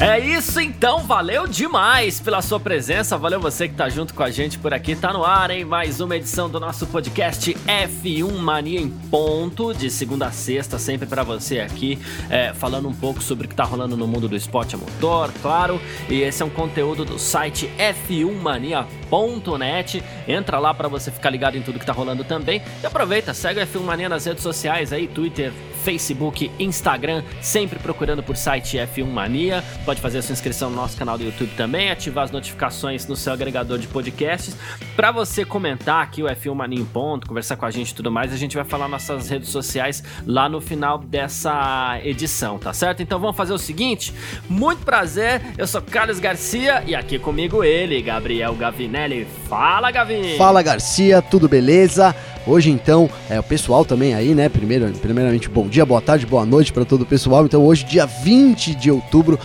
É 0.00 0.16
isso 0.16 0.60
então, 0.60 1.00
valeu 1.00 1.48
demais 1.48 2.20
pela 2.20 2.40
sua 2.40 2.60
presença, 2.60 3.18
valeu 3.18 3.40
você 3.40 3.68
que 3.68 3.74
tá 3.74 3.88
junto 3.88 4.14
com 4.14 4.22
a 4.22 4.30
gente 4.30 4.56
por 4.56 4.72
aqui, 4.72 4.94
tá 4.94 5.12
no 5.12 5.24
ar, 5.24 5.50
hein? 5.50 5.64
Mais 5.64 6.00
uma 6.00 6.14
edição 6.14 6.48
do 6.48 6.60
nosso 6.60 6.86
podcast 6.86 7.52
F1 7.52 8.32
Mania 8.38 8.80
em 8.80 8.88
ponto, 8.88 9.74
de 9.74 9.90
segunda 9.90 10.26
a 10.26 10.30
sexta, 10.30 10.78
sempre 10.78 11.04
para 11.04 11.24
você 11.24 11.58
aqui, 11.58 11.98
é, 12.30 12.54
falando 12.54 12.88
um 12.88 12.94
pouco 12.94 13.20
sobre 13.20 13.46
o 13.46 13.48
que 13.48 13.56
tá 13.56 13.64
rolando 13.64 13.96
no 13.96 14.06
mundo 14.06 14.28
do 14.28 14.36
esporte 14.36 14.76
a 14.76 14.78
motor, 14.78 15.32
claro, 15.42 15.80
e 16.08 16.22
esse 16.22 16.44
é 16.44 16.46
um 16.46 16.50
conteúdo 16.50 17.04
do 17.04 17.18
site 17.18 17.68
f1mania.net, 19.10 20.02
entra 20.26 20.58
lá 20.58 20.72
para 20.72 20.88
você 20.88 21.10
ficar 21.10 21.30
ligado 21.30 21.56
em 21.56 21.62
tudo 21.62 21.78
que 21.78 21.86
tá 21.86 21.92
rolando 21.92 22.24
também, 22.24 22.62
e 22.82 22.86
aproveita, 22.86 23.34
segue 23.34 23.60
o 23.60 23.66
F1 23.66 23.80
Mania 23.80 24.08
nas 24.08 24.24
redes 24.24 24.42
sociais 24.42 24.92
aí, 24.92 25.06
Twitter, 25.06 25.52
Facebook, 25.84 26.50
Instagram, 26.58 27.22
sempre 27.40 27.78
procurando 27.78 28.22
por 28.22 28.36
site 28.36 28.76
F1 28.76 29.06
Mania. 29.06 29.64
Pode 29.84 30.00
fazer 30.00 30.18
a 30.18 30.22
sua 30.22 30.32
inscrição 30.32 30.70
no 30.70 30.76
nosso 30.76 30.96
canal 30.96 31.16
do 31.16 31.24
YouTube 31.24 31.50
também, 31.56 31.90
ativar 31.90 32.24
as 32.24 32.30
notificações 32.30 33.06
no 33.06 33.16
seu 33.16 33.32
agregador 33.32 33.78
de 33.78 33.86
podcasts. 33.86 34.56
Para 34.94 35.10
você 35.10 35.44
comentar 35.44 36.02
aqui 36.02 36.22
o 36.22 36.26
F1 36.26 36.54
Mania 36.54 36.80
em 36.80 36.84
ponto, 36.84 37.26
conversar 37.26 37.56
com 37.56 37.64
a 37.64 37.70
gente 37.70 37.90
e 37.90 37.94
tudo 37.94 38.10
mais, 38.10 38.32
a 38.32 38.36
gente 38.36 38.56
vai 38.56 38.64
falar 38.64 38.88
nossas 38.88 39.28
redes 39.30 39.48
sociais 39.48 40.02
lá 40.26 40.48
no 40.48 40.60
final 40.60 40.98
dessa 40.98 41.98
edição, 42.02 42.58
tá 42.58 42.72
certo? 42.72 43.02
Então 43.02 43.18
vamos 43.18 43.36
fazer 43.36 43.52
o 43.52 43.58
seguinte: 43.58 44.12
muito 44.48 44.84
prazer, 44.84 45.40
eu 45.56 45.66
sou 45.66 45.80
Carlos 45.80 46.18
Garcia 46.18 46.82
e 46.86 46.94
aqui 46.94 47.18
comigo 47.18 47.62
ele, 47.64 48.02
Gabriel 48.02 48.54
Gavinelli. 48.98 49.26
Fala, 49.48 49.90
Gavin! 49.90 50.36
Fala, 50.36 50.62
Garcia, 50.62 51.22
tudo 51.22 51.48
beleza? 51.48 52.14
Hoje 52.46 52.70
então, 52.70 53.08
é 53.30 53.38
o 53.38 53.42
pessoal 53.42 53.84
também 53.84 54.14
aí, 54.14 54.34
né? 54.34 54.48
Primeiro, 54.48 54.90
primeiramente, 54.92 55.48
bom 55.48 55.68
dia, 55.68 55.86
boa 55.86 56.00
tarde, 56.00 56.26
boa 56.26 56.44
noite 56.44 56.72
para 56.72 56.84
todo 56.84 57.02
o 57.02 57.06
pessoal. 57.06 57.44
Então, 57.44 57.64
hoje, 57.64 57.84
dia 57.84 58.06
20 58.06 58.74
de 58.74 58.90
outubro, 58.90 59.38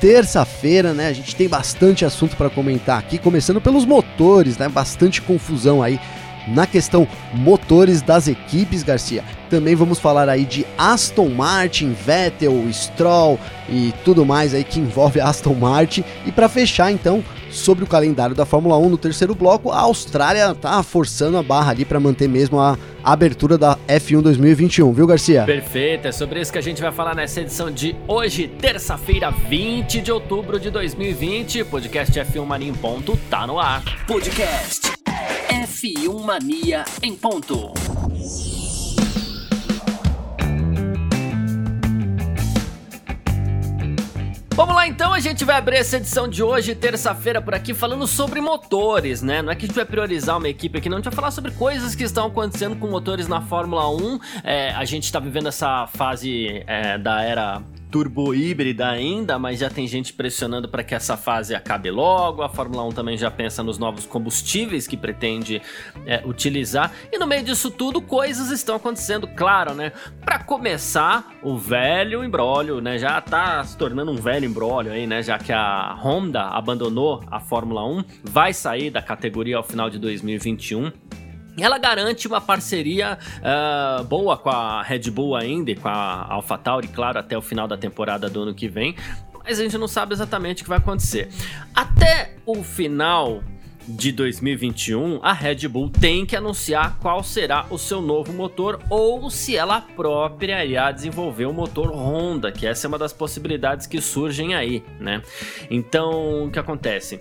terça-feira, 0.00 0.92
né? 0.92 1.08
A 1.08 1.12
gente 1.12 1.34
tem 1.34 1.48
bastante 1.48 2.04
assunto 2.04 2.36
para 2.36 2.50
comentar 2.50 2.98
aqui, 2.98 3.18
começando 3.18 3.60
pelos 3.60 3.84
motores, 3.84 4.56
né? 4.58 4.68
Bastante 4.68 5.20
confusão 5.20 5.82
aí 5.82 5.98
na 6.46 6.66
questão 6.66 7.06
motores 7.34 8.02
das 8.02 8.28
equipes, 8.28 8.82
Garcia. 8.82 9.24
Também 9.50 9.74
vamos 9.74 9.98
falar 9.98 10.28
aí 10.28 10.44
de 10.44 10.64
Aston 10.78 11.28
Martin, 11.28 11.92
Vettel, 11.92 12.54
Stroll 12.72 13.38
e 13.68 13.92
tudo 14.04 14.24
mais 14.24 14.54
aí 14.54 14.62
que 14.62 14.78
envolve 14.78 15.20
a 15.20 15.28
Aston 15.28 15.54
Martin. 15.54 16.04
E 16.24 16.30
para 16.30 16.48
fechar, 16.48 16.92
então, 16.92 17.22
sobre 17.50 17.82
o 17.82 17.86
calendário 17.86 18.34
da 18.34 18.46
Fórmula 18.46 18.78
1 18.78 18.88
no 18.88 18.96
terceiro 18.96 19.34
bloco, 19.34 19.72
a 19.72 19.80
Austrália 19.80 20.54
tá 20.54 20.80
forçando 20.84 21.36
a 21.36 21.42
barra 21.42 21.72
ali 21.72 21.84
para 21.84 21.98
manter 21.98 22.28
mesmo 22.28 22.60
a 22.60 22.78
abertura 23.02 23.58
da 23.58 23.76
F1 23.88 24.22
2021, 24.22 24.92
viu, 24.92 25.06
Garcia? 25.06 25.44
Perfeito, 25.44 26.06
é 26.06 26.12
sobre 26.12 26.40
isso 26.40 26.52
que 26.52 26.58
a 26.58 26.62
gente 26.62 26.80
vai 26.80 26.92
falar 26.92 27.16
nessa 27.16 27.40
edição 27.40 27.72
de 27.72 27.96
hoje, 28.06 28.46
terça-feira, 28.46 29.30
20 29.30 30.00
de 30.00 30.12
outubro 30.12 30.60
de 30.60 30.70
2020. 30.70 31.64
Podcast 31.64 32.12
F1 32.12 32.44
Mania 32.44 32.68
em 32.68 32.74
ponto 32.74 33.18
tá 33.28 33.46
no 33.48 33.58
ar. 33.58 33.82
Podcast 34.06 34.92
F1 35.48 36.24
Mania 36.24 36.84
em 37.02 37.16
ponto. 37.16 37.72
Vamos 44.60 44.74
lá 44.74 44.86
então, 44.86 45.14
a 45.14 45.20
gente 45.20 45.42
vai 45.42 45.56
abrir 45.56 45.76
essa 45.76 45.96
edição 45.96 46.28
de 46.28 46.42
hoje, 46.42 46.74
terça-feira, 46.74 47.40
por 47.40 47.54
aqui, 47.54 47.72
falando 47.72 48.06
sobre 48.06 48.42
motores, 48.42 49.22
né? 49.22 49.40
Não 49.40 49.50
é 49.50 49.56
que 49.56 49.64
a 49.64 49.66
gente 49.66 49.74
vai 49.74 49.86
priorizar 49.86 50.36
uma 50.36 50.50
equipe 50.50 50.76
aqui, 50.76 50.86
não, 50.86 50.98
a 50.98 51.00
gente 51.00 51.06
vai 51.06 51.14
falar 51.14 51.30
sobre 51.30 51.50
coisas 51.52 51.94
que 51.94 52.04
estão 52.04 52.26
acontecendo 52.26 52.76
com 52.76 52.86
motores 52.86 53.26
na 53.26 53.40
Fórmula 53.40 53.88
1. 53.88 54.20
É, 54.44 54.72
a 54.72 54.84
gente 54.84 55.10
tá 55.10 55.18
vivendo 55.18 55.48
essa 55.48 55.86
fase 55.86 56.62
é, 56.66 56.98
da 56.98 57.22
era 57.22 57.62
turbo 57.90 58.34
híbrida 58.34 58.88
ainda, 58.88 59.38
mas 59.38 59.58
já 59.58 59.68
tem 59.68 59.86
gente 59.86 60.12
pressionando 60.12 60.68
para 60.68 60.84
que 60.84 60.94
essa 60.94 61.16
fase 61.16 61.54
acabe 61.54 61.90
logo. 61.90 62.42
A 62.42 62.48
Fórmula 62.48 62.84
1 62.84 62.92
também 62.92 63.16
já 63.16 63.30
pensa 63.30 63.62
nos 63.62 63.78
novos 63.78 64.06
combustíveis 64.06 64.86
que 64.86 64.96
pretende 64.96 65.60
é, 66.06 66.22
utilizar. 66.24 66.92
E 67.12 67.18
no 67.18 67.26
meio 67.26 67.42
disso 67.42 67.70
tudo, 67.70 68.00
coisas 68.00 68.50
estão 68.50 68.76
acontecendo, 68.76 69.26
claro, 69.26 69.74
né? 69.74 69.92
Para 70.24 70.38
começar, 70.38 71.34
o 71.42 71.56
velho 71.58 72.22
embrólio, 72.22 72.80
né? 72.80 72.98
Já 72.98 73.20
tá 73.20 73.62
se 73.64 73.76
tornando 73.76 74.12
um 74.12 74.16
velho 74.16 74.46
embrólio 74.46 74.92
aí, 74.92 75.06
né? 75.06 75.22
Já 75.22 75.38
que 75.38 75.52
a 75.52 75.94
Honda 76.00 76.42
abandonou 76.44 77.22
a 77.30 77.40
Fórmula 77.40 77.84
1, 77.84 78.04
vai 78.22 78.52
sair 78.52 78.90
da 78.90 79.02
categoria 79.02 79.56
ao 79.56 79.64
final 79.64 79.90
de 79.90 79.98
2021. 79.98 80.92
Ela 81.62 81.78
garante 81.78 82.26
uma 82.26 82.40
parceria 82.40 83.18
uh, 83.38 84.04
boa 84.04 84.36
com 84.36 84.50
a 84.50 84.82
Red 84.82 85.10
Bull 85.10 85.36
ainda 85.36 85.70
e 85.70 85.76
com 85.76 85.88
a 85.88 86.26
AlphaTauri, 86.30 86.88
claro, 86.88 87.18
até 87.18 87.36
o 87.36 87.42
final 87.42 87.66
da 87.66 87.76
temporada 87.76 88.28
do 88.28 88.42
ano 88.42 88.54
que 88.54 88.68
vem, 88.68 88.96
mas 89.44 89.58
a 89.58 89.62
gente 89.62 89.78
não 89.78 89.88
sabe 89.88 90.12
exatamente 90.12 90.62
o 90.62 90.64
que 90.64 90.68
vai 90.68 90.78
acontecer. 90.78 91.28
Até 91.74 92.36
o 92.46 92.62
final 92.62 93.42
de 93.88 94.12
2021, 94.12 95.18
a 95.22 95.32
Red 95.32 95.66
Bull 95.66 95.90
tem 95.90 96.24
que 96.24 96.36
anunciar 96.36 96.98
qual 97.00 97.22
será 97.24 97.66
o 97.70 97.78
seu 97.78 98.00
novo 98.00 98.32
motor 98.32 98.80
ou 98.88 99.28
se 99.30 99.56
ela 99.56 99.80
própria 99.80 100.64
irá 100.64 100.92
desenvolver 100.92 101.46
o 101.46 101.52
motor 101.52 101.90
Honda, 101.90 102.52
que 102.52 102.66
essa 102.66 102.86
é 102.86 102.88
uma 102.88 102.98
das 102.98 103.12
possibilidades 103.12 103.86
que 103.86 104.00
surgem 104.00 104.54
aí, 104.54 104.84
né? 104.98 105.22
Então, 105.70 106.44
o 106.44 106.50
que 106.50 106.58
acontece? 106.58 107.20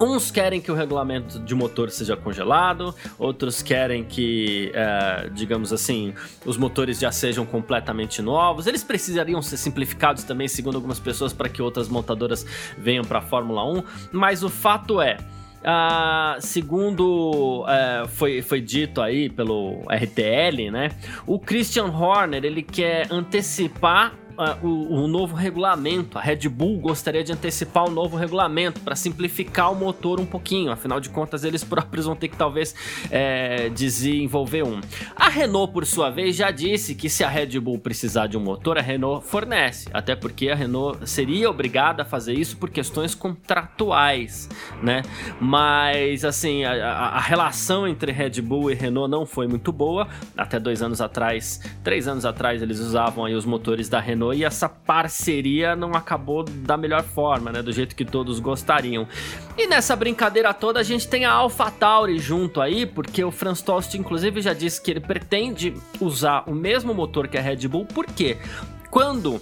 Uns 0.00 0.30
querem 0.30 0.60
que 0.60 0.70
o 0.70 0.74
regulamento 0.74 1.38
de 1.38 1.54
motor 1.54 1.90
seja 1.90 2.16
congelado, 2.16 2.94
outros 3.18 3.62
querem 3.62 4.04
que, 4.04 4.72
é, 4.74 5.30
digamos 5.32 5.72
assim, 5.72 6.12
os 6.44 6.56
motores 6.56 6.98
já 6.98 7.12
sejam 7.12 7.46
completamente 7.46 8.20
novos. 8.20 8.66
Eles 8.66 8.82
precisariam 8.82 9.40
ser 9.40 9.56
simplificados 9.56 10.24
também, 10.24 10.48
segundo 10.48 10.76
algumas 10.76 10.98
pessoas, 10.98 11.32
para 11.32 11.48
que 11.48 11.62
outras 11.62 11.88
montadoras 11.88 12.44
venham 12.76 13.04
para 13.04 13.20
a 13.20 13.22
Fórmula 13.22 13.64
1. 13.64 13.82
Mas 14.12 14.42
o 14.42 14.48
fato 14.48 15.00
é. 15.00 15.16
Uh, 15.62 16.40
segundo 16.40 17.62
uh, 17.62 18.08
foi, 18.08 18.42
foi 18.42 18.60
dito 18.60 19.00
aí 19.00 19.28
pelo 19.30 19.82
RTL, 19.82 20.72
né? 20.72 20.90
O 21.24 21.38
Christian 21.38 21.86
Horner 21.86 22.44
ele 22.44 22.64
quer 22.64 23.06
antecipar 23.12 24.12
uh, 24.38 24.66
o, 24.66 25.04
o, 25.04 25.08
novo 25.08 25.34
regulamento. 25.34 26.18
A 26.18 26.20
Red 26.20 26.48
Bull 26.48 26.78
gostaria 26.78 27.22
de 27.22 27.32
antecipar 27.32 27.84
o 27.84 27.90
novo 27.90 28.16
regulamento 28.16 28.80
para 28.80 28.96
simplificar 28.96 29.72
o 29.72 29.74
motor 29.74 30.20
um 30.20 30.26
pouquinho. 30.26 30.70
Afinal 30.70 31.00
de 31.00 31.08
contas, 31.08 31.44
eles 31.44 31.62
próprios 31.64 32.06
vão 32.06 32.16
ter 32.16 32.28
que 32.28 32.36
talvez 32.36 32.74
é, 33.10 33.68
desenvolver 33.70 34.62
um. 34.64 34.80
A 35.14 35.28
Renault, 35.28 35.72
por 35.72 35.86
sua 35.86 36.10
vez, 36.10 36.36
já 36.36 36.50
disse 36.50 36.94
que 36.94 37.08
se 37.08 37.24
a 37.24 37.28
Red 37.28 37.58
Bull 37.60 37.78
precisar 37.78 38.26
de 38.26 38.36
um 38.36 38.40
motor, 38.40 38.78
a 38.78 38.82
Renault 38.82 39.26
fornece. 39.26 39.88
Até 39.92 40.14
porque 40.14 40.48
a 40.48 40.54
Renault 40.54 41.08
seria 41.08 41.50
obrigada 41.50 42.02
a 42.02 42.04
fazer 42.04 42.34
isso 42.34 42.56
por 42.56 42.70
questões 42.70 43.14
contratuais, 43.14 44.48
né? 44.82 45.02
Mas 45.40 46.24
assim, 46.24 46.64
a, 46.64 46.72
a, 46.72 47.08
a 47.16 47.20
relação 47.20 47.86
entre 47.86 48.12
Red 48.12 48.40
Bull 48.40 48.70
e 48.70 48.74
Renault 48.74 49.10
não 49.10 49.26
foi 49.26 49.46
muito 49.46 49.72
boa. 49.72 50.08
Até 50.36 50.58
dois 50.58 50.82
anos 50.82 51.00
atrás, 51.00 51.60
três 51.82 52.08
anos 52.08 52.24
atrás, 52.24 52.62
eles 52.62 52.78
usavam 52.78 53.24
aí 53.24 53.34
os 53.34 53.44
motores 53.44 53.88
da 53.88 54.00
Renault 54.00 54.21
e 54.34 54.44
essa 54.44 54.68
parceria 54.68 55.74
não 55.74 55.94
acabou 55.94 56.44
da 56.44 56.76
melhor 56.76 57.02
forma, 57.02 57.50
né? 57.50 57.62
Do 57.62 57.72
jeito 57.72 57.96
que 57.96 58.04
todos 58.04 58.38
gostariam. 58.38 59.08
E 59.56 59.66
nessa 59.66 59.96
brincadeira 59.96 60.52
toda 60.52 60.80
a 60.80 60.82
gente 60.82 61.08
tem 61.08 61.24
a 61.24 61.32
AlphaTauri 61.32 62.18
junto 62.18 62.60
aí, 62.60 62.84
porque 62.84 63.24
o 63.24 63.30
Franz 63.30 63.62
Tost 63.62 63.96
inclusive 63.96 64.42
já 64.42 64.52
disse 64.52 64.82
que 64.82 64.90
ele 64.90 65.00
pretende 65.00 65.74
usar 65.98 66.44
o 66.46 66.54
mesmo 66.54 66.92
motor 66.92 67.26
que 67.26 67.38
a 67.38 67.40
Red 67.40 67.68
Bull, 67.68 67.86
por 67.86 68.04
quê? 68.04 68.36
Quando 68.90 69.40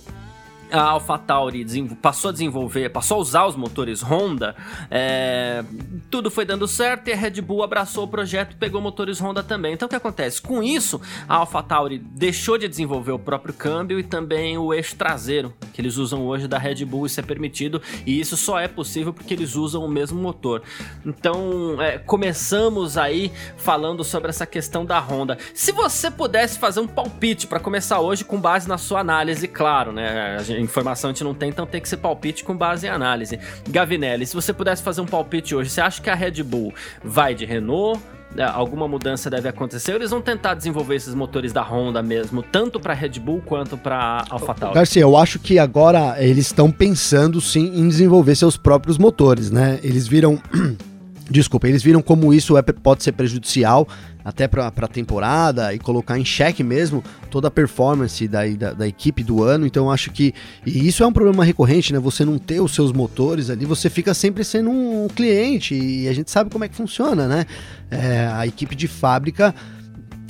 a 0.71 0.83
AlphaTauri 0.83 1.65
passou 2.01 2.31
a 2.31 2.33
desenvolver, 2.33 2.91
passou 2.91 3.19
a 3.19 3.21
usar 3.21 3.47
os 3.47 3.57
motores 3.57 4.03
Honda, 4.03 4.55
é, 4.91 5.65
tudo 6.11 6.31
foi 6.31 6.45
dando 6.45 6.67
certo 6.67 7.09
e 7.09 7.13
a 7.13 7.17
Red 7.17 7.41
Bull 7.41 7.63
abraçou 7.63 8.05
o 8.05 8.09
projeto 8.09 8.53
e 8.53 8.57
pegou 8.57 8.81
motores 8.81 9.21
Honda 9.21 9.43
também. 9.43 9.75
Então 9.75 9.87
o 9.87 9.89
que 9.89 9.97
acontece? 9.97 10.41
Com 10.41 10.63
isso, 10.63 11.01
a 11.29 11.37
AlphaTauri 11.37 11.99
deixou 11.99 12.57
de 12.59 12.69
desenvolver 12.69 13.13
o 13.13 13.19
próprio 13.19 13.55
câmbio 13.55 13.99
e 13.99 14.03
também 14.03 14.57
o 14.59 14.73
eixo 14.73 14.97
traseiro, 14.97 15.55
que 15.73 15.81
eles 15.81 15.97
usam 15.97 16.27
hoje 16.27 16.47
da 16.47 16.59
Red 16.59 16.85
Bull, 16.85 17.07
isso 17.07 17.21
é 17.21 17.23
permitido 17.23 17.81
e 18.07 18.21
isso 18.21 18.37
só 18.37 18.59
é 18.59 18.69
possível 18.69 19.13
porque 19.13 19.35
eles 19.35 19.57
usam 19.57 19.85
o 19.85 19.89
mesmo 19.89 20.21
motor. 20.21 20.63
Então, 21.05 21.81
é, 21.81 21.99
começamos 21.99 22.97
aí 22.97 23.33
falando 23.57 24.05
sobre 24.05 24.31
essa 24.31 24.47
questão 24.47 24.85
da 24.85 24.99
Honda. 24.99 25.39
Se 25.55 25.73
você 25.73 26.11
pudesse 26.11 26.59
fazer 26.59 26.81
um 26.81 26.87
palpite 26.87 27.47
para 27.47 27.61
começar 27.61 28.01
hoje 28.01 28.25
com 28.25 28.41
base 28.41 28.69
na 28.69 28.79
sua 28.79 29.01
análise, 29.01 29.47
claro, 29.49 29.93
né? 29.93 30.37
A 30.37 30.43
gente 30.43 30.60
informação 30.61 31.11
a 31.11 31.13
gente 31.13 31.25
não 31.25 31.35
tem, 31.35 31.49
então 31.49 31.67
tem 31.67 31.81
que 31.81 31.89
ser 31.89 31.97
palpite 31.99 32.45
com 32.45 32.57
base 32.57 32.87
em 32.87 32.91
análise. 32.91 33.39
Gavinelli, 33.69 34.27
se 34.27 34.35
você 34.35 34.53
pudesse 34.53 34.83
fazer 34.83 35.01
um 35.01 35.07
palpite 35.07 35.55
hoje, 35.55 35.71
você 35.71 35.81
acha 35.81 36.01
que 36.01 36.11
a 36.11 36.15
Red 36.15 36.43
Bull 36.43 36.73
vai 37.03 37.35
de 37.35 37.45
Renault, 37.45 38.01
é, 38.37 38.45
alguma 38.45 38.87
mudança 38.87 39.29
deve 39.29 39.49
acontecer, 39.49 39.93
eles 39.93 40.11
vão 40.11 40.21
tentar 40.21 40.55
desenvolver 40.55 40.95
esses 40.95 41.15
motores 41.15 41.53
da 41.53 41.63
Honda 41.63 42.01
mesmo, 42.01 42.43
tanto 42.43 42.79
para 42.79 42.95
Red 42.95 43.19
Bull 43.19 43.43
quanto 43.45 43.77
para 43.77 44.25
AlphaTauri? 44.31 44.75
Garcia, 44.75 45.03
eu 45.03 45.17
acho 45.17 45.41
que 45.41 45.59
agora 45.59 46.15
eles 46.23 46.47
estão 46.47 46.71
pensando 46.71 47.41
sim 47.41 47.73
em 47.75 47.89
desenvolver 47.89 48.37
seus 48.37 48.57
próprios 48.57 48.99
motores, 48.99 49.51
né? 49.51 49.81
Eles 49.83 50.07
viram 50.07 50.41
Desculpa, 51.31 51.69
eles 51.69 51.83
viram 51.83 52.03
como 52.03 52.35
isso 52.35 52.59
é, 52.59 52.63
pode 52.63 53.05
ser 53.05 53.13
prejudicial 53.13 53.87
até 54.25 54.49
para 54.49 54.67
a 54.67 54.89
temporada 54.89 55.73
e 55.73 55.79
colocar 55.79 56.19
em 56.19 56.25
xeque 56.25 56.63
mesmo 56.63 57.03
toda 57.31 57.49
a 57.49 57.51
performance 57.51 58.27
da, 58.27 58.47
da, 58.49 58.73
da, 58.73 58.89
equipe 58.89 59.23
do 59.23 59.43
ano. 59.43 59.65
Então 59.65 59.91
acho 59.91 60.11
que. 60.11 60.35
E 60.67 60.87
isso 60.87 61.05
é 61.05 61.07
um 61.07 61.13
problema 61.13 61.45
recorrente, 61.45 61.93
né? 61.93 62.01
Você 62.01 62.25
não 62.25 62.37
ter 62.37 62.61
os 62.61 62.75
seus 62.75 62.93
motores 62.93 63.49
ali, 63.49 63.65
você 63.65 63.89
fica 63.89 64.13
sempre 64.13 64.43
sendo 64.43 64.71
um 64.71 65.07
cliente 65.09 65.75
e 65.75 66.09
a 66.09 66.13
gente 66.13 66.31
sabe 66.31 66.51
como 66.51 66.65
é 66.65 66.69
que 66.69 66.75
funciona, 66.75 67.29
né? 67.29 67.47
É, 67.91 68.29
a 68.33 68.47
equipe 68.47 68.75
de 68.75 68.89
fábrica 68.89 69.55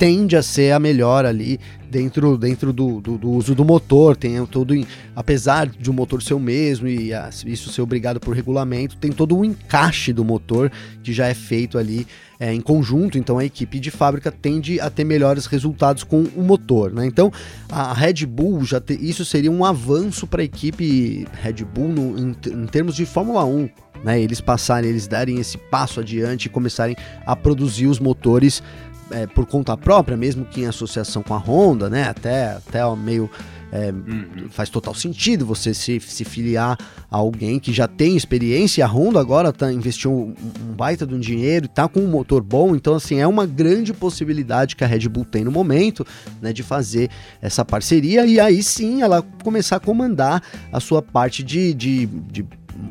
tende 0.01 0.35
a 0.35 0.41
ser 0.41 0.71
a 0.71 0.79
melhor 0.79 1.25
ali 1.25 1.59
dentro, 1.87 2.35
dentro 2.35 2.73
do, 2.73 2.99
do, 2.99 3.19
do 3.19 3.29
uso 3.29 3.53
do 3.53 3.63
motor. 3.63 4.15
Tem 4.15 4.43
todo, 4.47 4.73
apesar 5.15 5.67
de 5.67 5.91
o 5.91 5.93
motor 5.93 6.23
ser 6.23 6.33
o 6.33 6.39
mesmo 6.39 6.87
e 6.87 7.13
a, 7.13 7.29
isso 7.45 7.71
ser 7.71 7.83
obrigado 7.83 8.19
por 8.19 8.35
regulamento, 8.35 8.97
tem 8.97 9.11
todo 9.11 9.37
o 9.37 9.45
encaixe 9.45 10.11
do 10.11 10.25
motor 10.25 10.71
que 11.03 11.13
já 11.13 11.27
é 11.27 11.35
feito 11.35 11.77
ali 11.77 12.07
é, 12.39 12.51
em 12.51 12.59
conjunto. 12.59 13.15
Então 13.15 13.37
a 13.37 13.45
equipe 13.45 13.79
de 13.79 13.91
fábrica 13.91 14.31
tende 14.31 14.79
a 14.79 14.89
ter 14.89 15.03
melhores 15.03 15.45
resultados 15.45 16.03
com 16.03 16.23
o 16.35 16.41
motor. 16.41 16.91
Né? 16.91 17.05
Então 17.05 17.31
a 17.69 17.93
Red 17.93 18.25
Bull 18.25 18.65
já 18.65 18.81
te, 18.81 18.93
isso 18.93 19.23
seria 19.23 19.51
um 19.51 19.63
avanço 19.63 20.25
para 20.25 20.41
a 20.41 20.45
equipe 20.45 21.27
Red 21.43 21.63
Bull 21.63 21.89
no, 21.89 22.17
em, 22.17 22.35
em 22.47 22.65
termos 22.65 22.95
de 22.95 23.05
Fórmula 23.05 23.45
1. 23.45 23.69
Né, 24.03 24.19
eles 24.19 24.41
passarem, 24.41 24.89
eles 24.89 25.05
darem 25.05 25.39
esse 25.39 25.59
passo 25.59 25.99
adiante 25.99 26.45
e 26.45 26.49
começarem 26.49 26.95
a 27.23 27.35
produzir 27.35 27.85
os 27.85 27.99
motores 27.99 28.63
é, 29.11 29.27
por 29.27 29.45
conta 29.45 29.75
própria, 29.77 30.17
mesmo 30.17 30.45
que 30.45 30.61
em 30.61 30.65
associação 30.65 31.21
com 31.21 31.33
a 31.33 31.37
Honda, 31.37 31.89
né? 31.89 32.03
Até, 32.03 32.51
até 32.53 32.95
meio. 32.95 33.29
É, 33.73 33.89
uhum. 33.89 34.49
Faz 34.49 34.69
total 34.69 34.93
sentido 34.93 35.45
você 35.45 35.73
se, 35.73 35.97
se 36.01 36.25
filiar 36.25 36.77
a 37.09 37.15
alguém 37.15 37.57
que 37.57 37.71
já 37.71 37.87
tem 37.87 38.17
experiência. 38.17 38.81
E 38.81 38.83
a 38.83 38.87
Honda 38.87 39.17
agora 39.17 39.53
tá, 39.53 39.71
investiu 39.71 40.11
um, 40.11 40.35
um 40.61 40.73
baita 40.73 41.07
de 41.07 41.15
um 41.15 41.19
dinheiro 41.19 41.65
e 41.65 41.67
tá 41.69 41.87
com 41.87 42.01
um 42.01 42.07
motor 42.07 42.43
bom. 42.43 42.75
Então, 42.75 42.95
assim, 42.95 43.19
é 43.19 43.25
uma 43.25 43.45
grande 43.45 43.93
possibilidade 43.93 44.75
que 44.75 44.83
a 44.83 44.87
Red 44.87 45.07
Bull 45.07 45.23
tem 45.23 45.45
no 45.45 45.51
momento 45.51 46.05
né, 46.41 46.51
de 46.51 46.63
fazer 46.63 47.09
essa 47.41 47.63
parceria. 47.63 48.25
E 48.25 48.41
aí 48.41 48.61
sim 48.61 49.01
ela 49.03 49.21
começar 49.41 49.77
a 49.77 49.79
comandar 49.79 50.43
a 50.69 50.81
sua 50.81 51.01
parte 51.01 51.41
de, 51.41 51.73
de, 51.73 52.07
de 52.07 52.43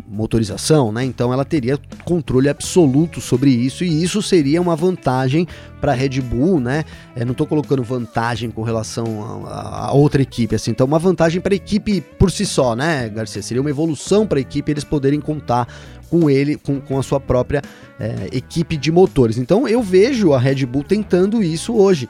motorização, 0.09 0.93
né? 0.93 1.05
Então 1.05 1.33
ela 1.33 1.45
teria 1.45 1.79
controle 2.05 2.49
absoluto 2.49 3.21
sobre 3.21 3.51
isso 3.51 3.85
e 3.85 4.03
isso 4.03 4.23
seria 4.23 4.61
uma 4.61 4.77
vantagem 4.77 5.47
para 5.81 5.93
a 5.93 5.95
Red 5.95 6.21
Bull, 6.21 6.61
né? 6.61 6.85
Eu 7.17 7.27
não 7.27 7.33
estou 7.33 7.47
colocando 7.47 7.83
vantagem 7.83 8.51
com 8.51 8.63
relação 8.63 9.45
a, 9.47 9.89
a 9.89 9.93
outra 9.93 10.23
equipe, 10.23 10.55
assim. 10.55 10.71
Então 10.71 10.87
uma 10.87 10.99
vantagem 10.99 11.41
para 11.41 11.55
a 11.55 11.57
equipe 11.57 12.01
por 12.01 12.31
si 12.31 12.47
só, 12.47 12.75
né, 12.75 13.09
Garcia? 13.09 13.43
Seria 13.43 13.61
uma 13.61 13.71
evolução 13.71 14.27
para 14.27 14.39
a 14.39 14.41
equipe 14.41 14.71
eles 14.71 14.85
poderem 14.85 15.21
contar 15.21 15.67
com 16.11 16.29
ele, 16.29 16.57
com, 16.57 16.81
com 16.81 16.99
a 16.99 17.03
sua 17.03 17.21
própria 17.21 17.63
é, 17.99 18.29
equipe 18.33 18.77
de 18.77 18.91
motores. 18.91 19.39
Então 19.39 19.67
eu 19.69 19.83
vejo 19.83 20.33
a 20.33 20.39
Red 20.39 20.67
Bull 20.67 20.83
tentando 20.83 21.43
isso 21.43 21.75
hoje. 21.75 22.09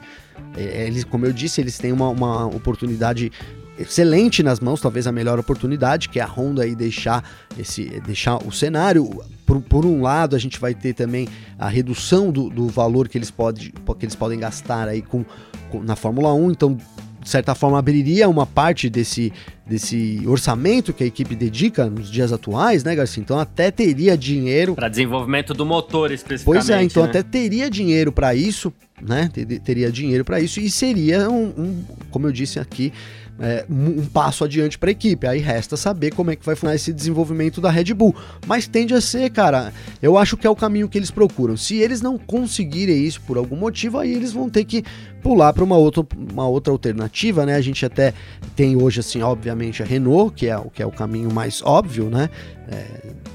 É, 0.57 0.87
eles, 0.87 1.03
como 1.03 1.25
eu 1.25 1.31
disse, 1.31 1.61
eles 1.61 1.77
têm 1.77 1.91
uma, 1.91 2.09
uma 2.09 2.47
oportunidade 2.47 3.31
excelente 3.77 4.43
nas 4.43 4.59
mãos, 4.59 4.81
talvez 4.81 5.07
a 5.07 5.11
melhor 5.11 5.39
oportunidade, 5.39 6.09
que 6.09 6.19
é 6.19 6.23
a 6.23 6.27
Honda 6.27 6.63
aí 6.63 6.75
deixar, 6.75 7.23
esse, 7.57 8.01
deixar 8.01 8.37
o 8.37 8.51
cenário. 8.51 9.09
Por, 9.45 9.61
por 9.61 9.85
um 9.85 10.01
lado, 10.01 10.35
a 10.35 10.39
gente 10.39 10.59
vai 10.59 10.73
ter 10.73 10.93
também 10.93 11.27
a 11.57 11.67
redução 11.67 12.31
do, 12.31 12.49
do 12.49 12.67
valor 12.67 13.09
que 13.09 13.17
eles, 13.17 13.31
pode, 13.31 13.71
que 13.71 14.05
eles 14.05 14.15
podem 14.15 14.39
gastar 14.39 14.87
aí 14.87 15.01
com, 15.01 15.25
com, 15.69 15.81
na 15.83 15.95
Fórmula 15.95 16.33
1, 16.33 16.51
então 16.51 16.77
de 17.21 17.29
certa 17.29 17.53
forma 17.53 17.77
abriria 17.77 18.27
uma 18.27 18.47
parte 18.47 18.89
desse, 18.89 19.31
desse 19.65 20.23
orçamento 20.25 20.91
que 20.91 21.03
a 21.03 21.07
equipe 21.07 21.35
dedica 21.35 21.85
nos 21.85 22.09
dias 22.09 22.33
atuais, 22.33 22.83
né, 22.83 22.95
Garcia? 22.95 23.21
Então 23.21 23.37
até 23.37 23.69
teria 23.69 24.17
dinheiro 24.17 24.73
para 24.73 24.89
desenvolvimento 24.89 25.53
do 25.53 25.65
motor 25.65 26.11
especificamente. 26.11 26.65
Pois 26.65 26.69
é, 26.69 26.83
então 26.83 27.03
né? 27.03 27.09
até 27.09 27.21
teria 27.21 27.69
dinheiro 27.69 28.11
para 28.11 28.33
isso, 28.33 28.73
né? 28.99 29.29
Teria 29.63 29.91
dinheiro 29.91 30.25
para 30.25 30.39
isso 30.39 30.59
e 30.59 30.69
seria 30.69 31.29
um, 31.29 31.45
um, 31.57 31.83
como 32.09 32.27
eu 32.27 32.31
disse 32.31 32.59
aqui, 32.59 32.91
é, 33.39 33.65
um 33.69 34.05
passo 34.05 34.43
adiante 34.43 34.77
para 34.77 34.89
a 34.89 34.91
equipe. 34.91 35.25
Aí 35.25 35.39
resta 35.39 35.75
saber 35.75 36.13
como 36.13 36.31
é 36.31 36.35
que 36.35 36.45
vai 36.45 36.55
funcionar 36.55 36.75
esse 36.75 36.93
desenvolvimento 36.93 37.59
da 37.59 37.69
Red 37.69 37.93
Bull. 37.93 38.15
Mas 38.45 38.67
tende 38.67 38.93
a 38.93 39.01
ser, 39.01 39.29
cara, 39.31 39.73
eu 40.01 40.17
acho 40.17 40.37
que 40.37 40.45
é 40.45 40.49
o 40.49 40.55
caminho 40.55 40.87
que 40.87 40.97
eles 40.97 41.11
procuram. 41.11 41.57
Se 41.57 41.77
eles 41.77 42.01
não 42.01 42.17
conseguirem 42.17 43.03
isso 43.03 43.21
por 43.21 43.37
algum 43.37 43.55
motivo, 43.55 43.97
aí 43.97 44.13
eles 44.13 44.31
vão 44.31 44.49
ter 44.49 44.65
que 44.65 44.83
pular 45.21 45.53
para 45.53 45.63
uma 45.63 45.77
outra, 45.77 46.05
uma 46.31 46.47
outra 46.47 46.73
alternativa, 46.73 47.45
né? 47.45 47.55
A 47.55 47.61
gente 47.61 47.85
até 47.85 48.13
tem 48.55 48.75
hoje, 48.75 48.99
assim, 48.99 49.21
obviamente, 49.21 49.81
a 49.81 49.85
Renault, 49.85 50.33
que 50.35 50.47
é, 50.47 50.59
que 50.73 50.81
é 50.81 50.85
o 50.85 50.91
caminho 50.91 51.31
mais 51.31 51.61
óbvio, 51.63 52.09
né? 52.09 52.29
É, 52.67 52.85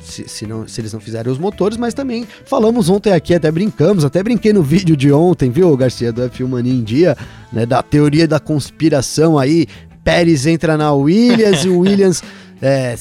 se, 0.02 0.28
se, 0.28 0.46
não, 0.46 0.66
se 0.66 0.80
eles 0.80 0.92
não 0.92 1.00
fizerem 1.00 1.30
os 1.30 1.38
motores, 1.38 1.76
mas 1.76 1.94
também 1.94 2.26
falamos 2.44 2.88
ontem 2.88 3.12
aqui, 3.12 3.34
até 3.34 3.50
brincamos, 3.50 4.04
até 4.04 4.22
brinquei 4.22 4.52
no 4.52 4.62
vídeo 4.62 4.96
de 4.96 5.12
ontem, 5.12 5.50
viu, 5.50 5.76
Garcia, 5.76 6.12
do 6.12 6.22
F1 6.22 6.48
Mania 6.48 6.72
em 6.72 6.82
Dia, 6.82 7.16
né? 7.52 7.66
Da 7.66 7.82
teoria 7.82 8.26
da 8.26 8.40
conspiração 8.40 9.38
aí, 9.38 9.66
Pérez 10.06 10.46
entra 10.46 10.76
na 10.76 10.92
Williams 10.92 11.64
e 11.64 11.68
o 11.68 11.80
Williams 11.80 12.22
é, 12.60 12.94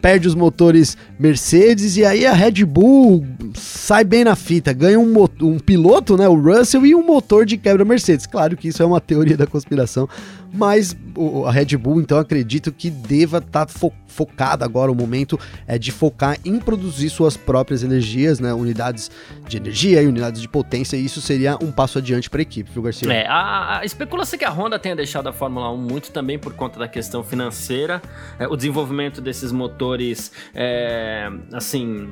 perde 0.00 0.28
os 0.28 0.34
motores 0.34 0.96
Mercedes 1.18 1.96
e 1.96 2.04
aí 2.04 2.26
a 2.26 2.32
Red 2.32 2.64
Bull 2.64 3.26
sai 3.54 4.04
bem 4.04 4.24
na 4.24 4.36
fita, 4.36 4.72
ganha 4.72 4.98
um, 4.98 5.24
um 5.42 5.58
piloto, 5.58 6.16
né, 6.16 6.28
o 6.28 6.34
Russell, 6.34 6.84
e 6.84 6.94
um 6.94 7.04
motor 7.04 7.46
de 7.46 7.56
quebra 7.56 7.84
Mercedes. 7.84 8.26
Claro 8.26 8.56
que 8.56 8.68
isso 8.68 8.82
é 8.82 8.86
uma 8.86 9.00
teoria 9.00 9.36
da 9.36 9.46
conspiração, 9.46 10.08
mas 10.52 10.96
a 11.44 11.50
Red 11.50 11.76
Bull, 11.76 12.00
então, 12.00 12.18
acredito 12.18 12.72
que 12.72 12.90
deva 12.90 13.38
estar 13.38 13.66
tá 13.66 13.72
fo 13.72 13.92
focada 14.06 14.64
agora. 14.64 14.90
O 14.90 14.94
momento 14.94 15.38
é 15.66 15.78
de 15.78 15.92
focar 15.92 16.38
em 16.44 16.58
produzir 16.58 17.08
suas 17.08 17.36
próprias 17.36 17.84
energias, 17.84 18.40
né? 18.40 18.52
Unidades 18.52 19.10
de 19.46 19.58
energia 19.58 20.02
e 20.02 20.08
unidades 20.08 20.40
de 20.40 20.48
potência, 20.48 20.96
e 20.96 21.04
isso 21.04 21.20
seria 21.20 21.56
um 21.62 21.70
passo 21.70 21.98
adiante 21.98 22.28
para 22.28 22.40
a 22.40 22.42
equipe, 22.42 22.68
viu, 22.72 22.82
Garcia? 22.82 23.12
É, 23.12 23.26
a, 23.28 23.78
a 23.78 23.84
especulação 23.84 24.36
que 24.36 24.44
a 24.44 24.50
Honda 24.50 24.76
tenha 24.76 24.96
deixado 24.96 25.28
a 25.28 25.32
Fórmula 25.32 25.70
1 25.72 25.76
muito 25.76 26.10
também 26.10 26.36
por 26.36 26.52
conta 26.54 26.80
da 26.80 26.88
questão 26.88 27.22
financeira, 27.22 28.02
é, 28.40 28.48
o 28.48 28.56
desenvolvimento 28.56 28.97
desses 29.20 29.52
motores, 29.52 30.32
é, 30.54 31.30
assim 31.52 32.10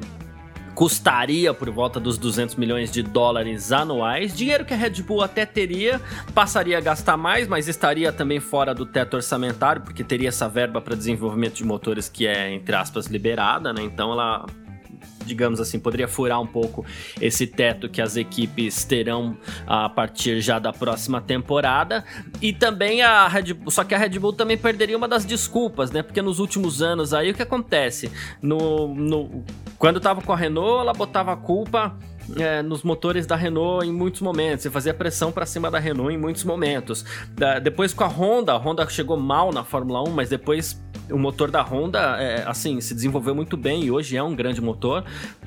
custaria 0.76 1.54
por 1.54 1.70
volta 1.70 1.98
dos 1.98 2.18
200 2.18 2.54
milhões 2.56 2.92
de 2.92 3.02
dólares 3.02 3.72
anuais, 3.72 4.36
dinheiro 4.36 4.62
que 4.62 4.74
a 4.74 4.76
Red 4.76 5.02
Bull 5.02 5.22
até 5.22 5.46
teria, 5.46 5.98
passaria 6.34 6.76
a 6.76 6.80
gastar 6.82 7.16
mais, 7.16 7.48
mas 7.48 7.66
estaria 7.66 8.12
também 8.12 8.40
fora 8.40 8.74
do 8.74 8.84
teto 8.84 9.14
orçamentário, 9.14 9.80
porque 9.80 10.04
teria 10.04 10.28
essa 10.28 10.46
verba 10.50 10.78
para 10.82 10.94
desenvolvimento 10.94 11.54
de 11.54 11.64
motores 11.64 12.10
que 12.10 12.26
é, 12.26 12.52
entre 12.52 12.76
aspas, 12.76 13.06
liberada, 13.06 13.72
né? 13.72 13.82
Então 13.82 14.12
ela 14.12 14.44
digamos 15.26 15.60
assim, 15.60 15.78
poderia 15.78 16.08
furar 16.08 16.40
um 16.40 16.46
pouco 16.46 16.84
esse 17.20 17.46
teto 17.46 17.88
que 17.88 18.00
as 18.00 18.16
equipes 18.16 18.84
terão 18.84 19.36
a 19.66 19.88
partir 19.88 20.40
já 20.40 20.58
da 20.58 20.72
próxima 20.72 21.20
temporada. 21.20 22.04
E 22.40 22.52
também 22.52 23.02
a 23.02 23.28
Red 23.28 23.54
Bull, 23.54 23.70
só 23.70 23.84
que 23.84 23.94
a 23.94 23.98
Red 23.98 24.18
Bull 24.18 24.32
também 24.32 24.56
perderia 24.56 24.96
uma 24.96 25.08
das 25.08 25.24
desculpas, 25.24 25.90
né? 25.90 26.02
Porque 26.02 26.22
nos 26.22 26.38
últimos 26.38 26.82
anos 26.82 27.12
aí 27.12 27.30
o 27.30 27.34
que 27.34 27.42
acontece? 27.42 28.10
No, 28.40 28.94
no 28.94 29.44
quando 29.78 30.00
tava 30.00 30.22
com 30.22 30.32
a 30.32 30.36
Renault, 30.36 30.80
ela 30.80 30.92
botava 30.92 31.32
a 31.32 31.36
culpa 31.36 31.96
é, 32.34 32.62
nos 32.62 32.82
motores 32.82 33.26
da 33.26 33.36
Renault 33.36 33.86
em 33.86 33.92
muitos 33.92 34.20
momentos, 34.20 34.62
você 34.62 34.70
fazia 34.70 34.92
pressão 34.92 35.30
para 35.30 35.46
cima 35.46 35.70
da 35.70 35.78
Renault 35.78 36.12
em 36.12 36.18
muitos 36.18 36.44
momentos. 36.44 37.04
Da, 37.30 37.58
depois 37.58 37.92
com 37.92 38.04
a 38.04 38.08
Honda, 38.08 38.52
a 38.52 38.56
Honda 38.56 38.88
chegou 38.88 39.16
mal 39.16 39.52
na 39.52 39.62
Fórmula 39.62 40.02
1, 40.02 40.10
mas 40.10 40.28
depois 40.30 40.82
o 41.10 41.18
motor 41.18 41.50
da 41.50 41.62
Honda, 41.62 42.16
é, 42.20 42.44
assim, 42.46 42.80
se 42.80 42.94
desenvolveu 42.94 43.34
muito 43.34 43.56
bem 43.56 43.84
e 43.84 43.90
hoje 43.90 44.16
é 44.16 44.22
um 44.22 44.34
grande 44.34 44.60
motor. 44.60 45.04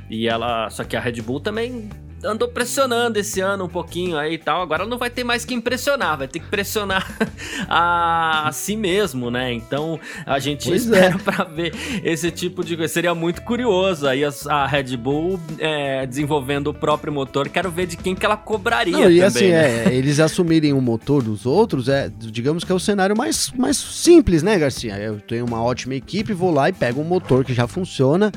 E 0.10 0.28
ela, 0.28 0.70
só 0.70 0.84
que 0.84 0.96
a 0.96 1.00
Red 1.00 1.22
Bull 1.22 1.40
também 1.40 1.90
andou 2.24 2.48
pressionando 2.48 3.20
esse 3.20 3.40
ano 3.40 3.66
um 3.66 3.70
pouquinho 3.70 4.18
aí 4.18 4.34
e 4.34 4.38
tal. 4.38 4.62
Agora 4.62 4.86
não 4.86 4.98
vai 4.98 5.10
ter 5.10 5.24
mais 5.24 5.46
que 5.46 5.54
impressionar, 5.54 6.18
vai 6.18 6.28
ter 6.28 6.40
que 6.40 6.48
pressionar 6.48 7.08
a, 7.68 8.48
a 8.48 8.52
si 8.52 8.76
mesmo, 8.76 9.30
né? 9.30 9.54
Então 9.54 10.00
a 10.26 10.40
gente 10.40 10.68
pois 10.68 10.84
espera 10.84 11.16
é. 11.16 11.18
para 11.20 11.44
ver 11.46 11.74
esse 12.04 12.32
tipo 12.32 12.64
de 12.64 12.76
coisa. 12.76 12.92
Seria 12.92 13.16
muito 13.16 13.42
curioso 13.42 14.08
aí 14.08 14.24
a, 14.24 14.32
a 14.50 14.68
Red 14.68 14.98
Bull 14.98 15.40
é, 15.58 16.06
desenvolvendo 16.06 16.68
o 16.68 16.74
próprio 16.74 17.12
motor. 17.12 17.50
Quero 17.50 17.72
ver 17.72 17.86
de 17.88 17.98
quem 17.98 18.16
que 18.16 18.26
ela 18.26 18.38
cobraria 18.38 18.94
não, 18.94 19.12
e 19.12 19.20
também, 19.20 19.24
assim, 19.24 19.50
né? 19.50 19.86
é, 19.86 19.94
eles 19.94 20.20
assumirem 20.20 20.74
o 20.74 20.82
motor 20.82 21.24
dos 21.24 21.46
outros, 21.46 21.88
é, 21.88 22.12
digamos 22.18 22.64
que 22.64 22.72
é 22.72 22.76
o 22.76 22.80
cenário 22.80 23.16
mais, 23.16 23.52
mais 23.58 23.78
simples, 23.78 24.44
né, 24.44 24.58
Garcia? 24.58 24.98
Eu 24.98 25.20
tenho 25.20 25.46
uma 25.46 25.62
ótima 25.62 25.96
equipe, 25.96 26.34
vou 26.34 26.52
lá 26.52 26.70
e 26.70 26.74
pego 26.74 27.02
um 27.02 27.06
motor 27.06 27.44
que 27.44 27.54
já 27.54 27.68
funciona 27.68 28.32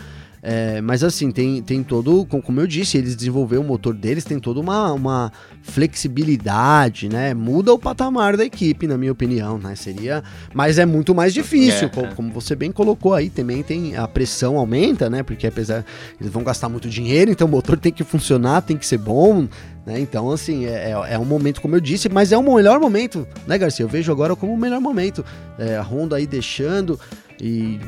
É, 0.44 0.80
mas 0.80 1.04
assim, 1.04 1.30
tem, 1.30 1.62
tem 1.62 1.84
todo, 1.84 2.26
como 2.26 2.60
eu 2.60 2.66
disse, 2.66 2.98
eles 2.98 3.14
desenvolveram 3.14 3.62
o 3.62 3.64
motor 3.64 3.94
deles, 3.94 4.24
tem 4.24 4.40
toda 4.40 4.58
uma, 4.58 4.92
uma 4.92 5.32
flexibilidade, 5.62 7.08
né? 7.08 7.32
Muda 7.32 7.72
o 7.72 7.78
patamar 7.78 8.36
da 8.36 8.44
equipe, 8.44 8.88
na 8.88 8.98
minha 8.98 9.12
opinião, 9.12 9.56
né? 9.56 9.76
Seria. 9.76 10.24
Mas 10.52 10.80
é 10.80 10.84
muito 10.84 11.14
mais 11.14 11.32
difícil, 11.32 11.86
é, 11.86 11.88
como, 11.88 12.06
é. 12.08 12.14
como, 12.14 12.32
você 12.32 12.56
bem 12.56 12.72
colocou 12.72 13.14
aí, 13.14 13.30
também 13.30 13.62
tem. 13.62 13.96
A 13.96 14.08
pressão 14.08 14.58
aumenta, 14.58 15.08
né? 15.08 15.22
Porque 15.22 15.46
apesar. 15.46 15.84
Eles 16.20 16.32
vão 16.32 16.42
gastar 16.42 16.68
muito 16.68 16.88
dinheiro, 16.88 17.30
então 17.30 17.46
o 17.46 17.50
motor 17.50 17.78
tem 17.78 17.92
que 17.92 18.02
funcionar, 18.02 18.62
tem 18.62 18.76
que 18.76 18.86
ser 18.86 18.98
bom. 18.98 19.46
Né? 19.86 20.00
Então, 20.00 20.30
assim, 20.30 20.66
é, 20.66 20.90
é, 20.90 21.14
é, 21.14 21.18
um 21.18 21.24
momento, 21.24 21.60
como 21.60 21.76
eu 21.76 21.80
disse, 21.80 22.08
mas 22.08 22.32
é 22.32 22.38
o 22.38 22.42
melhor 22.42 22.80
momento, 22.80 23.26
né, 23.46 23.58
Garcia? 23.58 23.84
Eu 23.84 23.88
vejo 23.88 24.10
agora 24.10 24.34
como 24.34 24.52
o 24.52 24.58
melhor 24.58 24.80
momento. 24.80 25.24
É, 25.58 25.76
a 25.76 25.82
Honda 25.82 26.16
aí 26.16 26.26
deixando 26.26 26.98
e 27.40 27.80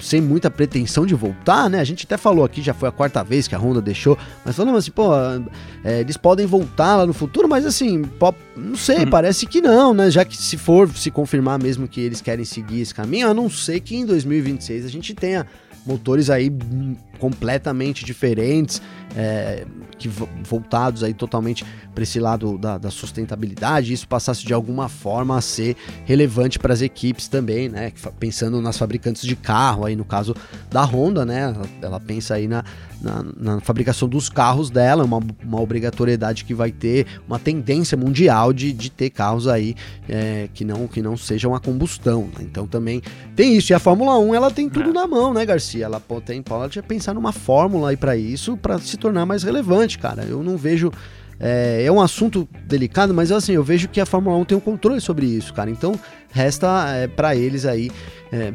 sem 0.00 0.20
muita 0.20 0.50
pretensão 0.50 1.06
de 1.06 1.14
voltar, 1.14 1.68
né? 1.70 1.80
A 1.80 1.84
gente 1.84 2.04
até 2.04 2.16
falou 2.16 2.44
aqui, 2.44 2.62
já 2.62 2.74
foi 2.74 2.88
a 2.88 2.92
quarta 2.92 3.22
vez 3.22 3.46
que 3.48 3.54
a 3.54 3.58
Honda 3.58 3.80
deixou, 3.80 4.16
mas 4.44 4.56
falando 4.56 4.76
assim, 4.76 4.90
pô, 4.90 5.10
é, 5.84 6.00
eles 6.00 6.16
podem 6.16 6.46
voltar 6.46 6.96
lá 6.96 7.06
no 7.06 7.12
futuro, 7.12 7.48
mas 7.48 7.66
assim, 7.66 8.04
não 8.56 8.76
sei, 8.76 9.00
uhum. 9.00 9.10
parece 9.10 9.46
que 9.46 9.60
não, 9.60 9.92
né? 9.94 10.10
Já 10.10 10.24
que 10.24 10.36
se 10.36 10.56
for 10.56 10.88
se 10.90 11.10
confirmar 11.10 11.58
mesmo 11.62 11.88
que 11.88 12.00
eles 12.00 12.20
querem 12.20 12.44
seguir 12.44 12.80
esse 12.80 12.94
caminho, 12.94 13.28
a 13.28 13.34
não 13.34 13.48
ser 13.48 13.80
que 13.80 13.96
em 13.96 14.04
2026 14.04 14.84
a 14.84 14.88
gente 14.88 15.14
tenha 15.14 15.46
motores 15.86 16.28
aí 16.28 16.50
completamente 17.16 18.04
diferentes, 18.04 18.80
é, 19.16 19.64
que 19.98 20.08
voltados 20.08 21.02
aí 21.02 21.14
totalmente 21.14 21.64
para 21.94 22.02
esse 22.02 22.20
lado 22.20 22.58
da, 22.58 22.76
da 22.76 22.90
sustentabilidade, 22.90 23.92
isso 23.92 24.06
passasse 24.06 24.44
de 24.44 24.52
alguma 24.52 24.88
forma 24.88 25.38
a 25.38 25.40
ser 25.40 25.76
relevante 26.04 26.58
para 26.58 26.74
as 26.74 26.82
equipes 26.82 27.26
também, 27.26 27.68
né? 27.68 27.92
Pensando 28.18 28.60
nas 28.60 28.76
fabricantes 28.76 29.22
de 29.22 29.34
carro, 29.34 29.86
aí 29.86 29.96
no 29.96 30.04
caso 30.04 30.36
da 30.70 30.84
Honda, 30.84 31.24
né? 31.24 31.54
Ela, 31.54 31.66
ela 31.80 32.00
pensa 32.00 32.34
aí 32.34 32.46
na, 32.46 32.62
na, 33.00 33.24
na, 33.36 33.60
fabricação 33.60 34.08
dos 34.08 34.28
carros 34.28 34.70
dela, 34.70 35.04
uma, 35.04 35.20
uma 35.42 35.60
obrigatoriedade 35.60 36.44
que 36.44 36.54
vai 36.54 36.70
ter 36.70 37.06
uma 37.26 37.38
tendência 37.38 37.96
mundial 37.96 38.52
de, 38.52 38.72
de 38.72 38.90
ter 38.90 39.10
carros 39.10 39.48
aí 39.48 39.74
é, 40.08 40.48
que, 40.52 40.64
não, 40.64 40.86
que 40.86 41.00
não 41.00 41.16
sejam 41.16 41.54
a 41.54 41.60
combustão. 41.60 42.28
Né? 42.36 42.40
Então 42.42 42.66
também 42.66 43.02
tem 43.34 43.56
isso. 43.56 43.72
E 43.72 43.74
a 43.74 43.78
Fórmula 43.78 44.18
1 44.18 44.34
ela 44.34 44.50
tem 44.50 44.68
tudo 44.68 44.90
é. 44.90 44.92
na 44.92 45.06
mão, 45.06 45.32
né, 45.32 45.44
Garcia? 45.44 45.86
Ela 45.86 46.02
tem, 46.24 46.42
pode 46.42 46.80
pensar 46.82 47.05
numa 47.14 47.32
fórmula 47.32 47.90
aí 47.90 47.96
para 47.96 48.16
isso, 48.16 48.56
para 48.56 48.78
se 48.78 48.96
tornar 48.96 49.26
mais 49.26 49.42
relevante, 49.42 49.98
cara. 49.98 50.24
Eu 50.24 50.42
não 50.42 50.56
vejo 50.56 50.92
é, 51.38 51.84
é, 51.84 51.92
um 51.92 52.00
assunto 52.00 52.48
delicado, 52.64 53.12
mas 53.12 53.30
assim, 53.30 53.52
eu 53.52 53.62
vejo 53.62 53.88
que 53.88 54.00
a 54.00 54.06
Fórmula 54.06 54.36
1 54.38 54.44
tem 54.46 54.58
um 54.58 54.60
controle 54.60 55.00
sobre 55.00 55.26
isso, 55.26 55.52
cara. 55.52 55.70
Então, 55.70 55.98
resta 56.30 56.88
é, 56.88 57.06
para 57.06 57.36
eles 57.36 57.66
aí 57.66 57.90
é, 58.32 58.52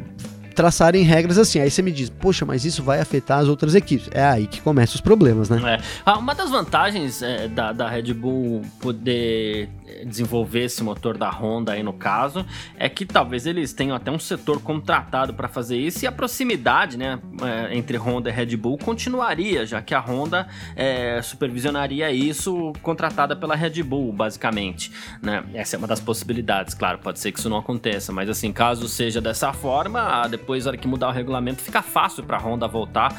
traçarem 0.54 1.02
regras 1.02 1.38
assim. 1.38 1.60
Aí 1.60 1.70
você 1.70 1.82
me 1.82 1.92
diz, 1.92 2.10
poxa, 2.10 2.44
mas 2.44 2.64
isso 2.64 2.82
vai 2.82 3.00
afetar 3.00 3.38
as 3.38 3.48
outras 3.48 3.74
equipes. 3.74 4.08
É 4.12 4.24
aí 4.24 4.46
que 4.46 4.60
começam 4.60 4.96
os 4.96 5.00
problemas, 5.00 5.48
né? 5.48 5.78
É. 5.78 5.82
Ah, 6.04 6.18
uma 6.18 6.34
das 6.34 6.50
vantagens 6.50 7.22
da, 7.54 7.72
da 7.72 7.88
Red 7.88 8.12
Bull 8.14 8.62
poder 8.80 9.68
desenvolver 10.04 10.64
esse 10.64 10.82
motor 10.82 11.16
da 11.16 11.30
Honda 11.30 11.72
aí 11.72 11.82
no 11.82 11.92
caso, 11.92 12.44
é 12.76 12.88
que 12.88 13.04
talvez 13.04 13.46
eles 13.46 13.72
tenham 13.72 13.96
até 13.96 14.10
um 14.10 14.18
setor 14.18 14.60
contratado 14.60 15.34
para 15.34 15.48
fazer 15.48 15.76
isso 15.76 16.04
e 16.04 16.06
a 16.06 16.12
proximidade, 16.12 16.96
né, 16.96 17.18
é, 17.42 17.76
entre 17.76 17.96
Honda 17.96 18.30
e 18.30 18.32
Red 18.32 18.56
Bull 18.56 18.78
continuaria, 18.78 19.64
já 19.66 19.80
que 19.82 19.94
a 19.94 20.00
Honda 20.00 20.46
é, 20.76 21.20
supervisionaria 21.22 22.10
isso 22.10 22.72
contratada 22.82 23.34
pela 23.34 23.54
Red 23.54 23.82
Bull, 23.82 24.12
basicamente, 24.12 24.92
né? 25.22 25.44
Essa 25.54 25.76
é 25.76 25.78
uma 25.78 25.86
das 25.86 26.00
possibilidades, 26.00 26.74
claro, 26.74 26.98
pode 26.98 27.18
ser 27.18 27.32
que 27.32 27.38
isso 27.38 27.48
não 27.48 27.58
aconteça, 27.58 28.12
mas 28.12 28.28
assim, 28.28 28.52
caso 28.52 28.88
seja 28.88 29.20
dessa 29.20 29.52
forma, 29.52 30.26
depois, 30.28 30.64
na 30.64 30.70
hora 30.70 30.76
que 30.76 30.88
mudar 30.88 31.08
o 31.08 31.12
regulamento, 31.12 31.62
fica 31.62 31.82
fácil 31.82 32.24
para 32.24 32.36
a 32.36 32.40
Honda 32.40 32.66
voltar 32.68 33.16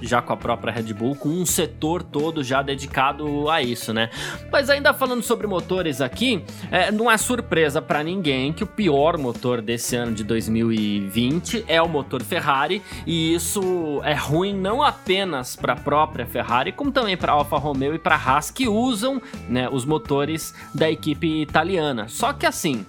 já 0.00 0.20
com 0.20 0.32
a 0.32 0.36
própria 0.36 0.72
Red 0.72 0.92
Bull, 0.92 1.16
com 1.16 1.28
um 1.28 1.46
setor 1.46 2.02
todo 2.02 2.44
já 2.44 2.62
dedicado 2.62 3.48
a 3.48 3.62
isso, 3.62 3.92
né? 3.92 4.10
Mas 4.50 4.68
ainda 4.68 4.92
falando 4.92 5.22
sobre 5.22 5.46
motores 5.46 6.00
é, 6.70 6.90
não 6.90 7.10
é 7.10 7.16
surpresa 7.16 7.80
para 7.80 8.02
ninguém 8.02 8.52
que 8.52 8.64
o 8.64 8.66
pior 8.66 9.18
motor 9.18 9.60
desse 9.60 9.96
ano 9.96 10.12
de 10.12 10.24
2020 10.24 11.64
é 11.68 11.80
o 11.80 11.88
motor 11.88 12.22
Ferrari, 12.22 12.82
e 13.06 13.34
isso 13.34 14.00
é 14.04 14.14
ruim 14.14 14.54
não 14.54 14.82
apenas 14.82 15.56
para 15.56 15.72
a 15.72 15.76
própria 15.76 16.26
Ferrari, 16.26 16.72
como 16.72 16.90
também 16.90 17.16
para 17.16 17.32
Alfa 17.32 17.56
Romeo 17.56 17.94
e 17.94 17.98
para 17.98 18.16
Haas 18.16 18.50
que 18.50 18.68
usam 18.68 19.20
né, 19.48 19.68
os 19.68 19.84
motores 19.84 20.54
da 20.74 20.90
equipe 20.90 21.42
italiana. 21.42 22.08
Só 22.08 22.32
que 22.32 22.46
assim, 22.46 22.84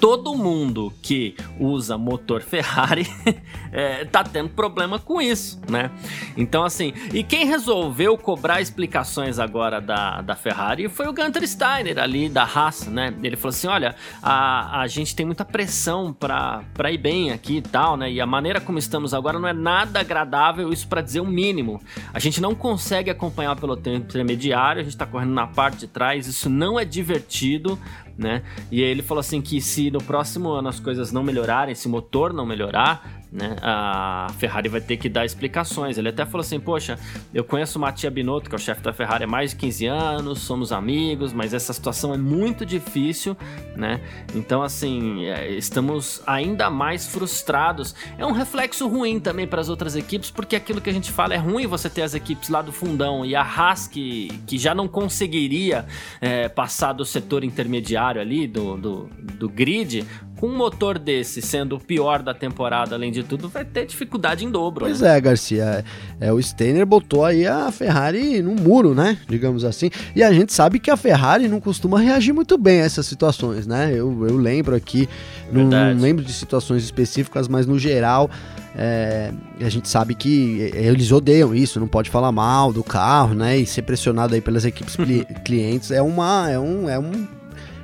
todo 0.00 0.34
mundo 0.34 0.92
que 1.02 1.36
usa 1.58 1.98
motor 1.98 2.40
Ferrari 2.40 3.06
é, 3.70 4.04
tá 4.06 4.24
tendo 4.24 4.48
problema 4.48 4.98
com 4.98 5.20
isso, 5.20 5.60
né? 5.68 5.90
Então, 6.36 6.64
assim, 6.64 6.94
e 7.12 7.22
quem 7.22 7.44
resolveu 7.44 8.16
cobrar 8.16 8.62
explicações 8.62 9.38
agora 9.38 9.80
da, 9.80 10.22
da 10.22 10.34
Ferrari 10.34 10.88
foi 10.88 11.06
o 11.06 11.12
Gunter 11.12 11.46
Steiner 11.46 11.98
ali 11.98 12.28
da 12.28 12.44
Haas, 12.44 12.86
né? 12.86 13.14
Ele 13.22 13.36
falou 13.36 13.50
assim: 13.50 13.66
olha, 13.66 13.94
a, 14.22 14.80
a 14.80 14.86
gente 14.86 15.14
tem 15.14 15.26
muita 15.26 15.44
pressão 15.44 16.12
pra, 16.12 16.64
pra 16.72 16.90
ir 16.90 16.98
bem 16.98 17.30
aqui 17.30 17.58
e 17.58 17.62
tal, 17.62 17.96
né? 17.96 18.10
E 18.10 18.20
a 18.20 18.26
maneira 18.26 18.60
como 18.60 18.78
estamos 18.78 19.12
agora 19.12 19.38
não 19.38 19.48
é 19.48 19.52
nada 19.52 20.00
agradável, 20.00 20.72
isso 20.72 20.88
para 20.88 21.02
dizer 21.02 21.20
o 21.20 21.26
mínimo. 21.26 21.80
A 22.14 22.18
gente 22.18 22.40
não 22.40 22.54
consegue 22.54 23.10
acompanhar 23.10 23.54
pelo 23.56 23.76
tempo 23.76 24.06
intermediário, 24.06 24.80
a 24.80 24.84
gente 24.84 24.96
tá 24.96 25.04
correndo 25.04 25.32
na 25.32 25.46
parte 25.46 25.80
de 25.80 25.86
trás, 25.88 26.26
isso 26.26 26.48
não 26.48 26.80
é 26.80 26.84
divertido 26.86 27.78
né? 28.16 28.42
E 28.70 28.80
ele 28.80 29.02
falou 29.02 29.20
assim 29.20 29.40
que 29.40 29.60
se 29.60 29.90
no 29.90 30.02
próximo 30.02 30.50
ano 30.50 30.68
as 30.68 30.80
coisas 30.80 31.12
não 31.12 31.22
melhorarem, 31.22 31.74
se 31.74 31.86
o 31.86 31.90
motor 31.90 32.32
não 32.32 32.46
melhorar, 32.46 33.20
né? 33.32 33.56
A 33.62 34.26
Ferrari 34.38 34.68
vai 34.68 34.80
ter 34.80 34.96
que 34.96 35.08
dar 35.08 35.24
explicações. 35.24 35.96
Ele 35.96 36.08
até 36.08 36.26
falou 36.26 36.40
assim: 36.40 36.58
Poxa, 36.58 36.98
eu 37.32 37.44
conheço 37.44 37.78
o 37.78 37.80
Mattia 37.80 38.10
Binotto, 38.10 38.48
que 38.48 38.54
é 38.54 38.58
o 38.58 38.60
chefe 38.60 38.82
da 38.82 38.92
Ferrari 38.92 39.24
há 39.24 39.26
mais 39.26 39.50
de 39.50 39.56
15 39.56 39.86
anos, 39.86 40.40
somos 40.40 40.72
amigos, 40.72 41.32
mas 41.32 41.54
essa 41.54 41.72
situação 41.72 42.12
é 42.12 42.18
muito 42.18 42.66
difícil, 42.66 43.36
né? 43.76 44.00
Então, 44.34 44.62
assim, 44.62 45.26
é, 45.26 45.48
estamos 45.50 46.22
ainda 46.26 46.68
mais 46.70 47.06
frustrados. 47.06 47.94
É 48.18 48.26
um 48.26 48.32
reflexo 48.32 48.88
ruim 48.88 49.20
também 49.20 49.46
para 49.46 49.60
as 49.60 49.68
outras 49.68 49.94
equipes, 49.94 50.30
porque 50.30 50.56
aquilo 50.56 50.80
que 50.80 50.90
a 50.90 50.92
gente 50.92 51.12
fala 51.12 51.34
é 51.34 51.38
ruim 51.38 51.66
você 51.66 51.88
ter 51.88 52.02
as 52.02 52.14
equipes 52.14 52.48
lá 52.48 52.60
do 52.62 52.72
fundão 52.72 53.24
e 53.24 53.36
a 53.36 53.42
Haas, 53.42 53.86
que, 53.86 54.28
que 54.46 54.58
já 54.58 54.74
não 54.74 54.88
conseguiria 54.88 55.86
é, 56.20 56.48
passar 56.48 56.92
do 56.92 57.04
setor 57.04 57.44
intermediário 57.44 58.09
ali, 58.18 58.46
do, 58.46 58.76
do, 58.76 59.10
do 59.38 59.48
grid, 59.48 60.04
com 60.40 60.46
um 60.46 60.56
motor 60.56 60.98
desse 60.98 61.42
sendo 61.42 61.76
o 61.76 61.80
pior 61.80 62.22
da 62.22 62.32
temporada, 62.32 62.94
além 62.94 63.12
de 63.12 63.22
tudo, 63.22 63.46
vai 63.46 63.62
ter 63.62 63.84
dificuldade 63.84 64.42
em 64.42 64.50
dobro. 64.50 64.86
Pois 64.86 65.02
né? 65.02 65.18
é, 65.18 65.20
Garcia. 65.20 65.84
É, 66.18 66.28
é, 66.28 66.32
o 66.32 66.42
Steiner 66.42 66.86
botou 66.86 67.26
aí 67.26 67.46
a 67.46 67.70
Ferrari 67.70 68.40
no 68.40 68.54
muro, 68.54 68.94
né? 68.94 69.18
Digamos 69.28 69.66
assim. 69.66 69.90
E 70.16 70.22
a 70.22 70.32
gente 70.32 70.52
sabe 70.54 70.78
que 70.78 70.90
a 70.90 70.96
Ferrari 70.96 71.46
não 71.46 71.60
costuma 71.60 72.00
reagir 72.00 72.32
muito 72.32 72.56
bem 72.56 72.80
a 72.80 72.84
essas 72.84 73.04
situações, 73.04 73.66
né? 73.66 73.92
Eu, 73.92 74.26
eu 74.26 74.36
lembro 74.38 74.74
aqui, 74.74 75.06
não, 75.52 75.64
não 75.64 76.00
lembro 76.00 76.24
de 76.24 76.32
situações 76.32 76.82
específicas, 76.82 77.46
mas 77.46 77.66
no 77.66 77.78
geral. 77.78 78.30
É, 78.72 79.32
a 79.60 79.68
gente 79.68 79.88
sabe 79.88 80.14
que 80.14 80.70
eles 80.74 81.10
odeiam 81.10 81.52
isso, 81.52 81.80
não 81.80 81.88
pode 81.88 82.08
falar 82.08 82.30
mal 82.30 82.72
do 82.72 82.84
carro, 82.84 83.34
né? 83.34 83.58
E 83.58 83.66
ser 83.66 83.82
pressionado 83.82 84.32
aí 84.32 84.40
pelas 84.40 84.64
equipes 84.64 84.96
clientes 85.44 85.90
é 85.90 86.00
uma 86.00 86.48
é 86.48 86.56
um, 86.56 86.88
é 86.88 86.96
um 86.96 87.26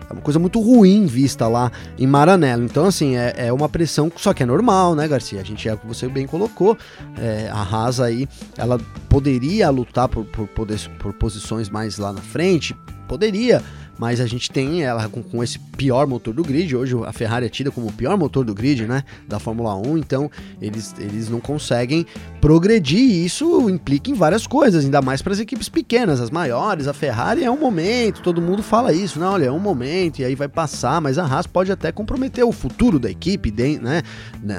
é 0.09 0.13
uma 0.13 0.23
coisa 0.23 0.39
muito 0.39 0.61
ruim 0.61 1.07
vista 1.07 1.49
lá 1.49 1.71
em 1.99 2.07
Maranello. 2.07 2.65
Então, 2.65 2.87
assim, 2.87 3.17
é, 3.17 3.35
é 3.37 3.53
uma 3.53 3.69
pressão, 3.69 4.11
só 4.17 4.33
que 4.33 4.43
é 4.43 4.47
normal, 4.47 4.95
né, 4.95 5.07
Garcia? 5.09 5.41
A 5.41 5.45
gente 5.45 5.69
é 5.69 5.77
você 5.77 6.09
bem 6.09 6.27
colocou. 6.27 6.77
É, 7.19 7.49
a 7.51 7.63
Haas 7.63 8.01
aí, 8.01 8.29
ela 8.57 8.79
poderia 9.09 9.69
lutar 9.71 10.09
por, 10.09 10.25
por, 10.25 10.49
por 10.49 11.13
posições 11.15 11.69
mais 11.69 11.99
lá 11.99 12.13
na 12.13 12.21
frente, 12.21 12.77
poderia, 13.09 13.63
mas 13.99 14.21
a 14.21 14.27
gente 14.27 14.51
tem 14.51 14.83
ela 14.83 15.09
com, 15.09 15.23
com, 15.23 15.43
esse 15.43 15.59
pior 15.59 16.07
motor 16.07 16.35
do 16.35 16.43
grid. 16.43 16.75
Hoje 16.77 16.97
a 17.05 17.13
Ferrari 17.13 17.47
é 17.47 17.49
tida 17.49 17.71
como 17.71 17.89
o 17.89 17.93
pior 17.93 18.17
motor 18.17 18.45
do 18.45 18.55
grid, 18.55 18.87
né? 18.87 19.03
Da 19.27 19.39
Fórmula 19.39 19.75
1, 19.75 19.99
então 19.99 20.31
eles, 20.61 20.95
eles 20.99 21.29
não 21.29 21.41
conseguem 21.41 22.07
progredir 22.41 22.99
e 22.99 23.25
isso 23.25 23.69
implica 23.69 24.11
em 24.11 24.15
várias 24.15 24.47
coisas, 24.47 24.85
ainda 24.85 25.01
mais 25.01 25.23
para 25.23 25.33
as 25.33 25.41
equipes 25.41 25.69
pequenas, 25.69 26.21
as 26.21 26.31
maiores. 26.31 26.87
A 26.89 26.93
Ferrari 26.93 27.45
é 27.45 27.51
um 27.51 27.59
momento, 27.59 28.23
todo 28.23 28.41
mundo 28.41 28.63
fala 28.63 28.93
isso, 28.93 29.19
não, 29.19 29.33
olha, 29.33 29.47
é 29.47 29.53
um 29.53 29.59
momento 29.59 30.21
e 30.21 30.25
aí 30.25 30.35
vai 30.35 30.49
passar, 30.49 31.01
mas 31.01 31.19
a 31.19 31.25
Haas 31.25 31.47
pode 31.47 31.73
até 31.73 31.91
comprometer 31.91 32.45
o 32.45 32.53
futuro 32.53 32.99
da 32.99 33.11
equipe, 33.11 33.53
né? 33.81 34.03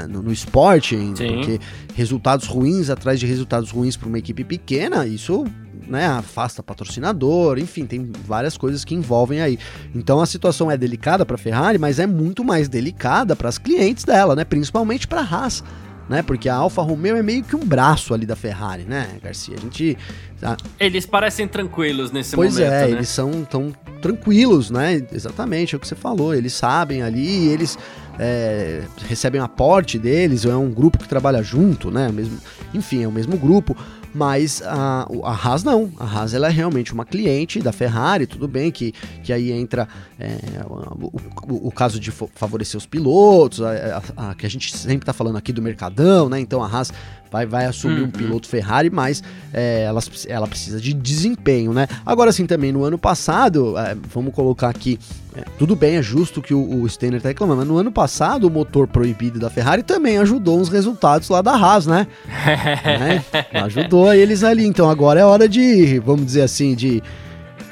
No, 0.09 0.21
no 0.21 0.31
esporte, 0.31 0.95
Sim. 0.95 1.13
porque 1.15 1.59
resultados 1.95 2.47
ruins 2.47 2.89
atrás 2.89 3.19
de 3.19 3.25
resultados 3.25 3.71
ruins 3.71 3.95
para 3.95 4.07
uma 4.07 4.19
equipe 4.19 4.43
pequena, 4.43 5.05
isso 5.05 5.45
né, 5.87 6.07
afasta 6.07 6.63
patrocinador, 6.63 7.59
enfim, 7.59 7.85
tem 7.85 8.11
várias 8.25 8.57
coisas 8.57 8.85
que 8.85 8.95
envolvem 8.95 9.41
aí. 9.41 9.59
Então 9.93 10.19
a 10.19 10.25
situação 10.25 10.71
é 10.71 10.77
delicada 10.77 11.25
para 11.25 11.35
a 11.35 11.39
Ferrari, 11.39 11.77
mas 11.77 11.99
é 11.99 12.07
muito 12.07 12.43
mais 12.43 12.69
delicada 12.69 13.35
para 13.35 13.49
as 13.49 13.57
clientes 13.57 14.03
dela, 14.03 14.35
né, 14.35 14.43
principalmente 14.43 15.07
para 15.07 15.21
a 15.21 15.23
Haas. 15.23 15.63
né? 16.09 16.21
Porque 16.21 16.47
a 16.47 16.55
Alfa 16.55 16.81
Romeo 16.81 17.17
é 17.17 17.23
meio 17.23 17.43
que 17.43 17.55
um 17.55 17.65
braço 17.65 18.13
ali 18.13 18.25
da 18.25 18.35
Ferrari, 18.35 18.83
né, 18.83 19.17
Garcia? 19.21 19.55
A 19.57 19.59
gente. 19.59 19.97
A... 20.41 20.55
Eles 20.79 21.05
parecem 21.05 21.47
tranquilos 21.47 22.11
nesse 22.11 22.35
pois 22.35 22.53
momento. 22.53 22.69
Pois 22.69 22.81
é, 22.81 22.87
né? 22.87 22.91
eles 22.91 23.09
são 23.09 23.43
tão 23.43 23.73
tranquilos, 24.01 24.71
né? 24.71 25.05
Exatamente, 25.11 25.75
é 25.75 25.77
o 25.77 25.79
que 25.79 25.87
você 25.87 25.95
falou. 25.95 26.33
Eles 26.33 26.53
sabem 26.53 27.01
ali, 27.01 27.47
eles 27.49 27.77
é, 28.19 28.83
recebem 29.07 29.41
aporte 29.41 29.99
deles, 29.99 30.45
é 30.45 30.55
um 30.55 30.69
grupo 30.69 30.97
que 30.97 31.07
trabalha 31.07 31.41
junto, 31.43 31.91
né? 31.91 32.09
Mesmo, 32.11 32.37
enfim, 32.73 33.03
é 33.03 33.07
o 33.07 33.11
mesmo 33.11 33.37
grupo. 33.37 33.75
Mas 34.17 34.63
a, 34.65 35.07
a 35.23 35.31
Haas 35.31 35.63
não. 35.63 35.91
A 35.99 36.05
Haas 36.05 36.33
ela 36.33 36.47
é 36.47 36.49
realmente 36.49 36.91
uma 36.91 37.05
cliente 37.05 37.59
da 37.59 37.71
Ferrari, 37.71 38.25
tudo 38.25 38.47
bem 38.47 38.71
que, 38.71 38.91
que 39.23 39.31
aí 39.31 39.51
entra 39.51 39.87
é, 40.19 40.39
o, 40.67 41.05
o, 41.05 41.67
o, 41.67 41.71
caso 41.71 41.99
de 41.99 42.09
favorecer 42.09 42.79
os 42.79 42.87
pilotos, 42.87 43.61
a, 43.61 44.01
a, 44.17 44.31
a 44.31 44.35
que 44.35 44.47
a 44.47 44.49
gente 44.49 44.75
sempre 44.75 45.03
está 45.03 45.13
falando 45.13 45.35
aqui 45.35 45.53
do 45.53 45.61
Mercadão, 45.61 46.29
né? 46.29 46.39
Então 46.39 46.63
a 46.63 46.67
Haas 46.67 46.91
vai, 47.31 47.45
vai 47.45 47.65
assumir 47.65 48.01
uhum. 48.01 48.07
um 48.07 48.11
piloto 48.11 48.47
Ferrari, 48.47 48.89
mas 48.89 49.23
é, 49.53 49.83
ela, 49.83 50.01
ela 50.27 50.47
precisa 50.47 50.79
de 50.79 50.93
desempenho, 50.93 51.73
né? 51.73 51.87
Agora 52.05 52.31
sim, 52.31 52.45
também 52.45 52.71
no 52.71 52.83
ano 52.83 52.97
passado, 52.97 53.77
é, 53.77 53.95
vamos 54.13 54.33
colocar 54.33 54.69
aqui, 54.69 54.99
é, 55.35 55.43
tudo 55.57 55.75
bem, 55.75 55.95
é 55.95 56.01
justo 56.01 56.41
que 56.41 56.53
o, 56.53 56.81
o 56.81 56.89
Steiner 56.89 57.21
tá 57.21 57.29
reclamando, 57.29 57.59
mas 57.59 57.67
no 57.67 57.77
ano 57.77 57.91
passado 57.91 58.47
o 58.47 58.49
motor 58.49 58.87
proibido 58.87 59.39
da 59.39 59.49
Ferrari 59.49 59.83
também 59.83 60.17
ajudou 60.17 60.59
uns 60.59 60.69
resultados 60.69 61.29
lá 61.29 61.41
da 61.41 61.53
Haas, 61.53 61.85
né? 61.85 62.07
né? 62.27 63.23
Ajudou 63.63 64.13
eles 64.13 64.43
ali, 64.43 64.65
então 64.65 64.89
agora 64.89 65.19
é 65.19 65.25
hora 65.25 65.47
de, 65.47 65.99
vamos 65.99 66.25
dizer 66.25 66.41
assim, 66.41 66.75
de 66.75 67.01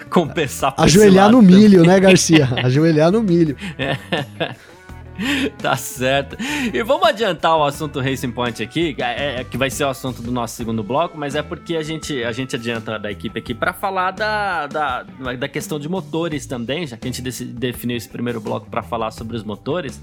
compensar 0.09 0.73
Ajoelhar 0.77 1.29
no 1.29 1.41
milho, 1.41 1.79
também. 1.81 1.87
né, 1.87 1.99
Garcia? 1.99 2.47
Ajoelhar 2.63 3.11
no 3.11 3.21
milho. 3.21 3.57
tá 5.61 5.75
certo. 5.75 6.37
E 6.73 6.83
vamos 6.83 7.07
adiantar 7.07 7.57
o 7.57 7.63
assunto 7.63 7.99
Racing 7.99 8.31
Point 8.31 8.61
aqui, 8.61 8.95
é, 8.99 9.41
é, 9.41 9.43
que 9.43 9.57
vai 9.57 9.69
ser 9.69 9.85
o 9.85 9.89
assunto 9.89 10.21
do 10.21 10.31
nosso 10.31 10.55
segundo 10.55 10.83
bloco, 10.83 11.17
mas 11.17 11.35
é 11.35 11.41
porque 11.41 11.75
a 11.75 11.83
gente, 11.83 12.23
a 12.23 12.31
gente 12.31 12.55
adianta 12.55 12.99
da 12.99 13.11
equipe 13.11 13.39
aqui 13.39 13.53
para 13.53 13.73
falar 13.73 14.11
da, 14.11 14.67
da, 14.67 15.03
da 15.03 15.47
questão 15.47 15.79
de 15.79 15.87
motores 15.87 16.45
também, 16.45 16.85
já 16.85 16.97
que 16.97 17.07
a 17.07 17.11
gente 17.11 17.21
definiu 17.21 17.97
esse 17.97 18.09
primeiro 18.09 18.41
bloco 18.41 18.69
para 18.69 18.83
falar 18.83 19.11
sobre 19.11 19.35
os 19.35 19.43
motores. 19.43 20.01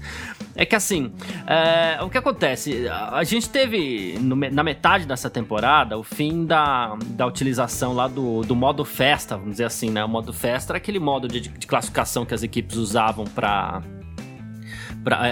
É 0.55 0.65
que 0.65 0.75
assim, 0.75 1.11
é, 1.47 2.01
o 2.03 2.09
que 2.09 2.17
acontece? 2.17 2.87
A 2.89 3.23
gente 3.23 3.49
teve 3.49 4.17
no, 4.19 4.35
na 4.35 4.63
metade 4.63 5.05
dessa 5.05 5.29
temporada 5.29 5.97
o 5.97 6.03
fim 6.03 6.45
da, 6.45 6.95
da 7.07 7.25
utilização 7.25 7.93
lá 7.93 8.07
do, 8.07 8.41
do 8.41 8.55
modo 8.55 8.83
festa, 8.83 9.35
vamos 9.35 9.53
dizer 9.53 9.65
assim, 9.65 9.89
né? 9.89 10.03
O 10.03 10.09
modo 10.09 10.33
festa 10.33 10.73
era 10.73 10.77
aquele 10.77 10.99
modo 10.99 11.27
de, 11.27 11.41
de 11.41 11.67
classificação 11.67 12.25
que 12.25 12.33
as 12.33 12.43
equipes 12.43 12.77
usavam 12.77 13.25
para 13.25 13.81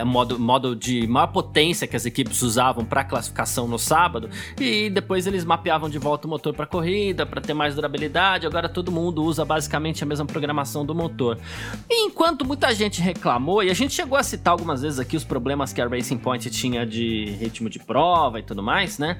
modo, 0.06 0.40
modo 0.40 0.76
de 0.76 1.08
maior 1.08 1.28
potência 1.28 1.88
que 1.88 1.96
as 1.96 2.06
equipes 2.06 2.42
usavam 2.42 2.84
para 2.86 3.04
classificação 3.04 3.68
no 3.68 3.80
sábado, 3.80 4.30
e 4.60 4.90
depois 4.90 5.28
eles 5.28 5.46
mapeavam 5.46 5.90
de 5.90 5.98
volta 5.98 6.28
o 6.28 6.30
motor 6.30 6.54
para 6.54 6.66
corrida, 6.66 7.26
para 7.26 7.42
ter 7.42 7.54
mais 7.54 7.76
durabilidade. 7.76 8.46
Agora 8.46 8.68
todo 8.70 8.92
mundo 8.92 9.24
usa 9.24 9.44
basicamente 9.46 10.04
a 10.04 10.08
mesma 10.08 10.26
programação 10.26 10.86
do 10.86 10.94
motor. 10.94 11.38
E 11.90 12.06
enquanto 12.06 12.46
muita 12.46 12.74
gente 12.74 13.02
reclamou, 13.02 13.64
e 13.64 13.70
a 13.70 13.74
gente 13.74 13.94
chegou 13.94 14.18
a 14.18 14.24
citar 14.24 14.52
algumas 14.52 14.82
vezes 14.82 15.00
aqui 15.00 15.16
os 15.16 15.24
problemas 15.24 15.74
que 15.74 15.82
a 15.82 15.88
Racing 15.88 16.18
Point 16.18 16.50
tinha 16.50 16.86
de 16.86 17.26
ritmo 17.40 17.70
de 17.70 17.80
prova 17.80 18.40
e 18.40 18.44
tudo 18.44 18.62
mais, 18.64 18.98
né? 18.98 19.18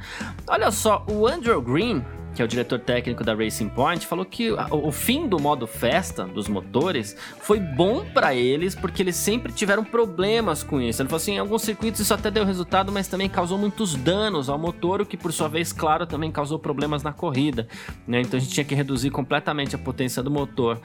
Olha 0.48 0.72
só, 0.72 1.06
o 1.08 1.28
Andrew 1.28 1.62
Green, 1.62 2.04
que 2.34 2.42
é 2.42 2.46
o 2.46 2.48
diretor 2.48 2.80
técnico 2.80 3.24
da 3.24 3.34
Racing 3.34 3.70
Point, 3.70 4.08
falou 4.08 4.26
que 4.26 4.52
o 4.52 4.92
fim 4.92 5.28
do 5.28 5.40
modo 5.40 5.68
festa 5.68 6.26
dos 6.26 6.48
motores 6.48 7.16
foi 7.40 7.60
bom 7.60 8.06
para 8.06 8.34
eles 8.34 8.74
porque 8.76 9.02
eles 9.02 9.16
sempre 9.16 9.52
tiveram 9.52 9.84
problemas 9.84 10.64
com 10.64 10.82
isso. 10.82 11.02
Ele 11.02 11.10
falou 11.10 11.22
assim, 11.22 11.34
em 11.34 11.40
alguns 11.40 11.62
circuitos 11.62 12.00
isso 12.00 12.14
até 12.14 12.32
deu 12.32 12.46
resultado, 12.46 12.92
mas 12.92 13.08
também 13.08 13.30
causou 13.30 13.58
muitos 13.58 13.96
danos 13.96 14.50
ao 14.50 14.58
motor, 14.58 15.02
o 15.02 15.06
que 15.06 15.18
por 15.18 15.34
sua 15.34 15.48
vez, 15.48 15.74
claro, 15.74 16.06
também 16.06 16.32
causou 16.32 16.58
problemas 16.58 17.04
na 17.04 17.12
corrida. 17.12 17.68
Né? 18.08 18.22
Então 18.22 18.38
a 18.38 18.42
gente 18.42 18.54
tinha 18.54 18.66
que 18.66 18.76
reduzir 18.76 19.10
completamente 19.10 19.76
a 19.76 19.80
potência 19.80 20.24
do 20.24 20.32
motor 20.32 20.80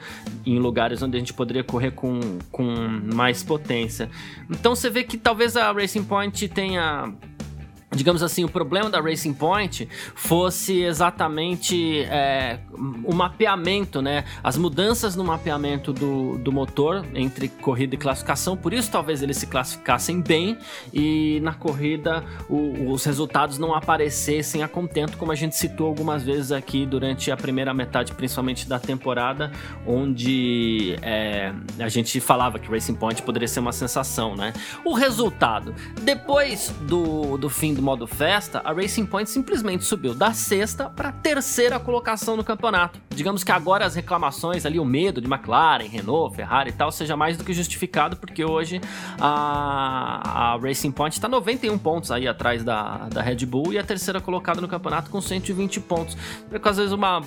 em 0.45 0.59
lugares 0.59 1.01
onde 1.01 1.15
a 1.17 1.19
gente 1.19 1.33
poderia 1.33 1.63
correr 1.63 1.91
com, 1.91 2.19
com 2.51 2.65
mais 3.13 3.43
potência. 3.43 4.09
Então 4.49 4.75
você 4.75 4.89
vê 4.89 5.03
que 5.03 5.17
talvez 5.17 5.55
a 5.55 5.71
Racing 5.71 6.03
Point 6.03 6.47
tenha 6.49 7.13
digamos 7.91 8.21
assim, 8.21 8.43
o 8.43 8.49
problema 8.49 8.89
da 8.89 8.99
Racing 8.99 9.33
Point 9.33 9.87
fosse 10.13 10.81
exatamente 10.81 12.01
é, 12.01 12.59
o 13.03 13.13
mapeamento, 13.13 14.01
né? 14.01 14.25
As 14.43 14.57
mudanças 14.57 15.15
no 15.15 15.23
mapeamento 15.23 15.93
do, 15.93 16.37
do 16.37 16.51
motor 16.51 17.05
entre 17.15 17.47
corrida 17.47 17.95
e 17.95 17.97
classificação. 17.97 18.57
Por 18.57 18.73
isso, 18.73 18.91
talvez 18.91 19.23
eles 19.23 19.37
se 19.37 19.47
classificassem 19.47 20.19
bem 20.21 20.57
e 20.93 21.39
na 21.41 21.53
corrida 21.53 22.23
o, 22.49 22.91
os 22.91 23.05
resultados 23.05 23.57
não 23.57 23.73
aparecessem 23.73 24.63
a 24.63 24.67
contento, 24.67 25.17
como 25.17 25.31
a 25.31 25.35
gente 25.35 25.55
citou 25.55 25.87
algumas 25.87 26.23
vezes 26.23 26.51
aqui 26.51 26.85
durante 26.85 27.31
a 27.31 27.37
primeira 27.37 27.73
metade, 27.73 28.13
principalmente 28.13 28.67
da 28.67 28.79
temporada, 28.79 29.51
onde 29.85 30.97
é, 31.01 31.53
a 31.79 31.87
gente 31.87 32.19
falava 32.19 32.59
que 32.59 32.69
Racing 32.69 32.95
Point 32.95 33.21
poderia 33.21 33.47
ser 33.47 33.61
uma 33.61 33.71
sensação, 33.71 34.35
né? 34.35 34.51
O 34.83 34.93
resultado, 34.93 35.73
depois 36.01 36.73
do, 36.81 37.37
do 37.37 37.49
fim 37.49 37.76
do 37.77 37.83
modo 37.83 38.07
festa, 38.07 38.59
a 38.65 38.73
Racing 38.73 39.05
Point 39.05 39.29
simplesmente 39.29 39.85
subiu 39.85 40.13
da 40.13 40.33
sexta 40.33 40.89
para 40.89 41.11
terceira 41.11 41.79
colocação 41.79 42.35
no 42.35 42.43
campeonato. 42.43 42.99
Digamos 43.15 43.43
que 43.43 43.51
agora 43.51 43.85
as 43.85 43.95
reclamações 43.95 44.65
ali, 44.65 44.79
o 44.79 44.85
medo 44.85 45.21
de 45.21 45.27
McLaren, 45.27 45.85
Renault, 45.85 46.35
Ferrari 46.35 46.71
e 46.71 46.73
tal, 46.73 46.91
seja 46.91 47.15
mais 47.15 47.37
do 47.37 47.43
que 47.43 47.53
justificado, 47.53 48.17
porque 48.17 48.43
hoje 48.43 48.81
a, 49.19 50.53
a 50.53 50.57
Racing 50.57 50.91
Point 50.91 51.15
está 51.15 51.27
91 51.27 51.77
pontos 51.77 52.11
aí 52.11 52.27
atrás 52.27 52.63
da, 52.63 53.07
da 53.09 53.21
Red 53.21 53.45
Bull 53.45 53.73
e 53.73 53.77
a 53.77 53.83
terceira 53.83 54.19
colocada 54.19 54.59
no 54.59 54.67
campeonato 54.67 55.11
com 55.11 55.21
120 55.21 55.79
pontos. 55.81 56.17
Porque 56.49 56.67
às 56.67 56.77
vezes 56.77 56.91
uma, 56.91 57.21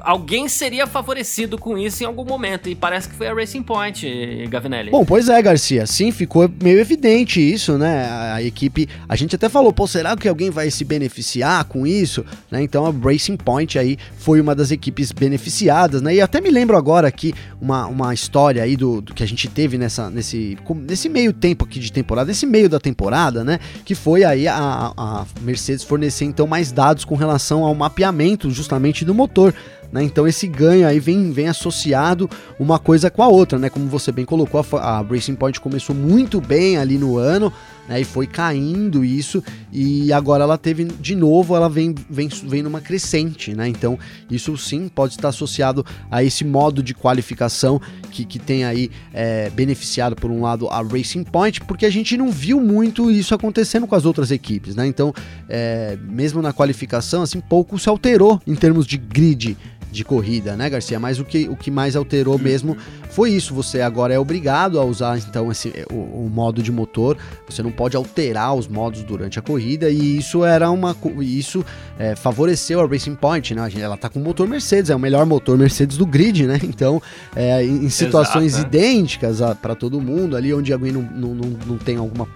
alguém 0.00 0.46
seria 0.46 0.86
favorecido 0.86 1.56
com 1.56 1.78
isso 1.78 2.02
em 2.02 2.06
algum 2.06 2.24
momento 2.24 2.68
e 2.68 2.74
parece 2.74 3.08
que 3.08 3.14
foi 3.14 3.28
a 3.28 3.34
Racing 3.34 3.62
Point, 3.62 4.46
Gavinelli. 4.48 4.90
Bom, 4.90 5.06
pois 5.06 5.30
é, 5.30 5.40
Garcia, 5.40 5.86
sim, 5.86 6.12
ficou 6.12 6.50
meio 6.62 6.78
evidente 6.78 7.40
isso, 7.40 7.78
né? 7.78 8.04
A, 8.04 8.34
a 8.34 8.42
equipe, 8.42 8.86
a 9.08 9.16
gente 9.16 9.34
até 9.34 9.48
falou 9.48 9.69
pô, 9.72 9.86
será 9.86 10.16
que 10.16 10.28
alguém 10.28 10.50
vai 10.50 10.70
se 10.70 10.84
beneficiar 10.84 11.64
com 11.64 11.86
isso? 11.86 12.24
Né? 12.50 12.62
Então 12.62 12.86
a 12.86 12.90
Racing 12.92 13.36
Point 13.36 13.78
aí 13.78 13.96
foi 14.18 14.40
uma 14.40 14.54
das 14.54 14.70
equipes 14.70 15.12
beneficiadas, 15.12 16.02
né? 16.02 16.14
E 16.14 16.20
até 16.20 16.40
me 16.40 16.50
lembro 16.50 16.76
agora 16.76 17.08
aqui 17.08 17.34
uma, 17.60 17.86
uma 17.86 18.12
história 18.14 18.62
aí 18.62 18.76
do, 18.76 19.00
do 19.00 19.14
que 19.14 19.22
a 19.22 19.26
gente 19.26 19.48
teve 19.48 19.78
nessa, 19.78 20.10
nesse, 20.10 20.56
nesse 20.86 21.08
meio 21.08 21.32
tempo 21.32 21.64
aqui 21.64 21.78
de 21.78 21.92
temporada, 21.92 22.28
nesse 22.28 22.46
meio 22.46 22.68
da 22.68 22.78
temporada, 22.78 23.44
né? 23.44 23.58
Que 23.84 23.94
foi 23.94 24.24
aí 24.24 24.46
a, 24.46 24.92
a 24.96 25.26
Mercedes 25.40 25.84
fornecer 25.84 26.24
então 26.24 26.46
mais 26.46 26.72
dados 26.72 27.04
com 27.04 27.14
relação 27.14 27.64
ao 27.64 27.74
mapeamento 27.74 28.50
justamente 28.50 29.04
do 29.04 29.14
motor. 29.14 29.54
Né? 29.92 30.04
Então 30.04 30.26
esse 30.26 30.46
ganho 30.46 30.86
aí 30.86 31.00
vem, 31.00 31.32
vem 31.32 31.48
associado 31.48 32.30
uma 32.58 32.78
coisa 32.78 33.10
com 33.10 33.22
a 33.22 33.28
outra, 33.28 33.58
né? 33.58 33.68
Como 33.68 33.86
você 33.86 34.12
bem 34.12 34.24
colocou, 34.24 34.64
a, 34.74 34.98
a 34.98 35.02
Racing 35.02 35.34
Point 35.34 35.60
começou 35.60 35.94
muito 35.94 36.40
bem 36.40 36.76
ali 36.76 36.96
no 36.96 37.18
ano, 37.18 37.52
né? 37.90 38.00
E 38.00 38.04
foi 38.04 38.24
caindo 38.24 39.04
isso, 39.04 39.42
e 39.72 40.12
agora 40.12 40.44
ela 40.44 40.56
teve 40.56 40.84
de 40.84 41.16
novo, 41.16 41.56
ela 41.56 41.68
vem, 41.68 41.92
vem, 42.08 42.28
vem 42.44 42.62
numa 42.62 42.80
crescente, 42.80 43.52
né? 43.52 43.66
Então 43.66 43.98
isso 44.30 44.56
sim 44.56 44.88
pode 44.88 45.14
estar 45.14 45.28
associado 45.28 45.84
a 46.08 46.22
esse 46.22 46.44
modo 46.44 46.84
de 46.84 46.94
qualificação 46.94 47.80
que, 48.12 48.24
que 48.24 48.38
tem 48.38 48.64
aí 48.64 48.92
é, 49.12 49.50
beneficiado 49.50 50.14
por 50.14 50.30
um 50.30 50.42
lado 50.42 50.68
a 50.68 50.80
Racing 50.80 51.24
Point, 51.24 51.62
porque 51.62 51.84
a 51.84 51.90
gente 51.90 52.16
não 52.16 52.30
viu 52.30 52.60
muito 52.60 53.10
isso 53.10 53.34
acontecendo 53.34 53.88
com 53.88 53.96
as 53.96 54.04
outras 54.04 54.30
equipes, 54.30 54.76
né? 54.76 54.86
Então, 54.86 55.12
é, 55.48 55.98
mesmo 56.00 56.40
na 56.40 56.52
qualificação, 56.52 57.22
assim, 57.22 57.40
pouco 57.40 57.76
se 57.76 57.88
alterou 57.88 58.40
em 58.46 58.54
termos 58.54 58.86
de 58.86 58.96
grid 58.96 59.56
de 59.90 60.04
corrida, 60.04 60.56
né, 60.56 60.70
Garcia? 60.70 61.00
Mas 61.00 61.18
o 61.18 61.24
que, 61.24 61.48
o 61.48 61.56
que 61.56 61.70
mais 61.70 61.96
alterou 61.96 62.38
mesmo 62.38 62.76
foi 63.10 63.30
isso. 63.30 63.54
Você 63.54 63.80
agora 63.80 64.14
é 64.14 64.18
obrigado 64.18 64.78
a 64.78 64.84
usar 64.84 65.18
então 65.18 65.50
esse, 65.50 65.72
o, 65.90 65.94
o, 65.94 66.30
modo 66.32 66.62
de 66.62 66.72
motor. 66.72 67.16
Você 67.48 67.62
não 67.62 67.72
pode 67.72 67.96
alterar 67.96 68.54
os 68.54 68.68
modos 68.68 69.02
durante 69.02 69.38
a 69.38 69.42
corrida 69.42 69.90
e 69.90 70.18
isso 70.18 70.44
era 70.44 70.70
uma 70.70 70.96
isso 71.20 71.64
é, 71.98 72.14
favoreceu 72.14 72.80
a 72.80 72.86
Racing 72.86 73.14
Point, 73.14 73.54
né? 73.54 73.70
Ela 73.76 73.96
tá 73.96 74.08
com 74.08 74.20
motor 74.20 74.48
Mercedes, 74.48 74.90
é 74.90 74.96
o 74.96 74.98
melhor 74.98 75.26
motor 75.26 75.58
Mercedes 75.58 75.96
do 75.96 76.06
grid, 76.06 76.46
né? 76.46 76.58
Então, 76.70 77.02
é, 77.34 77.64
em, 77.64 77.88
situações 77.90 78.54
Exato, 78.54 78.62
né? 78.62 78.68
idênticas 78.68 79.38
para 79.60 79.74
todo 79.74 80.00
mundo 80.00 80.36
ali, 80.36 80.54
onde 80.54 80.72
alguém 80.72 80.92
não, 80.92 81.02
não, 81.02 81.34
não, 81.34 81.58
não 81.66 81.78
tem 81.78 81.96
alguma 81.96 82.28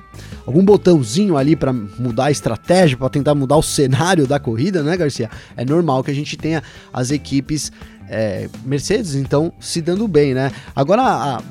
algum 0.46 0.64
botãozinho 0.64 1.36
ali 1.36 1.56
para 1.56 1.72
mudar 1.72 2.26
a 2.26 2.30
estratégia, 2.30 2.96
para 2.96 3.08
tentar 3.08 3.34
mudar 3.34 3.56
o 3.56 3.62
cenário 3.62 4.26
da 4.26 4.38
corrida, 4.38 4.82
né, 4.82 4.96
Garcia? 4.96 5.30
É 5.56 5.64
normal 5.64 6.02
que 6.04 6.10
a 6.10 6.14
gente 6.14 6.36
tenha 6.36 6.62
as 6.92 7.10
equipes 7.10 7.72
é, 8.08 8.48
Mercedes, 8.64 9.14
então, 9.14 9.52
se 9.60 9.80
dando 9.80 10.06
bem, 10.06 10.34
né? 10.34 10.52
Agora, 10.74 11.02
a, 11.02 11.42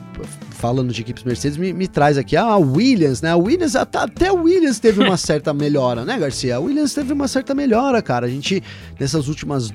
falando 0.51 0.93
de 0.93 1.01
equipes 1.01 1.23
Mercedes, 1.23 1.57
me, 1.57 1.73
me, 1.73 1.87
traz 1.87 2.17
aqui 2.17 2.37
a 2.37 2.55
Williams, 2.55 3.21
né? 3.21 3.31
A 3.31 3.35
Williams, 3.35 3.75
até, 3.75 3.97
até 3.97 4.27
a 4.29 4.33
Williams 4.33 4.79
teve 4.79 5.03
uma 5.03 5.17
certa 5.17 5.53
melhora, 5.53 6.05
né, 6.05 6.17
Garcia? 6.17 6.55
A 6.55 6.59
Williams 6.59 6.93
teve 6.93 7.11
uma 7.11 7.27
certa 7.27 7.53
melhora, 7.53 8.01
cara. 8.01 8.27
A 8.27 8.29
gente, 8.29 8.63
nessas 8.99 9.27
últimas 9.27 9.71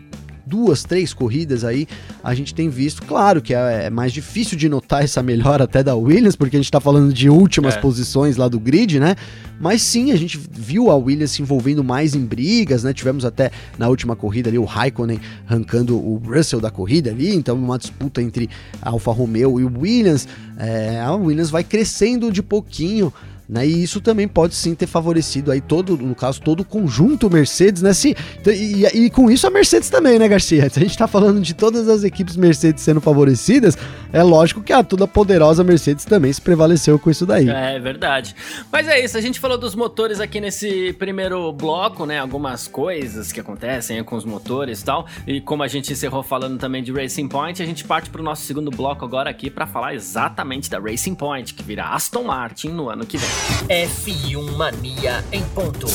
duas, 0.49 0.83
três 0.83 1.13
corridas 1.13 1.63
aí, 1.65 1.87
a 2.25 2.35
gente 2.35 2.55
tem 2.55 2.69
visto, 2.69 3.03
claro 3.03 3.43
que 3.43 3.55
é, 3.55 3.85
é 3.87 3.91
mais 3.91 4.13
difícil 4.13 4.57
de 4.57 4.69
notar 4.69 5.05
essa 5.05 5.23
melhora 5.23 5.65
até 5.65 5.83
da 5.83 5.95
Williams, 5.95 6.35
porque 6.35 6.57
a 6.57 6.59
gente 6.59 6.71
tá 6.71 6.81
falando 6.81 7.13
de 7.13 7.29
últimas 7.29 7.77
é. 7.77 7.81
posições 7.81 8.37
lá 8.37 8.49
do 8.49 8.59
grid, 8.59 8.99
né? 8.99 9.15
Mas 9.61 9.83
sim, 9.83 10.13
a 10.13 10.17
gente 10.17 10.39
viu 10.51 10.91
a 10.91 10.97
Williams 10.97 11.33
se 11.33 11.43
envolvendo 11.43 11.83
mais 11.85 12.15
em 12.15 12.25
brigas, 12.25 12.85
né? 12.85 12.93
Tivemos 12.93 13.25
até 13.25 13.51
na 13.77 13.89
última 13.89 14.17
corrida 14.17 14.49
ali 14.49 14.59
o 14.59 14.65
Raikkonen 14.65 15.21
arrancando 15.47 15.97
o 15.97 16.17
Russell 16.17 16.61
da 16.61 16.71
corrida 16.71 17.11
ali, 17.11 17.35
então 17.35 17.57
uma 17.57 17.79
disputa 17.79 18.23
entre 18.23 18.49
a 18.81 18.91
Alfa 18.91 19.13
Romeo 19.13 19.61
e 19.61 19.65
o 19.65 19.81
Williams. 19.81 20.29
É, 20.57 21.01
a 21.01 21.13
Williams 21.13 21.51
vai 21.51 21.65
crescendo 21.65 22.33
de 22.33 22.43
pouquinho 22.43 23.13
né? 23.49 23.67
E 23.67 23.83
isso 23.83 24.01
também 24.01 24.29
pode 24.29 24.55
sim 24.55 24.75
ter 24.75 24.87
favorecido 24.87 25.51
aí 25.51 25.61
todo, 25.61 25.97
no 25.97 26.15
caso, 26.15 26.41
todo 26.41 26.61
o 26.61 26.65
conjunto 26.65 27.31
Mercedes, 27.31 27.81
né? 27.81 27.95
Se, 27.95 28.15
e, 28.47 28.85
e, 28.85 29.07
e, 29.07 29.11
com 29.11 29.31
isso 29.31 29.47
a 29.47 29.51
Mercedes 29.51 29.89
também, 29.89 30.19
né, 30.19 30.29
Garcia? 30.29 30.69
Se 30.69 30.79
a 30.79 30.83
gente 30.83 30.99
tá 30.99 31.07
falando 31.07 31.41
de 31.41 31.55
todas 31.55 31.89
as 31.89 32.05
equipes 32.05 32.37
Mercedes 32.37 32.83
sendo 32.83 33.01
favorecidas, 33.01 33.79
é 34.13 34.23
lógico 34.23 34.63
que 34.63 34.73
a 34.73 34.83
toda 34.85 35.07
poderosa 35.07 35.65
Mercedes 35.65 36.05
também 36.05 36.33
se 36.33 36.41
prevaleceu 36.41 36.99
com 36.99 37.11
isso 37.11 37.25
daí. 37.25 37.49
É 37.49 37.79
verdade. 37.79 38.35
Mas 38.71 38.87
é 38.87 39.03
isso, 39.03 39.17
a 39.17 39.21
gente 39.21 39.41
falou 39.41 39.57
dos 39.57 39.75
motores 39.75 40.21
aqui 40.21 40.41
nesse 40.41 40.93
primeiro 40.95 41.51
bloco, 41.53 42.05
né? 42.05 42.19
Algumas 42.19 42.69
coisas 42.69 43.33
que 43.33 43.41
acontecem 43.41 44.03
com 44.05 44.17
os 44.17 44.25
motores 44.25 44.83
e 44.83 44.85
tal. 44.85 45.07
E 45.27 45.41
como 45.41 45.63
a 45.63 45.69
gente 45.69 45.93
encerrou 45.93 46.23
falando 46.23 46.59
também 46.59 46.83
de 46.83 46.93
Racing 46.93 47.29
Point, 47.29 47.63
a 47.63 47.67
gente 47.67 47.85
parte 47.85 48.11
pro 48.11 48.23
nosso 48.23 48.43
segundo 48.45 48.71
bloco 48.71 49.05
agora 49.05 49.31
aqui 49.31 49.49
para 49.49 49.67
falar 49.67 49.95
exatamente 49.95 50.69
da 50.69 50.79
Racing 50.79 51.15
Point, 51.15 51.55
que 51.55 51.63
virá 51.63 51.89
Aston 51.91 52.25
Martin 52.25 52.69
no 52.69 52.91
ano 52.91 53.07
que 53.07 53.17
vem. 53.17 53.38
F1 53.69 54.57
Mania 54.57 55.25
em 55.33 55.43
ponto. 55.45 55.87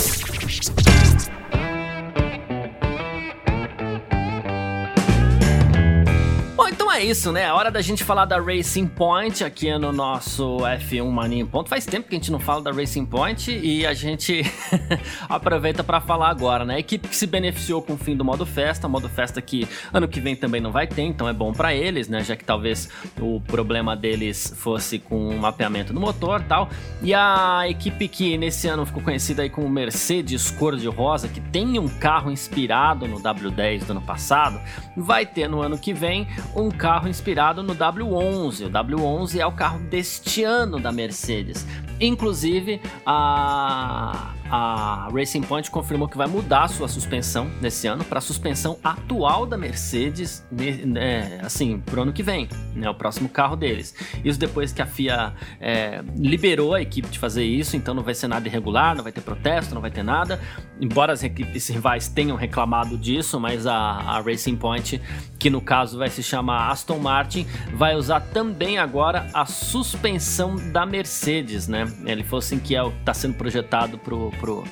É 6.95 7.03
isso, 7.03 7.32
né? 7.32 7.45
A 7.45 7.56
hora 7.56 7.71
da 7.71 7.82
gente 7.82 8.03
falar 8.03 8.25
da 8.25 8.39
Racing 8.39 8.86
Point 8.86 9.43
aqui 9.43 9.75
no 9.79 9.91
nosso 9.91 10.58
F1 10.58 11.10
Mania 11.10 11.41
em 11.41 11.45
Ponto. 11.45 11.67
Faz 11.67 11.86
tempo 11.86 12.08
que 12.08 12.15
a 12.15 12.19
gente 12.19 12.32
não 12.32 12.39
fala 12.39 12.62
da 12.62 12.71
Racing 12.71 13.06
Point 13.06 13.51
e 13.51 13.86
a 13.86 13.95
gente 13.95 14.43
aproveita 15.27 15.84
para 15.84 15.99
falar 15.99 16.29
agora, 16.29 16.63
né? 16.63 16.75
A 16.75 16.79
equipe 16.79 17.08
que 17.08 17.15
se 17.15 17.25
beneficiou 17.25 17.82
com 17.82 17.93
o 17.93 17.97
fim 17.97 18.15
do 18.15 18.23
modo 18.23 18.45
festa, 18.45 18.88
modo 18.88 19.10
festa 19.10 19.41
que 19.41 19.67
ano 19.91 20.08
que 20.08 20.19
vem 20.19 20.36
também 20.36 20.62
não 20.62 20.71
vai 20.71 20.86
ter, 20.86 21.01
então 21.01 21.27
é 21.27 21.34
bom 21.34 21.51
para 21.51 21.73
eles, 21.73 22.08
né? 22.08 22.23
Já 22.23 22.36
que 22.36 22.45
talvez 22.45 22.88
o 23.19 23.41
problema 23.41 23.95
deles 23.95 24.53
fosse 24.56 24.99
com 24.99 25.29
o 25.29 25.39
mapeamento 25.39 25.93
do 25.93 25.99
motor 25.99 26.43
tal. 26.43 26.69
E 27.01 27.12
a 27.12 27.63
equipe 27.67 28.08
que 28.08 28.38
nesse 28.38 28.67
ano 28.67 28.86
ficou 28.86 29.01
conhecida 29.01 29.41
aí 29.41 29.49
como 29.49 29.67
Mercedes 29.67 30.51
cor-de-rosa, 30.51 31.27
que 31.27 31.41
tem 31.41 31.79
um 31.79 31.88
carro 31.88 32.29
inspirado 32.29 33.08
no 33.08 33.19
W10 33.19 33.86
do 33.86 33.91
ano 33.91 34.01
passado, 34.01 34.62
vai 34.95 35.25
ter 35.25 35.47
no 35.47 35.60
ano 35.60 35.75
que 35.75 35.91
vem 35.91 36.27
um 36.56 36.69
carro 36.69 36.83
inspirado 37.08 37.63
no 37.63 37.74
W11. 37.74 38.65
O 38.65 38.69
W11 38.69 39.39
é 39.39 39.46
o 39.46 39.52
carro 39.54 39.80
deste 39.80 40.43
ano 40.43 40.80
da 40.80 40.91
Mercedes. 40.91 41.65
Inclusive, 42.00 42.82
a, 43.06 44.34
a 44.56 45.10
Racing 45.12 45.42
Point 45.42 45.72
confirmou 45.72 46.08
que 46.08 46.16
vai 46.16 46.28
mudar 46.28 46.68
sua 46.68 46.88
suspensão 46.88 47.50
nesse 47.60 47.88
ano 47.88 48.04
para 48.04 48.20
a 48.20 48.22
suspensão 48.22 48.78
atual 48.84 49.48
da 49.48 49.58
Mercedes, 49.58 50.46
né, 50.52 51.39
assim, 51.42 51.80
pro 51.80 52.04
ano 52.04 52.13
que 52.13 52.22
vem, 52.22 52.48
né, 52.76 52.88
o 52.88 52.94
próximo 52.94 53.28
carro 53.28 53.56
deles. 53.56 53.96
Isso 54.24 54.38
depois 54.38 54.72
que 54.72 54.80
a 54.80 54.86
FIA 54.86 55.34
é, 55.60 56.04
liberou 56.16 56.76
a 56.76 56.82
equipe 56.84 57.08
de 57.08 57.18
fazer 57.18 57.44
isso, 57.44 57.76
então 57.76 57.96
não 57.96 58.04
vai 58.04 58.13
ser 58.13 58.28
nada 58.28 58.48
irregular, 58.48 58.96
não 58.96 59.02
vai 59.02 59.12
ter 59.12 59.22
protesto, 59.22 59.74
não 59.74 59.82
vai 59.82 59.89
ter 59.89 60.04
nada. 60.04 60.39
Embora 60.80 61.13
as 61.13 61.24
equipes 61.24 61.68
rivais 61.70 62.08
tenham 62.08 62.38
reclamado 62.38 62.96
disso, 62.96 63.39
mas 63.39 63.66
a, 63.66 63.76
a 63.76 64.22
Racing 64.22 64.58
Point, 64.58 65.02
que 65.39 65.50
no 65.50 65.62
caso 65.62 65.98
vai 65.98 66.12
se 66.12 66.22
chamar 66.22 66.70
Aston 66.70 67.00
Martin, 67.00 67.48
vai 67.74 67.96
usar 67.96 68.20
também 68.20 68.78
agora 68.78 69.26
a 69.34 69.48
suspensão 69.48 70.56
da 70.72 70.86
Mercedes, 70.86 71.68
né? 71.68 71.92
Ele 72.06 72.24
falou 72.24 72.38
assim 72.38 72.60
que 72.60 72.76
é 72.76 72.84
o 72.84 72.89
está 72.89 73.16
sendo 73.16 73.34
projetado 73.34 73.98
pro 73.98 74.32
pro, 74.43 74.65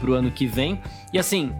pro 0.00 0.14
ano 0.14 0.32
que 0.32 0.46
vem. 0.46 0.80
E 1.12 1.18
assim, 1.18 1.52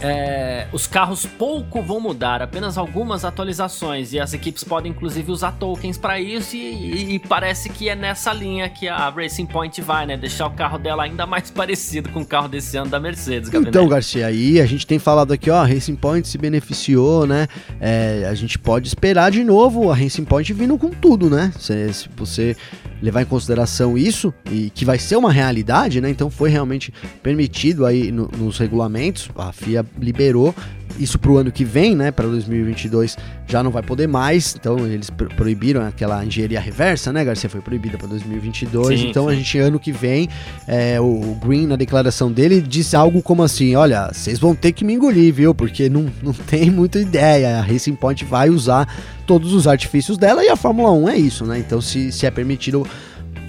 é, 0.00 0.68
os 0.72 0.86
carros 0.86 1.26
pouco 1.26 1.82
vão 1.82 1.98
mudar, 2.00 2.40
apenas 2.40 2.78
algumas 2.78 3.24
atualizações, 3.24 4.12
e 4.12 4.20
as 4.20 4.32
equipes 4.32 4.62
podem 4.62 4.92
inclusive 4.92 5.32
usar 5.32 5.52
tokens 5.52 5.98
para 5.98 6.20
isso, 6.20 6.54
e, 6.54 7.14
e, 7.14 7.18
parece 7.18 7.68
que 7.68 7.88
é 7.88 7.96
nessa 7.96 8.32
linha 8.32 8.68
que 8.68 8.88
a 8.88 9.10
Racing 9.10 9.46
Point 9.46 9.82
vai, 9.82 10.06
né? 10.06 10.16
Deixar 10.16 10.46
o 10.46 10.52
carro 10.52 10.78
dela 10.78 11.02
ainda 11.02 11.26
mais 11.26 11.50
parecido 11.52 12.08
com 12.10 12.20
o 12.20 12.26
carro 12.26 12.46
desse 12.46 12.76
ano 12.76 12.88
da 12.88 13.00
Mercedes. 13.00 13.52
Então, 13.52 13.88
Garcia, 13.88 14.26
aí 14.26 14.60
a 14.60 14.66
gente 14.66 14.86
tem 14.86 14.98
falado 14.98 15.32
aqui, 15.32 15.50
ó, 15.50 15.56
a 15.56 15.66
Racing 15.66 15.96
Point 15.96 16.28
se 16.28 16.38
beneficiou, 16.38 17.26
né? 17.26 17.48
É, 17.80 18.26
a 18.30 18.34
gente 18.34 18.58
pode 18.58 18.86
esperar 18.86 19.30
de 19.32 19.42
novo 19.42 19.90
a 19.90 19.96
Racing 19.96 20.24
Point 20.24 20.52
vindo 20.52 20.78
com 20.78 20.90
tudo, 20.90 21.28
né? 21.28 21.52
Se, 21.58 21.92
se 21.92 22.08
você 22.16 22.56
levar 23.02 23.22
em 23.22 23.26
consideração 23.26 23.96
isso, 23.96 24.32
e 24.50 24.70
que 24.70 24.84
vai 24.84 24.98
ser 24.98 25.16
uma 25.16 25.32
realidade, 25.32 26.00
né? 26.00 26.10
Então 26.10 26.30
foi 26.30 26.50
realmente 26.50 26.92
permitido 27.22 27.86
aí 27.86 28.10
no, 28.12 28.28
nos 28.36 28.58
regulamentos, 28.58 29.30
a 29.36 29.52
FIA 29.52 29.84
liberou 29.98 30.54
isso 31.00 31.18
para 31.18 31.30
o 31.30 31.38
ano 31.38 31.50
que 31.50 31.64
vem, 31.64 31.96
né, 31.96 32.10
para 32.10 32.26
2022, 32.26 33.16
já 33.46 33.62
não 33.62 33.70
vai 33.70 33.82
poder 33.82 34.06
mais. 34.06 34.54
Então 34.58 34.86
eles 34.86 35.10
proibiram 35.36 35.84
aquela 35.84 36.24
engenharia 36.24 36.60
reversa, 36.60 37.12
né, 37.12 37.24
Garcia? 37.24 37.48
Foi 37.48 37.60
proibida 37.60 37.96
para 37.96 38.06
2022. 38.06 39.00
Sim, 39.00 39.08
então 39.08 39.24
sim. 39.24 39.32
a 39.32 39.34
gente, 39.34 39.58
ano 39.58 39.80
que 39.80 39.90
vem, 39.90 40.28
é, 40.68 41.00
o 41.00 41.36
Green, 41.42 41.66
na 41.66 41.76
declaração 41.76 42.30
dele, 42.30 42.60
disse 42.60 42.94
algo 42.94 43.22
como 43.22 43.42
assim: 43.42 43.74
olha, 43.74 44.10
vocês 44.12 44.38
vão 44.38 44.54
ter 44.54 44.72
que 44.72 44.84
me 44.84 44.92
engolir, 44.92 45.32
viu? 45.32 45.54
Porque 45.54 45.88
não, 45.88 46.06
não 46.22 46.32
tem 46.46 46.70
muita 46.70 46.98
ideia. 47.00 47.58
A 47.58 47.62
Racing 47.62 47.94
Point 47.94 48.24
vai 48.24 48.50
usar 48.50 48.86
todos 49.26 49.52
os 49.54 49.66
artifícios 49.66 50.18
dela 50.18 50.44
e 50.44 50.48
a 50.48 50.56
Fórmula 50.56 50.90
1 50.92 51.08
é 51.08 51.16
isso, 51.16 51.46
né? 51.46 51.58
Então, 51.58 51.80
se, 51.80 52.10
se 52.10 52.26
é 52.26 52.30
permitido 52.30 52.86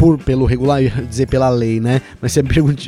por, 0.01 0.17
pelo 0.17 0.45
regular, 0.45 0.81
dizer 1.07 1.27
pela 1.27 1.47
lei, 1.47 1.79
né? 1.79 2.01
Mas 2.19 2.31
se 2.31 2.39
é 2.39 2.43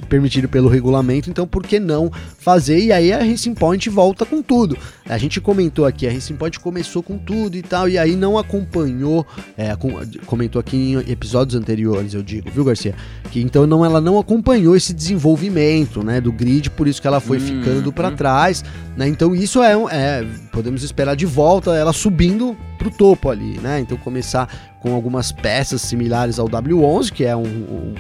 permitido 0.10 0.50
pelo 0.50 0.68
regulamento, 0.68 1.30
então 1.30 1.46
por 1.46 1.62
que 1.62 1.80
não 1.80 2.12
fazer? 2.40 2.80
E 2.80 2.92
aí 2.92 3.14
a 3.14 3.20
Racing 3.20 3.54
Point 3.54 3.88
volta 3.88 4.26
com 4.26 4.42
tudo. 4.42 4.76
A 5.06 5.16
gente 5.20 5.40
comentou 5.40 5.86
aqui, 5.86 6.08
a 6.08 6.12
Racing 6.12 6.36
Point 6.36 6.60
começou 6.60 7.04
com 7.04 7.20
tudo 7.20 7.56
e 7.56 7.62
tal, 7.62 7.88
e 7.88 8.00
aí 8.00 8.16
não 8.16 8.36
acompanhou, 8.36 9.28
é, 9.56 9.78
comentou 10.26 10.60
aqui 10.60 10.76
em 10.76 11.12
episódios 11.12 11.56
anteriores, 11.56 12.16
eu 12.16 12.24
digo, 12.24 12.50
viu, 12.50 12.66
Garcia? 12.66 12.96
Que 13.30 13.40
então 13.40 13.68
não, 13.68 13.86
ela 13.86 14.02
não 14.02 14.18
acompanhou 14.18 14.76
esse 14.76 14.92
desenvolvimento, 14.92 16.04
né, 16.04 16.20
do 16.20 16.32
grid, 16.32 16.72
por 16.72 16.88
isso 16.88 17.00
que 17.00 17.08
ela 17.08 17.20
foi 17.20 17.38
hum, 17.38 17.42
ficando 17.42 17.94
para 17.94 18.08
hum. 18.08 18.16
trás, 18.16 18.66
né? 18.98 19.08
Então 19.08 19.36
isso 19.36 19.62
é, 19.62 19.74
é, 19.92 20.26
podemos 20.52 20.82
esperar 20.82 21.16
de 21.16 21.28
volta 21.28 21.76
ela 21.76 21.94
subindo 21.94 22.58
pro 22.84 22.92
topo 22.92 23.30
ali, 23.30 23.58
né? 23.60 23.80
Então 23.80 23.98
começar 23.98 24.50
com 24.82 24.94
algumas 24.94 25.32
peças 25.32 25.82
similares 25.82 26.38
ao 26.38 26.50
W11, 26.50 27.12
que 27.12 27.24
é 27.24 27.34
um, 27.36 27.42
um, 27.42 27.96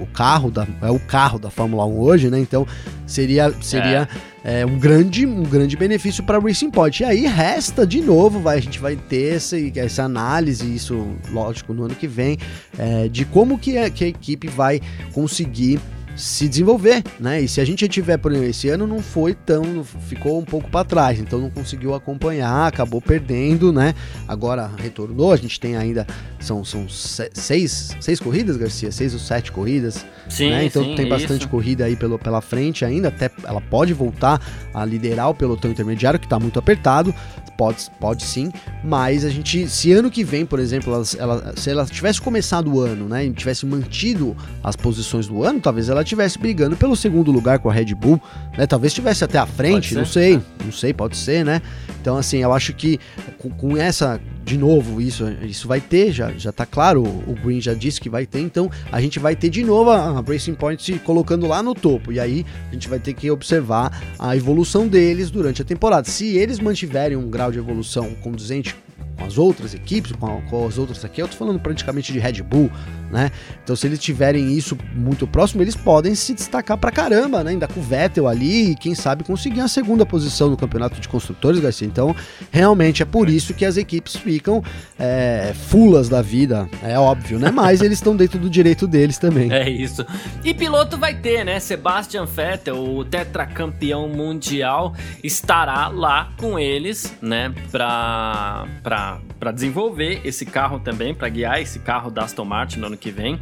o 0.00 0.06
carro 0.06 0.50
da 0.50 0.64
é 0.82 0.90
o 0.90 1.00
carro 1.00 1.38
da 1.38 1.50
Fórmula 1.50 1.84
1 1.84 1.98
hoje, 1.98 2.30
né? 2.30 2.38
Então 2.38 2.64
seria 3.06 3.52
seria 3.60 4.08
é. 4.44 4.60
É, 4.60 4.66
um 4.66 4.78
grande 4.78 5.26
um 5.26 5.42
grande 5.42 5.76
benefício 5.76 6.22
para 6.22 6.38
Racing 6.38 6.70
Point. 6.70 7.02
E 7.02 7.06
aí 7.06 7.26
resta 7.26 7.84
de 7.84 8.00
novo, 8.00 8.38
vai 8.38 8.58
a 8.58 8.60
gente 8.60 8.78
vai 8.78 8.94
ter 8.94 9.34
essa, 9.34 9.56
essa 9.76 10.04
análise 10.04 10.72
isso 10.72 11.08
lógico 11.30 11.74
no 11.74 11.84
ano 11.84 11.94
que 11.96 12.06
vem 12.06 12.38
é, 12.78 13.08
de 13.08 13.24
como 13.24 13.58
que 13.58 13.90
que 13.90 14.04
a 14.04 14.08
equipe 14.08 14.46
vai 14.46 14.80
conseguir 15.12 15.80
se 16.18 16.48
desenvolver, 16.48 17.04
né? 17.20 17.40
E 17.40 17.48
se 17.48 17.60
a 17.60 17.64
gente 17.64 17.86
tiver, 17.86 18.16
por 18.16 18.32
exemplo, 18.32 18.50
esse 18.50 18.68
ano 18.68 18.88
não 18.88 18.98
foi 18.98 19.34
tão, 19.34 19.84
ficou 19.84 20.38
um 20.40 20.44
pouco 20.44 20.68
para 20.68 20.84
trás, 20.84 21.20
então 21.20 21.38
não 21.38 21.48
conseguiu 21.48 21.94
acompanhar, 21.94 22.66
acabou 22.66 23.00
perdendo, 23.00 23.72
né? 23.72 23.94
Agora 24.26 24.68
retornou, 24.76 25.32
a 25.32 25.36
gente 25.36 25.60
tem 25.60 25.76
ainda 25.76 26.04
são, 26.40 26.64
são 26.64 26.86
seis, 26.88 27.96
seis 28.00 28.18
corridas, 28.18 28.56
Garcia, 28.56 28.90
seis 28.90 29.14
ou 29.14 29.20
sete 29.20 29.52
corridas, 29.52 30.04
sim, 30.28 30.50
né? 30.50 30.64
Então 30.64 30.82
sim, 30.82 30.96
tem 30.96 31.08
bastante 31.08 31.42
isso. 31.42 31.48
corrida 31.48 31.84
aí 31.84 31.94
pelo, 31.94 32.18
pela 32.18 32.40
frente 32.40 32.84
ainda, 32.84 33.08
até 33.08 33.30
ela 33.44 33.60
pode 33.60 33.94
voltar 33.94 34.40
a 34.74 34.84
liderar 34.84 35.30
o 35.30 35.34
pelotão 35.34 35.70
intermediário 35.70 36.18
que 36.18 36.26
está 36.26 36.38
muito 36.38 36.58
apertado, 36.58 37.14
Pode, 37.58 37.90
pode 37.98 38.22
sim, 38.22 38.52
mas 38.84 39.24
a 39.24 39.28
gente, 39.28 39.66
se 39.66 39.90
ano 39.90 40.12
que 40.12 40.22
vem, 40.22 40.46
por 40.46 40.60
exemplo, 40.60 40.94
ela, 40.94 41.02
ela, 41.18 41.54
se 41.56 41.68
ela 41.68 41.84
tivesse 41.84 42.20
começado 42.20 42.72
o 42.72 42.78
ano, 42.78 43.08
né, 43.08 43.26
e 43.26 43.32
tivesse 43.32 43.66
mantido 43.66 44.36
as 44.62 44.76
posições 44.76 45.26
do 45.26 45.42
ano, 45.42 45.58
talvez 45.58 45.88
ela 45.88 46.02
estivesse 46.02 46.38
brigando 46.38 46.76
pelo 46.76 46.94
segundo 46.94 47.32
lugar 47.32 47.58
com 47.58 47.68
a 47.68 47.72
Red 47.72 47.96
Bull, 47.96 48.22
né, 48.56 48.64
talvez 48.64 48.92
estivesse 48.92 49.24
até 49.24 49.38
a 49.38 49.46
frente, 49.46 49.92
não 49.92 50.06
sei, 50.06 50.40
não 50.64 50.70
sei, 50.70 50.94
pode 50.94 51.16
ser, 51.16 51.44
né. 51.44 51.60
Então, 52.00 52.16
assim, 52.16 52.38
eu 52.38 52.52
acho 52.52 52.72
que 52.72 53.00
com, 53.38 53.50
com 53.50 53.76
essa 53.76 54.20
de 54.48 54.56
novo, 54.56 54.98
isso, 54.98 55.24
isso 55.42 55.68
vai 55.68 55.78
ter, 55.78 56.10
já, 56.10 56.32
já 56.32 56.50
tá 56.50 56.64
claro, 56.64 57.02
o 57.02 57.34
Green 57.34 57.60
já 57.60 57.74
disse 57.74 58.00
que 58.00 58.08
vai 58.08 58.24
ter, 58.24 58.40
então 58.40 58.70
a 58.90 58.98
gente 58.98 59.18
vai 59.18 59.36
ter 59.36 59.50
de 59.50 59.62
novo 59.62 59.90
a, 59.90 59.98
a 59.98 60.20
Racing 60.22 60.54
Point 60.54 60.82
se 60.82 60.94
colocando 60.94 61.46
lá 61.46 61.62
no 61.62 61.74
topo, 61.74 62.10
e 62.10 62.18
aí 62.18 62.46
a 62.70 62.72
gente 62.72 62.88
vai 62.88 62.98
ter 62.98 63.12
que 63.12 63.30
observar 63.30 64.02
a 64.18 64.34
evolução 64.34 64.88
deles 64.88 65.30
durante 65.30 65.60
a 65.60 65.64
temporada. 65.66 66.08
Se 66.08 66.34
eles 66.34 66.58
mantiverem 66.60 67.14
um 67.14 67.28
grau 67.28 67.52
de 67.52 67.58
evolução 67.58 68.14
conduzente 68.22 68.74
com 69.18 69.24
as 69.24 69.36
outras 69.36 69.74
equipes, 69.74 70.12
com, 70.12 70.40
com 70.42 70.66
as 70.66 70.78
outras 70.78 71.04
aqui, 71.04 71.20
eu 71.20 71.28
tô 71.28 71.36
falando 71.36 71.58
praticamente 71.58 72.12
de 72.12 72.18
Red 72.18 72.42
Bull, 72.42 72.70
né? 73.10 73.30
Então, 73.62 73.74
se 73.74 73.86
eles 73.86 73.98
tiverem 73.98 74.52
isso 74.56 74.78
muito 74.94 75.26
próximo, 75.26 75.62
eles 75.62 75.74
podem 75.74 76.14
se 76.14 76.32
destacar 76.34 76.78
pra 76.78 76.90
caramba, 76.90 77.42
né? 77.42 77.50
Ainda 77.50 77.66
com 77.66 77.80
o 77.80 77.82
Vettel 77.82 78.28
ali 78.28 78.72
e 78.72 78.76
quem 78.76 78.94
sabe 78.94 79.24
conseguir 79.24 79.60
a 79.60 79.68
segunda 79.68 80.06
posição 80.06 80.50
no 80.50 80.56
campeonato 80.56 81.00
de 81.00 81.08
construtores, 81.08 81.60
Garcia. 81.60 81.86
Então, 81.86 82.14
realmente 82.50 83.02
é 83.02 83.06
por 83.06 83.28
isso 83.28 83.54
que 83.54 83.64
as 83.64 83.76
equipes 83.76 84.14
ficam 84.16 84.62
é, 84.98 85.52
fulas 85.54 86.08
da 86.08 86.22
vida, 86.22 86.68
é 86.82 86.98
óbvio, 86.98 87.38
né? 87.38 87.50
Mas 87.50 87.80
eles 87.80 87.98
estão 87.98 88.14
dentro 88.14 88.38
do 88.38 88.48
direito 88.48 88.86
deles 88.86 89.18
também. 89.18 89.50
É 89.52 89.68
isso. 89.68 90.04
E 90.44 90.54
piloto 90.54 90.96
vai 90.96 91.14
ter, 91.14 91.44
né? 91.44 91.58
Sebastian 91.58 92.24
Vettel, 92.24 92.76
o 92.76 93.04
tetracampeão 93.04 94.08
mundial, 94.08 94.94
estará 95.24 95.88
lá 95.88 96.30
com 96.36 96.58
eles, 96.58 97.14
né? 97.20 97.52
Pra, 97.70 98.66
pra, 98.82 99.07
pra 99.38 99.50
desenvolver 99.50 100.20
esse 100.24 100.44
carro 100.44 100.78
também, 100.80 101.14
para 101.14 101.28
guiar 101.28 101.60
esse 101.60 101.78
carro 101.78 102.10
da 102.10 102.24
Aston 102.24 102.44
Martin 102.44 102.80
no 102.80 102.86
ano 102.86 102.96
que 102.96 103.10
vem. 103.10 103.40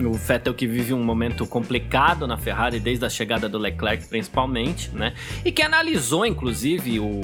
O 0.00 0.12
Vettel 0.12 0.54
que 0.54 0.66
vive 0.66 0.94
um 0.94 1.02
momento 1.02 1.44
complicado 1.46 2.26
na 2.26 2.36
Ferrari 2.36 2.78
desde 2.78 3.04
a 3.04 3.10
chegada 3.10 3.48
do 3.48 3.58
Leclerc, 3.58 4.06
principalmente, 4.06 4.90
né? 4.94 5.12
E 5.44 5.50
que 5.50 5.60
analisou, 5.60 6.24
inclusive, 6.24 7.00
o, 7.00 7.20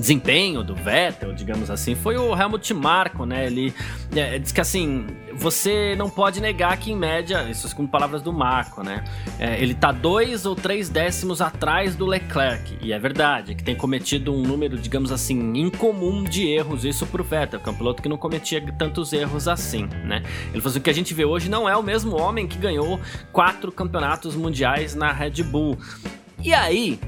desempenho 0.00 0.64
do 0.64 0.74
Vettel, 0.74 1.32
digamos 1.32 1.70
assim, 1.70 1.94
foi 1.94 2.16
o 2.16 2.34
Helmut 2.34 2.72
Marko, 2.74 3.24
né? 3.24 3.46
Ele 3.46 3.74
é, 4.14 4.38
diz 4.38 4.50
que 4.50 4.60
assim, 4.60 5.06
você 5.34 5.94
não 5.96 6.10
pode 6.10 6.40
negar 6.40 6.76
que 6.78 6.90
em 6.90 6.96
média, 6.96 7.48
isso 7.48 7.74
com 7.76 7.86
palavras 7.86 8.22
do 8.22 8.32
Marco, 8.32 8.82
né? 8.82 9.04
É, 9.38 9.60
ele 9.62 9.74
tá 9.74 9.92
dois 9.92 10.46
ou 10.46 10.56
três 10.56 10.88
décimos 10.88 11.40
atrás 11.40 11.94
do 11.94 12.06
Leclerc, 12.06 12.78
e 12.82 12.92
é 12.92 12.98
verdade, 12.98 13.54
que 13.54 13.62
tem 13.62 13.76
cometido 13.76 14.32
um 14.34 14.42
número, 14.42 14.76
digamos 14.78 15.12
assim, 15.12 15.38
incomum 15.56 16.24
de 16.24 16.48
erros, 16.48 16.84
isso 16.84 17.06
pro 17.06 17.22
Vettel, 17.22 17.60
que 17.60 17.68
é 17.68 17.72
um 17.72 17.76
piloto 17.76 18.02
que 18.02 18.08
não 18.08 18.16
cometia 18.16 18.60
tantos 18.72 19.12
erros 19.12 19.46
assim, 19.46 19.88
né? 20.04 20.22
Ele 20.52 20.60
falou 20.60 20.70
assim, 20.70 20.78
o 20.78 20.82
que 20.82 20.90
a 20.90 20.94
gente 20.94 21.14
vê 21.14 21.24
hoje 21.24 21.48
não 21.48 21.68
é 21.68 21.76
o 21.76 21.82
mesmo 21.82 22.16
homem 22.16 22.46
que 22.46 22.58
ganhou 22.58 22.98
quatro 23.32 23.70
campeonatos 23.70 24.34
mundiais 24.34 24.94
na 24.94 25.12
Red 25.12 25.42
Bull. 25.42 25.78
E 26.42 26.54
aí, 26.54 26.98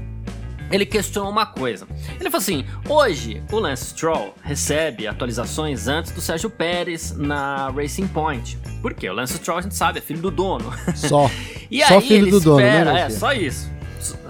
ele 0.73 0.87
questionou 0.87 1.29
uma 1.29 1.45
coisa. 1.45 1.87
Ele 2.19 2.31
falou 2.31 2.39
assim: 2.39 2.65
hoje 2.89 3.43
o 3.51 3.59
Lance 3.59 3.85
Stroll 3.85 4.33
recebe 4.41 5.07
atualizações 5.07 5.87
antes 5.87 6.11
do 6.11 6.19
Sérgio 6.19 6.49
Pérez 6.49 7.15
na 7.15 7.69
Racing 7.69 8.07
Point. 8.07 8.57
Por 8.81 8.95
quê? 8.95 9.07
O 9.07 9.13
Lance 9.13 9.35
Stroll 9.35 9.59
a 9.59 9.61
gente 9.61 9.75
sabe, 9.75 9.99
é 9.99 10.01
filho 10.01 10.19
do 10.19 10.31
dono. 10.31 10.73
Só. 10.95 11.29
e 11.69 11.85
só 11.85 11.99
aí 11.99 12.07
filho 12.07 12.31
do 12.31 12.37
espera, 12.37 12.85
dono, 12.85 12.93
né? 12.93 13.01
É, 13.01 13.09
só 13.11 13.33
isso. 13.33 13.71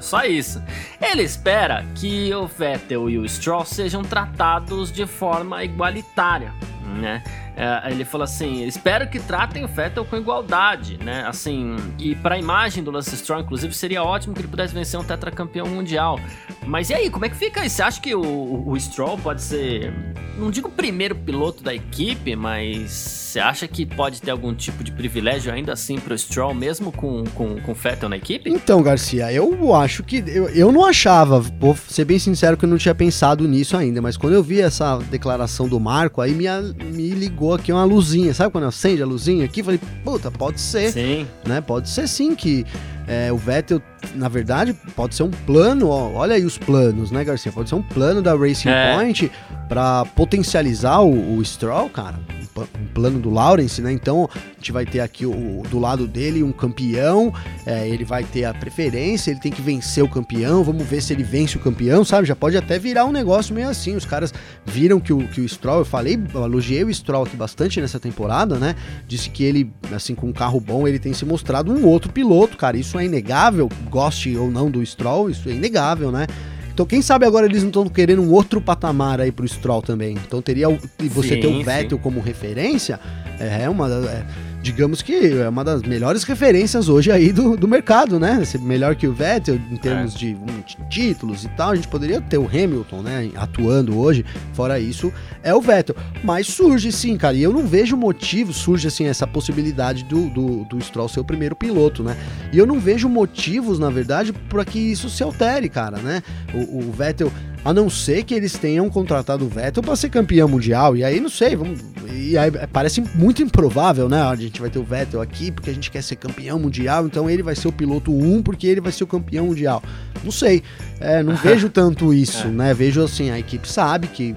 Só 0.01 0.25
isso. 0.25 0.61
Ele 1.01 1.23
espera 1.23 1.85
que 1.95 2.33
o 2.33 2.45
Vettel 2.45 3.09
e 3.09 3.17
o 3.17 3.27
Stroll 3.27 3.63
sejam 3.63 4.03
tratados 4.03 4.91
de 4.91 5.05
forma 5.05 5.63
igualitária, 5.63 6.53
né? 6.83 7.23
É, 7.55 7.91
ele 7.91 8.03
falou 8.03 8.23
assim: 8.23 8.65
espero 8.65 9.07
que 9.07 9.19
tratem 9.19 9.63
o 9.63 9.67
Vettel 9.67 10.05
com 10.05 10.15
igualdade, 10.15 10.97
né? 11.03 11.23
Assim, 11.27 11.75
e 11.99 12.15
para 12.15 12.35
a 12.35 12.37
imagem 12.37 12.83
do 12.83 12.91
Lance 12.91 13.15
Stroll, 13.15 13.41
inclusive, 13.41 13.73
seria 13.73 14.03
ótimo 14.03 14.33
que 14.33 14.41
ele 14.41 14.47
pudesse 14.47 14.73
vencer 14.73 14.99
um 14.99 15.03
tetracampeão 15.03 15.67
mundial. 15.67 16.19
Mas 16.65 16.89
e 16.89 16.93
aí, 16.93 17.09
como 17.09 17.25
é 17.25 17.29
que 17.29 17.35
fica? 17.35 17.67
Você 17.67 17.81
acha 17.81 18.01
que 18.01 18.15
o, 18.15 18.67
o 18.67 18.79
Stroll 18.79 19.17
pode 19.17 19.41
ser, 19.41 19.93
não 20.37 20.49
digo 20.49 20.67
o 20.67 20.71
primeiro 20.71 21.15
piloto 21.15 21.63
da 21.63 21.73
equipe, 21.73 22.35
mas 22.35 23.23
você 23.33 23.39
acha 23.39 23.67
que 23.67 23.85
pode 23.85 24.21
ter 24.21 24.31
algum 24.31 24.53
tipo 24.53 24.83
de 24.83 24.91
privilégio 24.91 25.51
ainda 25.51 25.73
assim 25.73 25.97
pro 25.97 26.17
Stroll, 26.17 26.53
mesmo 26.53 26.91
com, 26.91 27.23
com, 27.35 27.59
com 27.61 27.71
o 27.71 27.75
Vettel 27.75 28.09
na 28.09 28.17
equipe? 28.17 28.49
Então, 28.49 28.81
Garcia, 28.81 29.31
eu 29.31 29.73
acho 29.75 30.03
que. 30.03 30.23
Eu, 30.27 30.49
eu 30.49 30.71
não 30.71 30.85
achava, 30.85 31.39
vou 31.39 31.75
ser 31.75 32.05
bem 32.05 32.19
sincero 32.19 32.57
que 32.57 32.65
eu 32.65 32.69
não 32.69 32.77
tinha 32.77 32.95
pensado 32.95 33.47
nisso 33.47 33.75
ainda, 33.75 34.01
mas 34.01 34.17
quando 34.17 34.33
eu 34.33 34.43
vi 34.43 34.61
essa 34.61 34.97
declaração 34.97 35.67
do 35.67 35.79
Marco, 35.79 36.21
aí 36.21 36.33
me, 36.33 36.45
me 36.83 37.09
ligou 37.09 37.53
aqui 37.53 37.71
uma 37.71 37.83
luzinha, 37.83 38.33
sabe 38.33 38.51
quando 38.51 38.65
acende 38.65 39.01
a 39.01 39.05
luzinha 39.05 39.45
aqui? 39.45 39.63
Falei, 39.63 39.79
puta, 40.03 40.31
pode 40.31 40.59
ser. 40.59 40.91
Sim. 40.91 41.27
Né? 41.45 41.61
Pode 41.61 41.89
ser 41.89 42.07
sim 42.07 42.35
que 42.35 42.65
é, 43.07 43.31
o 43.31 43.37
Vettel, 43.37 43.81
na 44.15 44.29
verdade, 44.29 44.73
pode 44.95 45.15
ser 45.15 45.23
um 45.23 45.31
plano, 45.31 45.89
ó, 45.89 46.11
olha 46.13 46.35
aí 46.35 46.45
os 46.45 46.57
planos, 46.57 47.11
né, 47.11 47.23
Garcia? 47.23 47.51
Pode 47.51 47.69
ser 47.69 47.75
um 47.75 47.81
plano 47.81 48.21
da 48.21 48.35
Racing 48.35 48.69
É. 48.69 48.95
Point 48.95 49.31
para 49.67 50.05
potencializar 50.15 51.01
o, 51.01 51.37
o 51.37 51.43
Stroll, 51.43 51.89
cara. 51.89 52.19
Um, 52.55 52.85
plano 52.93 53.19
do 53.19 53.29
Lawrence, 53.29 53.81
né? 53.81 53.91
Então 53.91 54.29
a 54.33 54.55
gente 54.57 54.71
vai 54.71 54.85
ter 54.85 54.99
aqui 54.99 55.25
o, 55.25 55.63
do 55.69 55.79
lado 55.79 56.07
dele 56.07 56.43
um 56.43 56.51
campeão, 56.51 57.33
é, 57.65 57.87
ele 57.87 58.05
vai 58.05 58.23
ter 58.23 58.45
a 58.45 58.53
preferência, 58.53 59.31
ele 59.31 59.39
tem 59.39 59.51
que 59.51 59.61
vencer 59.61 60.03
o 60.03 60.07
campeão, 60.07 60.63
vamos 60.63 60.85
ver 60.85 61.01
se 61.01 61.13
ele 61.13 61.23
vence 61.23 61.57
o 61.57 61.59
campeão, 61.59 62.05
sabe? 62.05 62.27
Já 62.27 62.35
pode 62.35 62.55
até 62.55 62.77
virar 62.77 63.05
um 63.05 63.11
negócio 63.11 63.55
meio 63.55 63.69
assim. 63.69 63.95
Os 63.95 64.05
caras 64.05 64.33
viram 64.65 64.99
que 64.99 65.11
o, 65.11 65.27
que 65.27 65.41
o 65.41 65.49
Stroll, 65.49 65.79
eu 65.79 65.85
falei, 65.85 66.19
eu 66.33 66.43
elogiei 66.43 66.83
o 66.83 66.93
Stroll 66.93 67.23
aqui 67.23 67.35
bastante 67.35 67.81
nessa 67.81 67.99
temporada, 67.99 68.59
né? 68.59 68.75
Disse 69.07 69.29
que 69.29 69.43
ele, 69.43 69.71
assim, 69.91 70.13
com 70.13 70.27
um 70.27 70.33
carro 70.33 70.59
bom, 70.59 70.87
ele 70.87 70.99
tem 70.99 71.13
se 71.13 71.25
mostrado 71.25 71.71
um 71.71 71.85
outro 71.87 72.11
piloto, 72.11 72.55
cara. 72.55 72.77
Isso 72.77 72.99
é 72.99 73.05
inegável, 73.05 73.69
goste 73.89 74.35
ou 74.37 74.51
não 74.51 74.69
do 74.69 74.85
Stroll, 74.85 75.29
isso 75.29 75.49
é 75.49 75.53
inegável, 75.53 76.11
né? 76.11 76.27
Então, 76.73 76.85
quem 76.85 77.01
sabe 77.01 77.25
agora 77.25 77.45
eles 77.45 77.61
não 77.61 77.69
estão 77.69 77.87
querendo 77.87 78.21
um 78.23 78.31
outro 78.31 78.59
patamar 78.59 79.21
aí 79.21 79.31
pro 79.31 79.47
Stroll 79.47 79.81
também. 79.81 80.13
Então, 80.25 80.41
teria 80.41 80.67
e 80.99 81.07
você 81.07 81.35
Sim, 81.35 81.39
ter 81.41 81.47
o 81.47 81.57
sim. 81.57 81.63
Vettel 81.63 81.99
como 81.99 82.19
referência, 82.19 82.99
é 83.39 83.69
uma. 83.69 83.87
da- 83.87 84.09
é, 84.11 84.25
digamos 84.63 85.01
que 85.01 85.13
é 85.13 85.49
uma 85.49 85.63
das 85.63 85.83
melhores 85.83 86.23
referências 86.23 86.87
hoje 86.87 87.11
aí 87.11 87.31
do, 87.33 87.57
do 87.57 87.67
mercado, 87.67 88.17
né? 88.17 88.41
Melhor 88.61 88.95
que 88.95 89.05
o 89.05 89.13
Vettel 89.13 89.59
em 89.69 89.75
termos 89.75 90.15
de 90.15 90.33
hum, 90.33 90.61
t- 90.65 90.77
títulos 90.89 91.43
e 91.43 91.49
tal. 91.49 91.71
A 91.71 91.75
gente 91.75 91.89
poderia 91.89 92.21
ter 92.21 92.37
o 92.37 92.47
Hamilton, 92.47 93.01
né? 93.01 93.29
Atuando 93.35 93.99
hoje. 93.99 94.25
Fora 94.53 94.79
isso, 94.79 95.11
é 95.43 95.53
o 95.53 95.61
Vettel. 95.61 95.95
Mas 96.23 96.47
surge 96.47 96.91
sim, 96.93 97.17
cara. 97.17 97.35
E 97.35 97.43
eu 97.43 97.51
não 97.51 97.67
vejo 97.67 97.97
motivo, 97.97 98.53
surge 98.53 98.87
assim, 98.87 99.05
essa 99.05 99.27
possibilidade 99.27 100.05
do, 100.05 100.29
do, 100.29 100.63
do 100.63 100.81
Stroll 100.81 101.09
ser 101.09 101.19
o 101.19 101.25
primeiro 101.25 101.55
piloto, 101.55 102.01
né? 102.01 102.15
E 102.53 102.57
eu 102.57 102.65
não 102.65 102.79
vejo 102.79 103.09
motivos, 103.09 103.77
na 103.77 103.89
verdade, 103.89 104.31
para 104.31 104.63
que 104.63 104.79
isso 104.79 105.09
se 105.09 105.21
altere, 105.21 105.67
cara, 105.67 105.97
né? 105.97 106.23
O, 106.53 106.79
o 106.79 106.91
Vettel, 106.91 107.29
a 107.63 107.73
não 107.73 107.89
ser 107.89 108.23
que 108.23 108.33
eles 108.33 108.53
tenham 108.53 108.89
contratado 108.89 109.45
o 109.45 109.49
Vettel 109.49 109.81
para 109.83 109.95
ser 109.95 110.09
campeão 110.09 110.47
mundial. 110.47 110.95
E 110.97 111.03
aí, 111.03 111.19
não 111.19 111.29
sei, 111.29 111.55
vamos. 111.55 111.79
E 112.11 112.37
aí 112.37 112.51
parece 112.71 113.01
muito 113.15 113.41
improvável, 113.41 114.09
né? 114.09 114.21
A 114.21 114.35
gente 114.35 114.59
vai 114.59 114.69
ter 114.69 114.79
o 114.79 114.83
Vettel 114.83 115.21
aqui 115.21 115.51
porque 115.51 115.69
a 115.69 115.73
gente 115.73 115.89
quer 115.89 116.03
ser 116.03 116.15
campeão 116.15 116.59
mundial, 116.59 117.05
então 117.05 117.29
ele 117.29 117.43
vai 117.43 117.55
ser 117.55 117.67
o 117.67 117.71
piloto 117.71 118.11
1 118.11 118.43
porque 118.43 118.67
ele 118.67 118.81
vai 118.81 118.91
ser 118.91 119.03
o 119.03 119.07
campeão 119.07 119.47
mundial. 119.47 119.81
Não 120.23 120.31
sei. 120.31 120.63
É, 120.99 121.23
não 121.23 121.35
vejo 121.37 121.69
tanto 121.69 122.13
isso, 122.13 122.47
né? 122.47 122.73
Vejo 122.73 123.03
assim, 123.03 123.29
a 123.29 123.39
equipe 123.39 123.67
sabe 123.67 124.07
que 124.07 124.35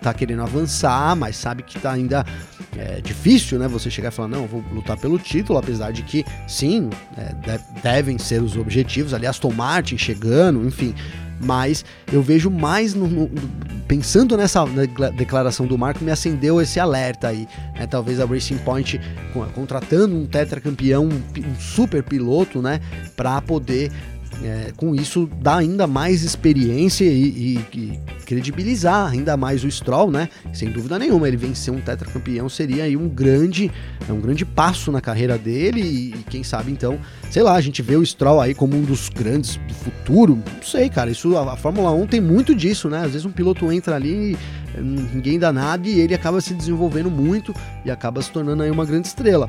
tá 0.00 0.14
querendo 0.14 0.42
avançar, 0.42 1.16
mas 1.16 1.36
sabe 1.36 1.62
que 1.64 1.78
tá 1.78 1.90
ainda 1.92 2.24
é 2.76 3.00
difícil, 3.00 3.58
né? 3.58 3.66
Você 3.66 3.90
chegar 3.90 4.10
e 4.10 4.12
falar, 4.12 4.28
não, 4.28 4.46
vou 4.46 4.62
lutar 4.72 4.96
pelo 4.96 5.18
título, 5.18 5.58
apesar 5.58 5.90
de 5.92 6.02
que, 6.02 6.24
sim, 6.46 6.88
é, 7.16 7.32
de- 7.34 7.82
devem 7.82 8.18
ser 8.18 8.40
os 8.40 8.56
objetivos. 8.56 9.12
Ali, 9.12 9.26
Aston 9.26 9.52
Martin 9.52 9.98
chegando, 9.98 10.64
enfim. 10.64 10.94
Mas 11.40 11.84
eu 12.12 12.22
vejo 12.22 12.50
mais 12.50 12.94
no, 12.94 13.06
no- 13.06 13.30
pensando 13.86 14.36
nessa 14.36 14.64
decla- 14.66 15.10
declaração 15.10 15.66
do 15.66 15.78
Marco, 15.78 16.04
me 16.04 16.10
acendeu 16.10 16.60
esse 16.60 16.78
alerta 16.80 17.28
aí. 17.28 17.46
né? 17.78 17.86
Talvez 17.86 18.20
a 18.20 18.24
Racing 18.26 18.58
Point 18.58 19.00
co- 19.32 19.46
contratando 19.54 20.14
um 20.16 20.26
tetracampeão, 20.26 21.04
um, 21.04 21.22
um 21.48 21.54
super 21.58 22.02
piloto, 22.02 22.60
né? 22.60 22.80
Para 23.16 23.40
poder 23.40 23.90
é, 24.42 24.72
com 24.76 24.94
isso 24.94 25.28
dar 25.42 25.56
ainda 25.56 25.86
mais 25.86 26.22
experiência 26.22 27.04
e, 27.04 27.08
e- 27.28 27.64
e 27.78 28.00
credibilizar 28.24 29.10
ainda 29.10 29.36
mais 29.36 29.64
o 29.64 29.70
Stroll, 29.70 30.10
né? 30.10 30.28
Sem 30.52 30.70
dúvida 30.70 30.98
nenhuma, 30.98 31.26
ele 31.26 31.36
vencer 31.36 31.72
um 31.74 31.80
tetracampeão 31.80 32.48
seria 32.48 32.84
aí 32.84 32.96
um 32.96 33.08
grande, 33.08 33.70
é 34.08 34.12
um 34.12 34.20
grande 34.20 34.44
passo 34.44 34.92
na 34.92 35.00
carreira 35.00 35.36
dele 35.38 35.80
e, 35.80 36.08
e 36.10 36.24
quem 36.30 36.44
sabe 36.44 36.70
então, 36.70 36.98
sei 37.30 37.42
lá, 37.42 37.54
a 37.54 37.60
gente 37.60 37.82
vê 37.82 37.96
o 37.96 38.04
Stroll 38.04 38.40
aí 38.40 38.54
como 38.54 38.76
um 38.76 38.82
dos 38.82 39.08
grandes 39.08 39.56
do 39.56 39.74
futuro. 39.74 40.36
Não 40.36 40.62
sei, 40.62 40.88
cara, 40.88 41.10
isso 41.10 41.36
a, 41.36 41.54
a 41.54 41.56
Fórmula 41.56 41.90
1 41.90 42.06
tem 42.06 42.20
muito 42.20 42.54
disso, 42.54 42.88
né? 42.88 42.98
Às 42.98 43.12
vezes 43.12 43.24
um 43.24 43.32
piloto 43.32 43.72
entra 43.72 43.96
ali, 43.96 44.36
eh, 44.74 44.80
ninguém 44.80 45.38
dá 45.38 45.52
nada 45.52 45.88
e 45.88 45.98
ele 45.98 46.14
acaba 46.14 46.40
se 46.40 46.54
desenvolvendo 46.54 47.10
muito 47.10 47.54
e 47.84 47.90
acaba 47.90 48.22
se 48.22 48.30
tornando 48.30 48.62
aí 48.62 48.70
uma 48.70 48.84
grande 48.84 49.08
estrela. 49.08 49.46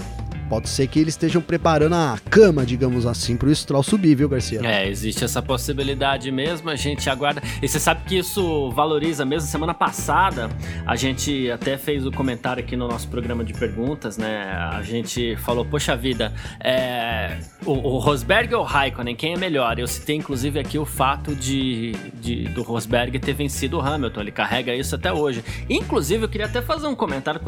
Pode 0.49 0.67
ser 0.67 0.87
que 0.87 0.99
eles 0.99 1.13
estejam 1.13 1.43
preparando 1.43 1.93
a 1.93 2.17
cama, 2.27 2.65
digamos 2.65 3.05
assim, 3.05 3.37
pro 3.37 3.53
Stroll 3.53 3.83
subir, 3.83 4.15
viu, 4.15 4.27
Garcia? 4.27 4.61
É, 4.63 4.89
existe 4.89 5.23
essa 5.23 5.43
possibilidade 5.43 6.31
mesmo, 6.31 6.71
a 6.71 6.75
gente 6.75 7.07
aguarda. 7.07 7.39
E 7.61 7.67
você 7.67 7.79
sabe 7.79 8.01
que 8.05 8.17
isso 8.17 8.71
valoriza 8.71 9.23
mesmo. 9.23 9.47
Semana 9.47 9.75
passada, 9.75 10.49
a 10.87 10.95
gente 10.95 11.51
até 11.51 11.77
fez 11.77 12.03
o 12.03 12.11
comentário 12.11 12.63
aqui 12.63 12.75
no 12.75 12.87
nosso 12.87 13.07
programa 13.09 13.43
de 13.43 13.53
perguntas, 13.53 14.17
né? 14.17 14.51
A 14.71 14.81
gente 14.81 15.35
falou, 15.35 15.63
poxa 15.63 15.95
vida, 15.95 16.33
é, 16.59 17.37
o, 17.63 17.73
o 17.73 17.99
Rosberg 17.99 18.55
ou 18.55 18.61
o 18.61 18.65
Raikkonen, 18.65 19.15
quem 19.15 19.33
é 19.35 19.37
melhor? 19.37 19.77
Eu 19.77 19.87
citei 19.87 20.15
inclusive 20.15 20.59
aqui 20.59 20.79
o 20.79 20.85
fato 20.85 21.35
de, 21.35 21.91
de, 22.19 22.45
do 22.45 22.63
Rosberg 22.63 23.19
ter 23.19 23.33
vencido 23.33 23.77
o 23.77 23.81
Hamilton, 23.81 24.21
ele 24.21 24.31
carrega 24.31 24.73
isso 24.73 24.95
até 24.95 25.13
hoje. 25.13 25.43
Inclusive, 25.69 26.23
eu 26.23 26.29
queria 26.29 26.47
até 26.47 26.59
fazer 26.59 26.87
um 26.87 26.95
comentário, 26.95 27.39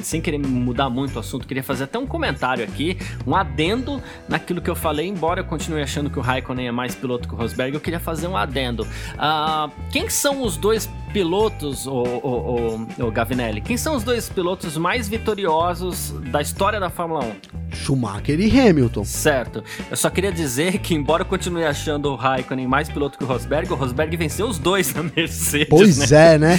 sem 0.00 0.20
querer 0.20 0.38
mudar 0.38 0.88
muito 0.88 1.16
o 1.16 1.18
assunto, 1.18 1.48
queria 1.48 1.62
fazer 1.64 1.84
até 1.84 1.98
um 1.98 2.06
comentário 2.06 2.43
aqui, 2.52 2.98
um 3.26 3.34
adendo 3.34 4.02
naquilo 4.28 4.60
que 4.60 4.70
eu 4.70 4.76
falei, 4.76 5.06
embora 5.06 5.40
eu 5.40 5.44
continue 5.44 5.82
achando 5.82 6.10
que 6.10 6.18
o 6.18 6.22
Raikkonen 6.22 6.68
é 6.68 6.72
mais 6.72 6.94
piloto 6.94 7.28
que 7.28 7.34
o 7.34 7.36
Rosberg, 7.36 7.74
eu 7.74 7.80
queria 7.80 8.00
fazer 8.00 8.26
um 8.26 8.36
adendo. 8.36 8.82
Uh, 8.82 9.70
quem 9.90 10.08
são 10.08 10.42
os 10.42 10.56
dois 10.56 10.88
pilotos, 11.12 11.86
o, 11.86 11.92
o, 11.92 12.86
o, 12.98 13.06
o 13.06 13.10
Gavinelli, 13.10 13.60
quem 13.60 13.76
são 13.76 13.94
os 13.94 14.02
dois 14.02 14.28
pilotos 14.28 14.76
mais 14.76 15.08
vitoriosos 15.08 16.10
da 16.30 16.42
história 16.42 16.80
da 16.80 16.90
Fórmula 16.90 17.24
1? 17.24 17.64
Schumacher 17.74 18.40
e 18.40 18.60
Hamilton. 18.60 19.04
Certo. 19.04 19.62
Eu 19.90 19.96
só 19.96 20.08
queria 20.08 20.32
dizer 20.32 20.78
que, 20.78 20.94
embora 20.94 21.22
eu 21.22 21.26
continue 21.26 21.64
achando 21.64 22.10
o 22.10 22.14
Raikkonen 22.16 22.66
mais 22.66 22.88
piloto 22.88 23.18
que 23.18 23.24
o 23.24 23.26
Rosberg, 23.26 23.72
o 23.72 23.76
Rosberg 23.76 24.16
venceu 24.16 24.46
os 24.46 24.58
dois 24.58 24.94
na 24.94 25.02
Mercedes. 25.02 25.68
Pois 25.68 26.10
né? 26.10 26.34
é, 26.34 26.38
né? 26.38 26.58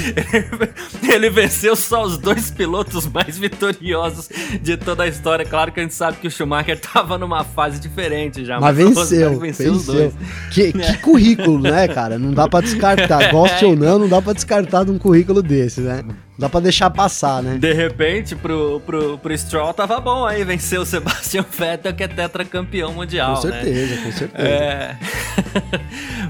Ele 1.12 1.30
venceu 1.30 1.76
só 1.76 2.04
os 2.04 2.18
dois 2.18 2.52
pilotos 2.52 3.08
mais 3.08 3.38
vitoriosos 3.38 4.30
de 4.62 4.78
toda 4.78 5.04
a 5.04 5.08
história. 5.08 5.46
Claro 5.46 5.72
que 5.76 5.82
a 5.82 5.84
gente 5.84 5.94
sabe 5.94 6.18
que 6.18 6.28
o 6.28 6.32
Schumacher 6.32 6.80
tava 6.82 7.18
numa 7.18 7.44
fase 7.44 7.80
diferente 7.80 8.44
já. 8.44 8.60
Mas, 8.60 8.76
mas 8.76 8.88
venceu, 8.88 9.40
venceu, 9.40 9.74
venceu. 9.74 10.14
Que, 10.52 10.72
que 10.74 10.98
currículo, 11.00 11.60
né, 11.60 11.88
cara? 11.88 12.18
Não 12.18 12.32
dá 12.32 12.48
pra 12.48 12.62
descartar. 12.62 13.30
Goste 13.32 13.66
é. 13.66 13.68
ou 13.68 13.76
não, 13.76 14.00
não 14.00 14.08
dá 14.08 14.22
pra 14.22 14.34
descartar 14.34 14.86
de 14.86 14.92
um 14.92 14.98
currículo 14.98 15.44
desse, 15.44 15.82
né? 15.82 16.04
Dá 16.38 16.50
pra 16.50 16.60
deixar 16.60 16.90
passar, 16.90 17.42
né? 17.42 17.58
De 17.58 17.72
repente, 17.72 18.36
pro, 18.36 18.82
pro, 18.86 19.18
pro 19.18 19.38
Stroll 19.38 19.74
tava 19.74 20.02
bom 20.02 20.26
aí 20.26 20.44
vencer 20.44 20.80
o 20.80 20.86
Sebastian 20.86 21.46
Vettel, 21.50 21.94
que 21.94 22.04
é 22.04 22.08
tetracampeão 22.08 22.92
mundial. 22.92 23.40
Com 23.40 23.48
né? 23.48 23.62
certeza, 23.62 23.96
né? 23.96 24.02
com 24.04 24.12
certeza. 24.12 24.48
É... 24.48 24.98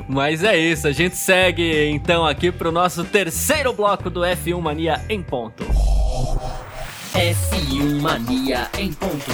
Mas 0.08 0.44
é 0.44 0.58
isso, 0.58 0.88
a 0.88 0.92
gente 0.92 1.16
segue 1.16 1.90
então 1.90 2.26
aqui 2.26 2.52
pro 2.52 2.72
nosso 2.72 3.04
terceiro 3.04 3.74
bloco 3.74 4.10
do 4.10 4.22
F1 4.22 4.62
Mania 4.62 5.02
em 5.10 5.24
ponto. 5.24 5.66
F1 7.16 8.02
Mania 8.02 8.70
em 8.78 8.92
ponto. 8.92 9.32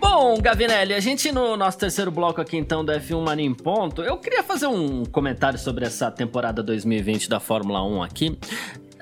Bom, 0.00 0.40
Gavinelli, 0.40 0.94
a 0.94 1.00
gente 1.00 1.30
no 1.30 1.54
nosso 1.54 1.76
terceiro 1.76 2.10
bloco 2.10 2.40
aqui 2.40 2.56
então 2.56 2.82
do 2.82 2.90
F1 2.90 3.22
Mania 3.22 3.44
em 3.44 3.52
Ponto, 3.52 4.00
eu 4.00 4.16
queria 4.16 4.42
fazer 4.42 4.66
um 4.66 5.04
comentário 5.04 5.58
sobre 5.58 5.84
essa 5.84 6.10
temporada 6.10 6.62
2020 6.62 7.28
da 7.28 7.38
Fórmula 7.38 7.84
1 7.84 8.02
aqui. 8.02 8.38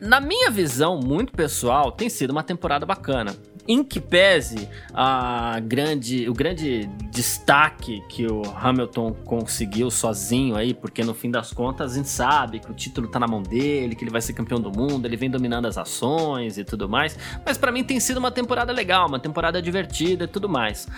Na 0.01 0.21
minha 0.21 0.51
visão, 0.51 0.99
muito 0.99 1.33
pessoal, 1.33 1.93
tem 1.93 2.09
sido 2.09 2.33
uma 2.33 2.43
temporada 2.43 2.85
bacana 2.85 3.33
em 3.67 3.85
que 3.85 4.01
pese 4.01 4.69
a 4.93 5.61
grande, 5.61 6.29
o 6.29 6.35
grande 6.35 6.89
destaque 7.11 8.03
que 8.09 8.27
o 8.27 8.43
Hamilton 8.57 9.13
conseguiu 9.25 9.91
sozinho 9.91 10.57
aí, 10.57 10.75
porque 10.75 11.05
no 11.05 11.15
fim 11.15 11.31
das 11.31 11.53
contas 11.53 11.93
a 11.93 11.97
gente 11.97 12.09
sabe 12.09 12.59
que 12.59 12.71
o 12.71 12.75
título 12.75 13.09
tá 13.09 13.21
na 13.21 13.27
mão 13.27 13.43
dele, 13.43 13.95
que 13.95 14.03
ele 14.05 14.11
vai 14.11 14.21
ser 14.21 14.33
campeão 14.33 14.61
do 14.61 14.71
mundo, 14.71 15.07
ele 15.07 15.17
vem 15.17 15.31
dominando 15.31 15.67
as 15.67 15.79
ações 15.79 16.59
e 16.59 16.65
tudo 16.65 16.89
mais, 16.89 17.17
mas 17.45 17.57
para 17.57 17.71
mim 17.71 17.85
tem 17.85 18.01
sido 18.01 18.17
uma 18.17 18.31
temporada 18.31 18.73
legal, 18.73 19.09
uma 19.09 19.21
temporada 19.21 19.63
divertida 19.63 20.25
e 20.25 20.29
tudo 20.29 20.49
mais. 20.49 20.89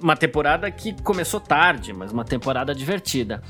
Uma 0.00 0.16
temporada 0.16 0.70
que 0.70 0.92
começou 1.02 1.40
tarde, 1.40 1.92
mas 1.92 2.12
uma 2.12 2.24
temporada 2.24 2.74
divertida. 2.74 3.42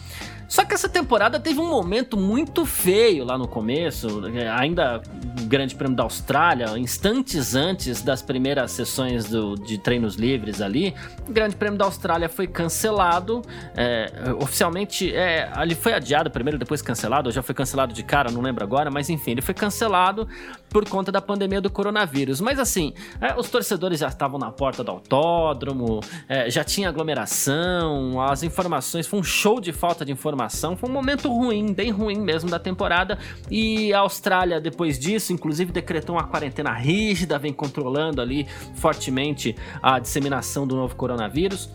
Só 0.52 0.66
que 0.66 0.74
essa 0.74 0.86
temporada 0.86 1.40
teve 1.40 1.58
um 1.60 1.70
momento 1.70 2.14
muito 2.14 2.66
feio 2.66 3.24
lá 3.24 3.38
no 3.38 3.48
começo, 3.48 4.26
é, 4.36 4.50
ainda 4.50 5.00
Grande 5.44 5.74
Prêmio 5.74 5.96
da 5.96 6.02
Austrália, 6.02 6.78
instantes 6.78 7.54
antes 7.54 8.02
das 8.02 8.20
primeiras 8.20 8.70
sessões 8.70 9.24
do, 9.24 9.54
de 9.54 9.78
treinos 9.78 10.16
livres 10.16 10.60
ali. 10.60 10.94
O 11.26 11.32
Grande 11.32 11.56
Prêmio 11.56 11.78
da 11.78 11.86
Austrália 11.86 12.28
foi 12.28 12.46
cancelado, 12.46 13.40
é, 13.74 14.12
oficialmente, 14.38 15.10
é, 15.14 15.50
ali 15.54 15.74
foi 15.74 15.94
adiado 15.94 16.30
primeiro, 16.30 16.58
depois 16.58 16.82
cancelado, 16.82 17.30
ou 17.30 17.32
já 17.32 17.42
foi 17.42 17.54
cancelado 17.54 17.94
de 17.94 18.02
cara, 18.02 18.30
não 18.30 18.42
lembro 18.42 18.62
agora, 18.62 18.90
mas 18.90 19.08
enfim, 19.08 19.30
ele 19.30 19.40
foi 19.40 19.54
cancelado 19.54 20.28
por 20.72 20.88
conta 20.88 21.12
da 21.12 21.20
pandemia 21.20 21.60
do 21.60 21.70
coronavírus. 21.70 22.40
Mas 22.40 22.58
assim, 22.58 22.94
é, 23.20 23.38
os 23.38 23.50
torcedores 23.50 24.00
já 24.00 24.08
estavam 24.08 24.38
na 24.38 24.50
porta 24.50 24.82
do 24.82 24.90
autódromo, 24.90 26.00
é, 26.28 26.50
já 26.50 26.64
tinha 26.64 26.88
aglomeração, 26.88 28.20
as 28.20 28.42
informações, 28.42 29.06
foi 29.06 29.20
um 29.20 29.22
show 29.22 29.60
de 29.60 29.72
falta 29.72 30.04
de 30.04 30.10
informação. 30.10 30.76
Foi 30.76 30.88
um 30.88 30.92
momento 30.92 31.28
ruim, 31.28 31.72
bem 31.72 31.90
ruim 31.90 32.18
mesmo 32.18 32.48
da 32.48 32.58
temporada. 32.58 33.18
E 33.50 33.92
a 33.92 34.00
Austrália, 34.00 34.60
depois 34.60 34.98
disso, 34.98 35.32
inclusive 35.32 35.70
decretou 35.72 36.16
uma 36.16 36.24
quarentena 36.24 36.72
rígida, 36.72 37.38
vem 37.38 37.52
controlando 37.52 38.20
ali 38.20 38.46
fortemente 38.74 39.54
a 39.82 39.98
disseminação 39.98 40.66
do 40.66 40.76
novo 40.76 40.96
coronavírus. 40.96 41.68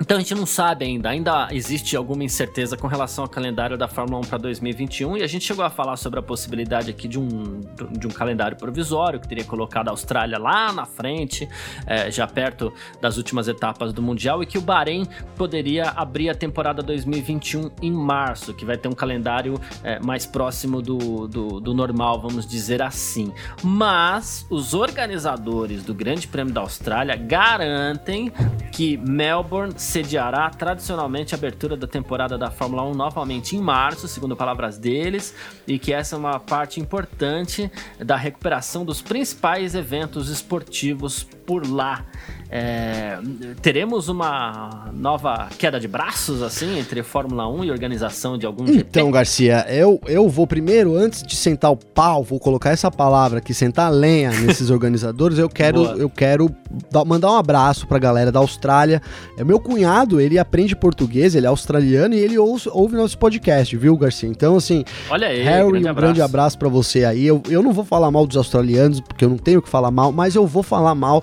Então 0.00 0.16
a 0.16 0.20
gente 0.20 0.34
não 0.34 0.46
sabe 0.46 0.84
ainda, 0.84 1.08
ainda 1.08 1.48
existe 1.50 1.96
alguma 1.96 2.22
incerteza 2.22 2.76
com 2.76 2.86
relação 2.86 3.24
ao 3.24 3.28
calendário 3.28 3.76
da 3.76 3.88
Fórmula 3.88 4.20
1 4.24 4.28
para 4.28 4.38
2021 4.38 5.16
e 5.16 5.22
a 5.24 5.26
gente 5.26 5.44
chegou 5.44 5.64
a 5.64 5.70
falar 5.70 5.96
sobre 5.96 6.20
a 6.20 6.22
possibilidade 6.22 6.88
aqui 6.88 7.08
de 7.08 7.18
um, 7.18 7.60
de 7.90 8.06
um 8.06 8.10
calendário 8.10 8.56
provisório 8.56 9.18
que 9.18 9.26
teria 9.26 9.44
colocado 9.44 9.88
a 9.88 9.90
Austrália 9.90 10.38
lá 10.38 10.72
na 10.72 10.86
frente, 10.86 11.48
é, 11.84 12.12
já 12.12 12.28
perto 12.28 12.72
das 13.00 13.16
últimas 13.16 13.48
etapas 13.48 13.92
do 13.92 14.00
Mundial, 14.00 14.40
e 14.40 14.46
que 14.46 14.56
o 14.56 14.60
Bahrein 14.60 15.04
poderia 15.36 15.90
abrir 15.90 16.30
a 16.30 16.34
temporada 16.34 16.80
2021 16.80 17.70
em 17.82 17.90
março, 17.90 18.54
que 18.54 18.64
vai 18.64 18.76
ter 18.76 18.86
um 18.86 18.92
calendário 18.92 19.60
é, 19.82 19.98
mais 19.98 20.24
próximo 20.24 20.80
do, 20.80 21.26
do, 21.26 21.58
do 21.60 21.74
normal, 21.74 22.20
vamos 22.20 22.46
dizer 22.46 22.80
assim. 22.82 23.32
Mas 23.64 24.46
os 24.48 24.74
organizadores 24.74 25.82
do 25.82 25.92
Grande 25.92 26.28
Prêmio 26.28 26.54
da 26.54 26.60
Austrália 26.60 27.16
garantem 27.16 28.32
que 28.70 28.96
Melbourne 28.96 29.74
sediará 29.88 30.50
tradicionalmente 30.50 31.34
a 31.34 31.38
abertura 31.38 31.74
da 31.76 31.86
temporada 31.86 32.36
da 32.36 32.50
Fórmula 32.50 32.84
1 32.84 32.94
novamente 32.94 33.56
em 33.56 33.60
março, 33.60 34.06
segundo 34.06 34.36
palavras 34.36 34.76
deles, 34.76 35.34
e 35.66 35.78
que 35.78 35.94
essa 35.94 36.14
é 36.14 36.18
uma 36.18 36.38
parte 36.38 36.78
importante 36.78 37.70
da 37.98 38.14
recuperação 38.14 38.84
dos 38.84 39.00
principais 39.00 39.74
eventos 39.74 40.28
esportivos 40.28 41.26
por 41.48 41.66
lá. 41.66 42.04
É, 42.50 43.18
teremos 43.60 44.08
uma 44.08 44.88
nova 44.94 45.48
queda 45.58 45.78
de 45.78 45.86
braços, 45.86 46.42
assim, 46.42 46.78
entre 46.78 47.02
Fórmula 47.02 47.46
1 47.46 47.64
e 47.64 47.70
organização 47.70 48.38
de 48.38 48.46
algum 48.46 48.64
Então, 48.64 49.06
GP? 49.06 49.12
Garcia, 49.12 49.66
eu, 49.68 50.00
eu 50.06 50.28
vou 50.30 50.46
primeiro, 50.46 50.96
antes 50.96 51.22
de 51.22 51.36
sentar 51.36 51.70
o 51.70 51.76
pau, 51.76 52.24
vou 52.24 52.40
colocar 52.40 52.70
essa 52.70 52.90
palavra 52.90 53.38
aqui, 53.38 53.52
sentar 53.52 53.86
a 53.86 53.90
lenha 53.90 54.30
nesses 54.30 54.68
organizadores, 54.70 55.38
eu 55.38 55.48
quero, 55.48 55.84
eu 55.98 56.08
quero 56.08 56.50
dar, 56.90 57.04
mandar 57.04 57.30
um 57.32 57.36
abraço 57.36 57.86
pra 57.86 57.98
galera 57.98 58.32
da 58.32 58.38
Austrália. 58.40 59.02
É 59.36 59.44
meu 59.44 59.60
cunhado, 59.60 60.18
ele 60.18 60.38
aprende 60.38 60.74
português, 60.74 61.34
ele 61.34 61.44
é 61.44 61.50
australiano 61.50 62.14
e 62.14 62.18
ele 62.18 62.38
ouve, 62.38 62.70
ouve 62.72 62.96
nosso 62.96 63.18
podcast, 63.18 63.76
viu, 63.76 63.94
Garcia? 63.96 64.28
Então, 64.28 64.56
assim, 64.56 64.84
Olha 65.10 65.28
aí, 65.28 65.42
Harry, 65.42 65.70
grande 65.70 65.86
um 65.86 65.90
abraço. 65.90 66.06
grande 66.06 66.22
abraço 66.22 66.58
para 66.58 66.68
você 66.70 67.04
aí. 67.04 67.26
Eu, 67.26 67.42
eu 67.50 67.62
não 67.62 67.72
vou 67.74 67.84
falar 67.84 68.10
mal 68.10 68.26
dos 68.26 68.38
australianos, 68.38 69.00
porque 69.02 69.24
eu 69.24 69.28
não 69.28 69.38
tenho 69.38 69.60
que 69.60 69.68
falar 69.68 69.90
mal, 69.90 70.10
mas 70.12 70.34
eu 70.34 70.46
vou 70.46 70.62
falar 70.62 70.94
mal 70.94 71.22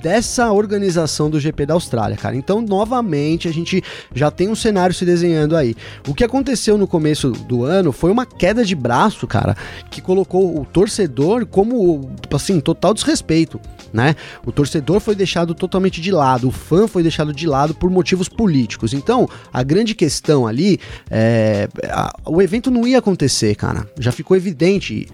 dessa 0.00 0.50
organização 0.52 1.30
do 1.30 1.40
GP 1.40 1.66
da 1.66 1.74
Austrália, 1.74 2.16
cara. 2.16 2.36
Então, 2.36 2.60
novamente, 2.60 3.48
a 3.48 3.52
gente 3.52 3.82
já 4.14 4.30
tem 4.30 4.48
um 4.48 4.54
cenário 4.54 4.94
se 4.94 5.04
desenhando 5.04 5.56
aí. 5.56 5.74
O 6.06 6.14
que 6.14 6.24
aconteceu 6.24 6.76
no 6.76 6.86
começo 6.86 7.30
do 7.30 7.64
ano 7.64 7.92
foi 7.92 8.10
uma 8.10 8.26
queda 8.26 8.64
de 8.64 8.74
braço, 8.74 9.26
cara, 9.26 9.56
que 9.90 10.00
colocou 10.00 10.60
o 10.60 10.64
torcedor 10.64 11.46
como, 11.46 12.10
assim, 12.32 12.60
total 12.60 12.94
desrespeito, 12.94 13.60
né? 13.92 14.14
O 14.44 14.52
torcedor 14.52 15.00
foi 15.00 15.14
deixado 15.14 15.54
totalmente 15.54 16.00
de 16.00 16.10
lado, 16.10 16.48
o 16.48 16.50
fã 16.50 16.86
foi 16.86 17.02
deixado 17.02 17.32
de 17.32 17.46
lado 17.46 17.74
por 17.74 17.90
motivos 17.90 18.28
políticos. 18.28 18.92
Então, 18.92 19.28
a 19.52 19.62
grande 19.62 19.94
questão 19.94 20.46
ali 20.46 20.78
é. 21.10 21.68
A, 21.90 22.14
o 22.26 22.42
evento 22.42 22.70
não 22.70 22.86
ia 22.86 22.98
acontecer, 22.98 23.54
cara. 23.54 23.88
Já 23.98 24.12
ficou 24.12 24.36
evidente. 24.36 25.08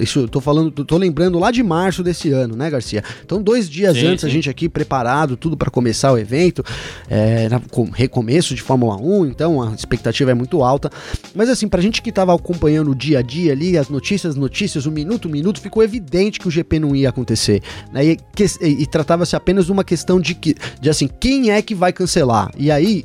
Isso 0.00 0.20
eu 0.20 0.28
tô 0.28 0.40
falando, 0.40 0.70
tô 0.70 0.96
lembrando 0.96 1.36
lá 1.36 1.50
de 1.50 1.64
março 1.64 2.02
desse 2.02 2.30
ano, 2.30 2.54
né, 2.54 2.70
Garcia? 2.70 3.02
Então, 3.24 3.42
dois 3.42 3.68
dias 3.68 3.96
sim, 3.96 4.06
antes, 4.06 4.20
sim. 4.20 4.26
a 4.28 4.30
gente 4.30 4.48
aqui 4.48 4.68
preparado, 4.68 5.36
tudo 5.36 5.56
para 5.56 5.68
começar 5.68 6.12
o 6.12 6.18
evento, 6.18 6.64
é, 7.10 7.48
recomeço 7.92 8.54
de 8.54 8.62
Fórmula 8.62 8.96
1, 8.96 9.26
então 9.26 9.60
a 9.60 9.74
expectativa 9.74 10.30
é 10.30 10.34
muito 10.34 10.62
alta. 10.62 10.90
Mas 11.34 11.48
assim, 11.48 11.66
pra 11.66 11.82
gente 11.82 12.00
que 12.00 12.12
tava 12.12 12.32
acompanhando 12.34 12.92
o 12.92 12.94
dia 12.94 13.18
a 13.18 13.22
dia 13.22 13.52
ali, 13.52 13.76
as 13.76 13.88
notícias, 13.88 14.36
notícias, 14.36 14.86
o 14.86 14.92
minuto, 14.92 15.28
minuto, 15.28 15.60
ficou 15.60 15.82
evidente 15.82 16.38
que 16.38 16.46
o 16.46 16.50
GP 16.50 16.78
não 16.78 16.94
ia 16.94 17.08
acontecer. 17.08 17.60
Né? 17.92 17.97
E, 18.04 18.18
e, 18.60 18.82
e 18.82 18.86
tratava-se 18.86 19.34
apenas 19.34 19.66
de 19.66 19.72
uma 19.72 19.84
questão 19.84 20.20
de, 20.20 20.34
que, 20.34 20.54
de 20.80 20.90
assim, 20.90 21.08
quem 21.08 21.50
é 21.50 21.60
que 21.62 21.74
vai 21.74 21.92
cancelar? 21.92 22.50
E 22.56 22.70
aí 22.70 23.04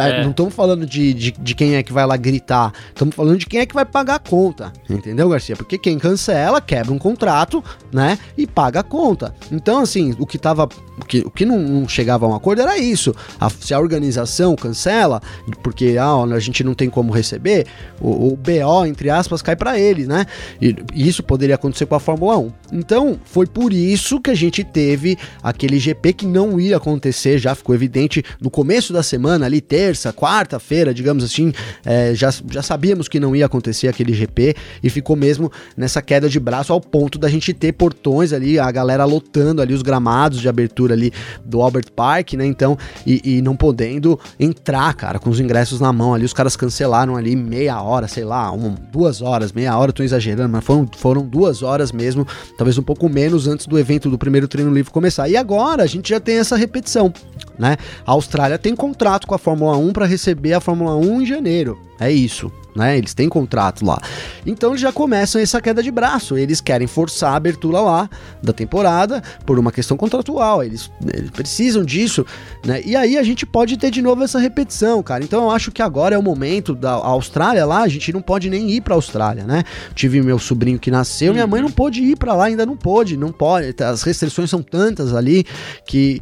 É. 0.00 0.22
Não 0.22 0.30
estamos 0.30 0.54
falando 0.54 0.86
de, 0.86 1.12
de, 1.12 1.30
de, 1.32 1.54
quem 1.54 1.76
é 1.76 1.82
que 1.82 1.92
vai 1.92 2.06
lá 2.06 2.16
gritar, 2.16 2.72
estamos 2.88 3.14
falando 3.14 3.38
de 3.38 3.46
quem 3.46 3.60
é 3.60 3.66
que 3.66 3.74
vai 3.74 3.84
pagar 3.84 4.16
a 4.16 4.18
conta, 4.18 4.72
entendeu, 4.88 5.28
Garcia? 5.28 5.56
Porque 5.56 5.78
quem 5.78 5.98
cancela, 5.98 6.60
quebra 6.60 6.92
um 6.92 6.98
contrato, 6.98 7.62
né? 7.92 8.18
E 8.36 8.46
paga 8.46 8.80
a 8.80 8.82
conta. 8.82 9.34
Então, 9.50 9.80
assim, 9.80 10.14
o 10.18 10.26
que 10.26 10.38
tava. 10.38 10.68
O 11.00 11.04
que, 11.04 11.20
o 11.20 11.30
que 11.30 11.44
não, 11.44 11.58
não 11.58 11.88
chegava 11.88 12.26
a 12.26 12.28
um 12.28 12.34
acordo 12.34 12.62
era 12.62 12.78
isso. 12.78 13.14
A, 13.40 13.48
se 13.48 13.72
a 13.72 13.80
organização 13.80 14.54
cancela, 14.54 15.20
porque 15.62 15.96
ah, 15.98 16.22
a 16.22 16.38
gente 16.38 16.62
não 16.62 16.74
tem 16.74 16.88
como 16.90 17.12
receber, 17.12 17.66
o, 18.00 18.28
o 18.28 18.36
BO, 18.36 18.86
entre 18.86 19.10
aspas, 19.10 19.42
cai 19.42 19.56
para 19.56 19.78
ele, 19.78 20.06
né? 20.06 20.26
E, 20.60 20.76
e 20.94 21.08
isso 21.08 21.22
poderia 21.22 21.54
acontecer 21.54 21.86
com 21.86 21.94
a 21.94 22.00
Fórmula 22.00 22.38
1. 22.38 22.52
Então, 22.72 23.18
foi 23.24 23.46
por 23.46 23.72
isso 23.72 24.20
que 24.20 24.30
a 24.30 24.34
gente 24.34 24.62
teve 24.62 25.18
aquele 25.42 25.78
GP 25.78 26.12
que 26.12 26.26
não 26.26 26.60
ia 26.60 26.76
acontecer, 26.76 27.38
já 27.38 27.54
ficou 27.54 27.74
evidente 27.74 28.24
no 28.40 28.50
começo 28.50 28.92
da 28.92 29.02
semana, 29.02 29.46
ali, 29.46 29.60
terça, 29.82 30.12
quarta-feira, 30.12 30.94
digamos 30.94 31.24
assim, 31.24 31.52
é, 31.84 32.14
já, 32.14 32.32
já 32.48 32.62
sabíamos 32.62 33.08
que 33.08 33.18
não 33.18 33.34
ia 33.34 33.46
acontecer 33.46 33.88
aquele 33.88 34.12
GP 34.12 34.54
e 34.80 34.88
ficou 34.88 35.16
mesmo 35.16 35.50
nessa 35.76 36.00
queda 36.00 36.28
de 36.28 36.38
braço 36.38 36.72
ao 36.72 36.80
ponto 36.80 37.18
da 37.18 37.28
gente 37.28 37.52
ter 37.52 37.72
portões 37.72 38.32
ali, 38.32 38.60
a 38.60 38.70
galera 38.70 39.04
lotando 39.04 39.60
ali 39.60 39.74
os 39.74 39.82
gramados 39.82 40.40
de 40.40 40.48
abertura 40.48 40.94
ali 40.94 41.12
do 41.44 41.60
Albert 41.60 41.90
Park, 41.96 42.34
né? 42.34 42.46
Então, 42.46 42.78
e, 43.04 43.38
e 43.38 43.42
não 43.42 43.56
podendo 43.56 44.20
entrar, 44.38 44.94
cara, 44.94 45.18
com 45.18 45.28
os 45.28 45.40
ingressos 45.40 45.80
na 45.80 45.92
mão 45.92 46.14
ali, 46.14 46.24
os 46.24 46.32
caras 46.32 46.54
cancelaram 46.54 47.16
ali 47.16 47.34
meia 47.34 47.82
hora, 47.82 48.06
sei 48.06 48.24
lá, 48.24 48.52
uma, 48.52 48.76
duas 48.92 49.20
horas, 49.20 49.50
meia 49.50 49.76
hora, 49.76 49.92
tô 49.92 50.04
exagerando, 50.04 50.48
mas 50.48 50.64
foram, 50.64 50.88
foram 50.96 51.26
duas 51.26 51.60
horas 51.60 51.90
mesmo, 51.90 52.24
talvez 52.56 52.78
um 52.78 52.84
pouco 52.84 53.08
menos 53.08 53.48
antes 53.48 53.66
do 53.66 53.76
evento 53.76 54.08
do 54.08 54.16
primeiro 54.16 54.46
treino 54.46 54.72
livre 54.72 54.92
começar. 54.92 55.28
E 55.28 55.36
agora 55.36 55.82
a 55.82 55.86
gente 55.86 56.10
já 56.10 56.20
tem 56.20 56.36
essa 56.36 56.54
repetição, 56.54 57.12
né? 57.58 57.76
A 58.06 58.12
Austrália 58.12 58.56
tem 58.58 58.76
contrato 58.76 59.26
com 59.26 59.34
a 59.34 59.38
Fórmula 59.38 59.71
1 59.76 59.92
para 59.92 60.06
receber 60.06 60.54
a 60.54 60.60
Fórmula 60.60 60.96
1 60.96 61.22
em 61.22 61.26
janeiro. 61.26 61.78
É 61.98 62.10
isso 62.10 62.52
né? 62.74 62.96
Eles 62.96 63.14
têm 63.14 63.28
contrato 63.28 63.84
lá. 63.84 64.00
Então 64.46 64.70
eles 64.70 64.80
já 64.80 64.92
começam 64.92 65.40
essa 65.40 65.60
queda 65.60 65.82
de 65.82 65.90
braço. 65.90 66.36
Eles 66.36 66.60
querem 66.60 66.86
forçar 66.86 67.32
a 67.32 67.36
abertura 67.36 67.80
lá 67.80 68.10
da 68.42 68.52
temporada 68.52 69.22
por 69.44 69.58
uma 69.58 69.70
questão 69.70 69.96
contratual. 69.96 70.62
Eles, 70.62 70.90
eles, 71.12 71.30
precisam 71.30 71.84
disso, 71.84 72.26
né? 72.64 72.82
E 72.84 72.96
aí 72.96 73.16
a 73.16 73.22
gente 73.22 73.44
pode 73.46 73.76
ter 73.76 73.90
de 73.90 74.02
novo 74.02 74.22
essa 74.22 74.38
repetição, 74.38 75.02
cara. 75.02 75.22
Então 75.24 75.44
eu 75.44 75.50
acho 75.50 75.70
que 75.70 75.82
agora 75.82 76.14
é 76.14 76.18
o 76.18 76.22
momento 76.22 76.74
da 76.74 76.92
Austrália 76.92 77.64
lá. 77.64 77.82
A 77.82 77.88
gente 77.88 78.12
não 78.12 78.22
pode 78.22 78.48
nem 78.48 78.70
ir 78.70 78.80
para 78.80 78.94
Austrália, 78.94 79.44
né? 79.44 79.64
Tive 79.94 80.22
meu 80.22 80.38
sobrinho 80.38 80.78
que 80.78 80.90
nasceu, 80.90 81.32
minha 81.32 81.46
mãe 81.46 81.60
não 81.62 81.70
pôde 81.70 82.02
ir 82.02 82.16
para 82.16 82.34
lá, 82.34 82.46
ainda 82.46 82.66
não 82.66 82.76
pôde, 82.76 83.16
não 83.16 83.32
pode. 83.32 83.74
As 83.82 84.02
restrições 84.02 84.50
são 84.50 84.62
tantas 84.62 85.14
ali 85.14 85.44
que, 85.86 86.20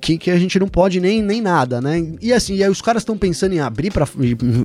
que, 0.00 0.18
que 0.18 0.30
a 0.30 0.38
gente 0.38 0.58
não 0.58 0.68
pode 0.68 1.00
nem, 1.00 1.22
nem 1.22 1.40
nada, 1.40 1.80
né? 1.80 2.14
E 2.20 2.32
assim, 2.32 2.54
e 2.56 2.64
aí 2.64 2.70
os 2.70 2.80
caras 2.80 3.02
estão 3.02 3.16
pensando 3.16 3.54
em 3.54 3.60
abrir 3.60 3.90
para 3.90 4.06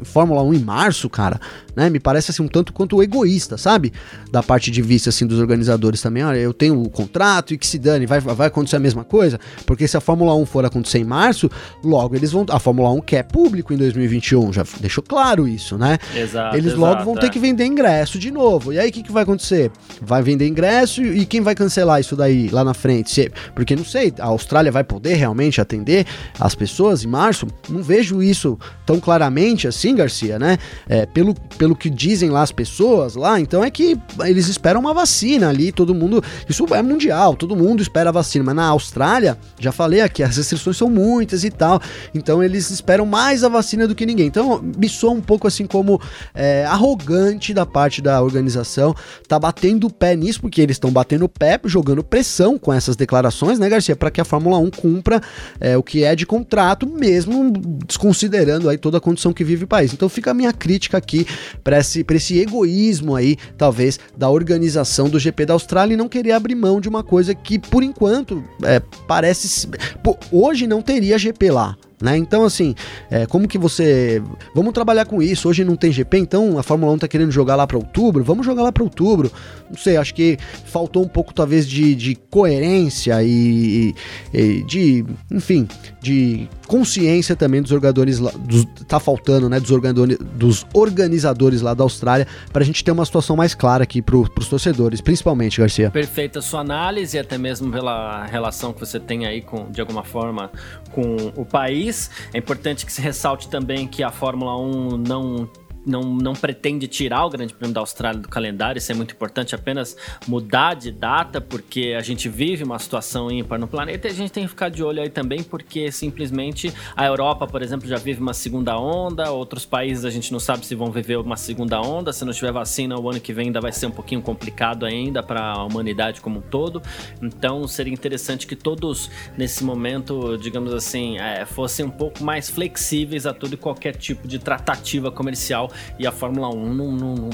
Fórmula 0.03 0.43
1 0.43 0.53
em 0.53 0.59
março, 0.59 1.09
cara, 1.17 1.41
né? 1.75 1.89
Me 1.89 1.99
parece 1.99 2.29
assim 2.29 2.43
um 2.43 2.47
tanto 2.47 2.71
quanto 2.71 3.01
egoísta, 3.01 3.57
sabe? 3.57 3.91
Da 4.31 4.43
parte 4.43 4.69
de 4.69 4.83
vista 4.83 5.09
assim 5.09 5.25
dos 5.25 5.39
organizadores 5.39 5.99
também. 5.99 6.23
Olha, 6.23 6.37
eu 6.37 6.53
tenho 6.53 6.79
o 6.79 6.89
contrato 6.91 7.55
e 7.55 7.57
que 7.57 7.65
se 7.65 7.79
dane, 7.79 8.05
vai, 8.05 8.19
vai 8.19 8.47
acontecer 8.47 8.75
a 8.75 8.79
mesma 8.79 9.03
coisa, 9.03 9.39
porque 9.65 9.87
se 9.87 9.97
a 9.97 9.99
Fórmula 9.99 10.35
1 10.35 10.45
for 10.45 10.63
acontecer 10.63 10.99
em 10.99 11.03
março, 11.03 11.49
logo 11.83 12.15
eles 12.15 12.31
vão. 12.31 12.45
A 12.51 12.59
Fórmula 12.59 12.91
1 12.91 13.01
quer 13.01 13.23
público 13.23 13.73
em 13.73 13.77
2021, 13.77 14.53
já 14.53 14.63
deixou 14.79 15.03
claro 15.03 15.47
isso, 15.47 15.75
né? 15.75 15.97
Exato. 16.15 16.55
Eles 16.55 16.73
exato, 16.73 16.81
logo 16.81 17.03
vão 17.03 17.15
é. 17.15 17.21
ter 17.21 17.31
que 17.31 17.39
vender 17.39 17.65
ingresso 17.65 18.19
de 18.19 18.29
novo. 18.29 18.71
E 18.71 18.77
aí 18.77 18.89
o 18.89 18.91
que, 18.91 19.01
que 19.01 19.11
vai 19.11 19.23
acontecer? 19.23 19.71
Vai 19.99 20.21
vender 20.21 20.47
ingresso 20.47 21.01
e 21.01 21.25
quem 21.25 21.41
vai 21.41 21.55
cancelar 21.55 21.99
isso 21.99 22.15
daí 22.15 22.47
lá 22.49 22.63
na 22.63 22.75
frente? 22.75 23.31
Porque 23.55 23.75
não 23.75 23.85
sei, 23.85 24.13
a 24.19 24.27
Austrália 24.27 24.71
vai 24.71 24.83
poder 24.83 25.15
realmente 25.15 25.59
atender 25.59 26.05
as 26.39 26.53
pessoas 26.53 27.03
em 27.03 27.07
março? 27.07 27.47
Não 27.67 27.81
vejo 27.81 28.21
isso 28.21 28.59
tão 28.85 28.99
claramente 28.99 29.67
assim, 29.67 29.95
Garcia, 29.95 30.37
né? 30.37 30.59
É, 30.87 31.06
pelo, 31.13 31.33
pelo 31.57 31.75
que 31.75 31.89
dizem 31.89 32.29
lá 32.29 32.41
as 32.41 32.51
pessoas 32.51 33.15
lá, 33.15 33.39
então 33.39 33.63
é 33.63 33.71
que 33.71 33.97
eles 34.23 34.47
esperam 34.47 34.79
uma 34.79 34.93
vacina 34.93 35.49
ali, 35.49 35.71
todo 35.71 35.93
mundo. 35.93 36.23
Isso 36.47 36.65
é 36.73 36.81
mundial, 36.81 37.35
todo 37.35 37.55
mundo 37.55 37.81
espera 37.81 38.09
a 38.09 38.13
vacina, 38.13 38.45
mas 38.45 38.55
na 38.55 38.65
Austrália, 38.67 39.37
já 39.59 39.71
falei 39.71 40.01
aqui, 40.01 40.23
as 40.23 40.37
restrições 40.37 40.77
são 40.77 40.89
muitas 40.89 41.43
e 41.43 41.49
tal, 41.49 41.81
então 42.13 42.43
eles 42.43 42.69
esperam 42.69 43.05
mais 43.05 43.43
a 43.43 43.49
vacina 43.49 43.87
do 43.87 43.95
que 43.95 44.05
ninguém. 44.05 44.27
Então 44.27 44.61
me 44.77 44.87
soa 44.89 45.11
um 45.11 45.21
pouco 45.21 45.47
assim 45.47 45.65
como 45.65 46.01
é, 46.33 46.65
arrogante 46.65 47.53
da 47.53 47.65
parte 47.65 48.01
da 48.01 48.21
organização, 48.21 48.95
tá 49.27 49.39
batendo 49.39 49.87
o 49.87 49.93
pé 49.93 50.15
nisso, 50.15 50.41
porque 50.41 50.61
eles 50.61 50.75
estão 50.75 50.91
batendo 50.91 51.25
o 51.25 51.29
pé, 51.29 51.59
jogando 51.65 52.03
pressão 52.03 52.57
com 52.57 52.73
essas 52.73 52.95
declarações, 52.95 53.59
né, 53.59 53.69
Garcia, 53.69 53.95
para 53.95 54.11
que 54.11 54.21
a 54.21 54.25
Fórmula 54.25 54.57
1 54.57 54.71
cumpra 54.71 55.21
é, 55.59 55.77
o 55.77 55.83
que 55.83 56.03
é 56.03 56.15
de 56.15 56.25
contrato, 56.25 56.87
mesmo 56.87 57.51
desconsiderando 57.85 58.69
aí 58.69 58.77
toda 58.77 58.97
a 58.97 59.01
condição 59.01 59.33
que 59.33 59.43
vive 59.43 59.63
o 59.63 59.67
país. 59.67 59.93
Então 59.93 60.09
fica 60.09 60.31
a 60.31 60.33
minha 60.33 60.53
crítica 60.53 60.96
aqui 60.97 61.25
para 61.63 61.79
esse, 61.79 62.05
esse 62.09 62.39
egoísmo 62.39 63.15
aí, 63.15 63.37
talvez, 63.57 63.99
da 64.17 64.29
organização 64.29 65.09
do 65.09 65.19
GP 65.19 65.45
da 65.45 65.53
Austrália 65.53 65.93
e 65.93 65.97
não 65.97 66.09
querer 66.09 66.31
abrir 66.31 66.55
mão 66.55 66.81
de 66.81 66.89
uma 66.89 67.03
coisa 67.03 67.33
que, 67.33 67.57
por 67.59 67.83
enquanto, 67.83 68.43
é, 68.63 68.81
parece. 69.07 69.67
Pô, 70.03 70.17
hoje 70.31 70.67
não 70.67 70.81
teria 70.81 71.17
GP 71.17 71.51
lá. 71.51 71.77
Né? 71.99 72.15
Então, 72.15 72.45
assim, 72.45 72.75
é, 73.09 73.25
como 73.25 73.47
que 73.47 73.57
você. 73.57 74.21
Vamos 74.53 74.71
trabalhar 74.71 75.05
com 75.05 75.21
isso. 75.21 75.49
Hoje 75.49 75.63
não 75.63 75.75
tem 75.75 75.91
GP, 75.91 76.19
então 76.19 76.59
a 76.59 76.63
Fórmula 76.63 76.93
1 76.93 76.99
tá 76.99 77.07
querendo 77.07 77.31
jogar 77.31 77.55
lá 77.55 77.65
para 77.65 77.77
outubro. 77.77 78.23
Vamos 78.23 78.45
jogar 78.45 78.61
lá 78.61 78.71
para 78.71 78.83
outubro. 78.83 79.31
Não 79.67 79.77
sei, 79.77 79.97
acho 79.97 80.13
que 80.13 80.37
faltou 80.65 81.03
um 81.03 81.07
pouco, 81.07 81.33
talvez, 81.33 81.67
de, 81.67 81.95
de 81.95 82.15
coerência 82.29 83.23
e, 83.23 83.95
e, 84.31 84.63
de. 84.63 85.05
Enfim, 85.31 85.67
de 85.99 86.47
consciência 86.67 87.35
também 87.35 87.61
dos 87.61 87.69
jogadores 87.69 88.19
lá. 88.19 88.31
Dos, 88.37 88.65
tá 88.87 88.99
faltando, 88.99 89.49
né? 89.49 89.59
Dos, 89.59 89.71
organizadores, 89.71 90.17
dos 90.19 90.65
organizadores 90.73 91.61
lá 91.61 91.73
da 91.73 91.83
Austrália, 91.83 92.27
para 92.51 92.61
a 92.61 92.65
gente 92.65 92.83
ter 92.83 92.91
uma 92.91 93.05
situação 93.05 93.35
mais 93.35 93.55
clara 93.55 93.83
aqui 93.83 94.01
pro, 94.01 94.29
pros 94.29 94.47
torcedores, 94.47 95.01
principalmente, 95.01 95.59
Garcia. 95.59 95.89
Perfeita 95.89 96.41
sua 96.41 96.59
análise, 96.59 97.17
até 97.17 97.37
mesmo 97.37 97.71
pela 97.71 98.25
relação 98.25 98.73
que 98.73 98.79
você 98.79 98.99
tem 98.99 99.25
aí 99.25 99.41
com, 99.41 99.71
de 99.71 99.81
alguma 99.81 100.03
forma, 100.03 100.51
com 100.91 101.31
o 101.35 101.45
país. 101.45 102.11
É 102.33 102.37
importante 102.37 102.85
que 102.85 102.91
se 102.91 103.01
ressalte 103.01 103.49
também 103.49 103.87
que 103.87 104.03
a 104.03 104.11
Fórmula 104.11 104.59
1 104.59 104.97
não 104.97 105.49
não, 105.87 106.01
não 106.01 106.33
pretende 106.33 106.87
tirar 106.87 107.25
o 107.25 107.29
Grande 107.29 107.53
Prêmio 107.53 107.73
da 107.73 107.79
Austrália 107.79 108.19
do 108.19 108.27
calendário, 108.27 108.77
isso 108.77 108.91
é 108.91 108.95
muito 108.95 109.13
importante, 109.13 109.55
apenas 109.55 109.95
mudar 110.27 110.73
de 110.75 110.91
data, 110.91 111.39
porque 111.39 111.95
a 111.97 112.01
gente 112.01 112.29
vive 112.29 112.63
uma 112.63 112.77
situação 112.77 113.31
ímpar 113.31 113.57
no 113.57 113.67
planeta 113.67 114.07
e 114.07 114.11
a 114.11 114.13
gente 114.13 114.31
tem 114.31 114.43
que 114.43 114.49
ficar 114.49 114.69
de 114.69 114.83
olho 114.83 115.01
aí 115.01 115.09
também, 115.09 115.41
porque 115.41 115.91
simplesmente 115.91 116.73
a 116.95 117.05
Europa, 117.05 117.47
por 117.47 117.61
exemplo, 117.61 117.87
já 117.87 117.97
vive 117.97 118.21
uma 118.21 118.33
segunda 118.33 118.77
onda, 118.77 119.31
outros 119.31 119.65
países 119.65 120.05
a 120.05 120.09
gente 120.09 120.31
não 120.31 120.39
sabe 120.39 120.65
se 120.65 120.75
vão 120.75 120.91
viver 120.91 121.17
uma 121.17 121.37
segunda 121.37 121.79
onda, 121.81 122.11
se 122.11 122.25
não 122.25 122.33
tiver 122.33 122.51
vacina 122.51 122.99
o 122.99 123.09
ano 123.09 123.19
que 123.19 123.33
vem 123.33 123.47
ainda 123.47 123.61
vai 123.61 123.71
ser 123.71 123.85
um 123.87 123.91
pouquinho 123.91 124.21
complicado 124.21 124.85
ainda 124.85 125.23
para 125.23 125.41
a 125.41 125.63
humanidade 125.63 126.21
como 126.21 126.39
um 126.39 126.41
todo, 126.41 126.81
então 127.21 127.67
seria 127.67 127.93
interessante 127.93 128.45
que 128.45 128.55
todos 128.55 129.09
nesse 129.37 129.63
momento, 129.63 130.37
digamos 130.37 130.73
assim, 130.73 131.17
é, 131.17 131.45
fossem 131.45 131.85
um 131.85 131.89
pouco 131.89 132.23
mais 132.23 132.49
flexíveis 132.49 133.25
a 133.25 133.33
todo 133.33 133.53
e 133.53 133.57
qualquer 133.57 133.95
tipo 133.95 134.27
de 134.27 134.39
tratativa 134.39 135.11
comercial 135.11 135.71
e 135.99 136.05
a 136.07 136.11
Fórmula 136.11 136.49
1 136.49 136.73
não, 136.73 136.91
não, 136.91 137.15
não, 137.15 137.29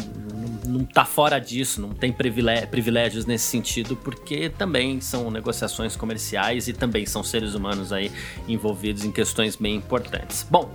não 0.66 0.86
tá 0.86 1.06
fora 1.06 1.40
disso, 1.40 1.82
não 1.82 1.90
tem 1.90 2.12
privilégios 2.12 3.26
nesse 3.26 3.46
sentido, 3.46 3.96
porque 3.96 4.50
também 4.50 5.00
são 5.02 5.30
negociações 5.30 5.96
comerciais 5.96 6.68
e 6.68 6.74
também 6.74 7.06
são 7.06 7.24
seres 7.24 7.54
humanos 7.54 7.92
aí 7.92 8.12
envolvidos 8.48 9.04
em 9.04 9.12
questões 9.12 9.56
bem 9.56 9.76
importantes. 9.76 10.46
Bom, 10.50 10.72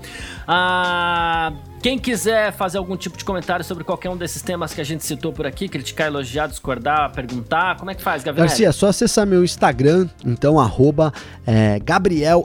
a. 0.47 1.53
Quem 1.81 1.97
quiser 1.97 2.53
fazer 2.53 2.77
algum 2.77 2.97
tipo 2.97 3.17
de 3.17 3.25
comentário 3.25 3.65
sobre 3.65 3.85
qualquer 3.85 4.11
um 4.11 4.17
desses 4.17 4.43
temas 4.43 4.75
que 4.75 4.81
a 4.81 4.85
gente 4.85 5.05
citou 5.05 5.33
por 5.33 5.47
aqui, 5.47 5.69
criticar, 5.69 6.09
elogiar, 6.09 6.49
discordar, 6.49 7.13
perguntar, 7.13 7.77
como 7.77 7.89
é 7.89 7.95
que 7.95 8.03
faz, 8.03 8.25
Gabriel? 8.25 8.49
Garcia, 8.49 8.69
é 8.69 8.73
só 8.73 8.89
acessar 8.89 9.25
meu 9.25 9.45
Instagram, 9.45 10.09
então, 10.27 10.59
arroba 10.59 11.13
é, 11.47 11.79
Gabriel 11.79 12.43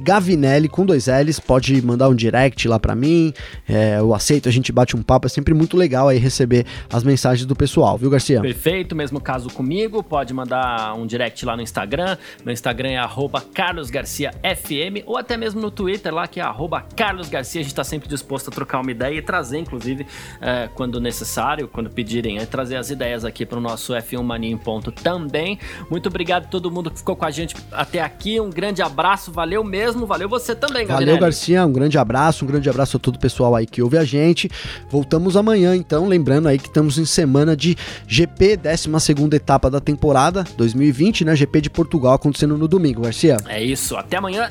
Gavinelli 0.00 0.68
com 0.68 0.84
dois 0.84 1.06
L's, 1.06 1.38
pode 1.38 1.80
mandar 1.80 2.08
um 2.08 2.14
direct 2.14 2.66
lá 2.66 2.80
para 2.80 2.96
mim, 2.96 3.32
é, 3.68 3.98
eu 4.00 4.12
aceito, 4.12 4.48
a 4.48 4.52
gente 4.52 4.72
bate 4.72 4.96
um 4.96 5.02
papo, 5.02 5.28
é 5.28 5.30
sempre 5.30 5.54
muito 5.54 5.76
legal 5.76 6.08
aí 6.08 6.18
receber 6.18 6.66
as 6.92 7.04
mensagens 7.04 7.46
do 7.46 7.54
pessoal, 7.54 7.96
viu, 7.96 8.10
Garcia? 8.10 8.40
Perfeito, 8.40 8.96
mesmo 8.96 9.20
caso 9.20 9.48
comigo, 9.50 10.02
pode 10.02 10.34
mandar 10.34 10.94
um 10.94 11.06
direct 11.06 11.46
lá 11.46 11.54
no 11.54 11.62
Instagram, 11.62 12.16
meu 12.44 12.52
Instagram 12.52 12.90
é 12.90 12.98
arroba 12.98 13.40
carlosgarciafm, 13.40 15.04
ou 15.06 15.16
até 15.16 15.36
mesmo 15.36 15.60
no 15.60 15.70
Twitter 15.70 16.12
lá, 16.12 16.26
que 16.26 16.40
é 16.40 16.42
arroba 16.42 16.84
carlosgarcia, 16.96 17.60
a 17.60 17.64
gente 17.64 17.74
tá 17.74 17.84
sempre 17.84 18.08
disposto 18.08 18.39
disposto 18.40 18.48
a 18.48 18.52
trocar 18.52 18.80
uma 18.80 18.90
ideia 18.90 19.18
e 19.18 19.22
trazer, 19.22 19.58
inclusive, 19.58 20.06
é, 20.40 20.68
quando 20.74 21.00
necessário, 21.00 21.68
quando 21.68 21.90
pedirem, 21.90 22.38
é, 22.38 22.46
trazer 22.46 22.76
as 22.76 22.90
ideias 22.90 23.24
aqui 23.24 23.44
para 23.44 23.58
o 23.58 23.60
nosso 23.60 23.92
F1 23.92 24.22
Mania 24.22 24.50
em 24.50 24.56
ponto 24.56 24.90
também. 24.90 25.58
Muito 25.90 26.08
obrigado 26.08 26.44
a 26.44 26.48
todo 26.48 26.70
mundo 26.70 26.90
que 26.90 26.98
ficou 26.98 27.14
com 27.14 27.24
a 27.24 27.30
gente 27.30 27.54
até 27.70 28.00
aqui. 28.00 28.40
Um 28.40 28.50
grande 28.50 28.82
abraço, 28.82 29.30
valeu 29.30 29.62
mesmo, 29.62 30.06
valeu 30.06 30.28
você 30.28 30.54
também, 30.54 30.86
galera. 30.86 31.06
Valeu, 31.06 31.20
Garcia, 31.20 31.64
um 31.66 31.72
grande 31.72 31.98
abraço, 31.98 32.44
um 32.44 32.48
grande 32.48 32.68
abraço 32.68 32.96
a 32.96 33.00
todo 33.00 33.16
o 33.16 33.20
pessoal 33.20 33.54
aí 33.54 33.66
que 33.66 33.82
ouve 33.82 33.98
a 33.98 34.04
gente. 34.04 34.50
Voltamos 34.88 35.36
amanhã, 35.36 35.76
então, 35.76 36.06
lembrando 36.08 36.48
aí 36.48 36.58
que 36.58 36.68
estamos 36.68 36.98
em 36.98 37.04
semana 37.04 37.56
de 37.56 37.76
GP, 38.06 38.56
12 38.56 39.00
segunda 39.00 39.36
etapa 39.36 39.70
da 39.70 39.80
temporada 39.80 40.44
2020, 40.56 41.24
né? 41.24 41.36
GP 41.36 41.60
de 41.60 41.70
Portugal 41.70 42.14
acontecendo 42.14 42.56
no 42.56 42.68
domingo, 42.68 43.02
Garcia. 43.02 43.38
É 43.48 43.62
isso, 43.62 43.96
até 43.96 44.16
amanhã 44.16 44.50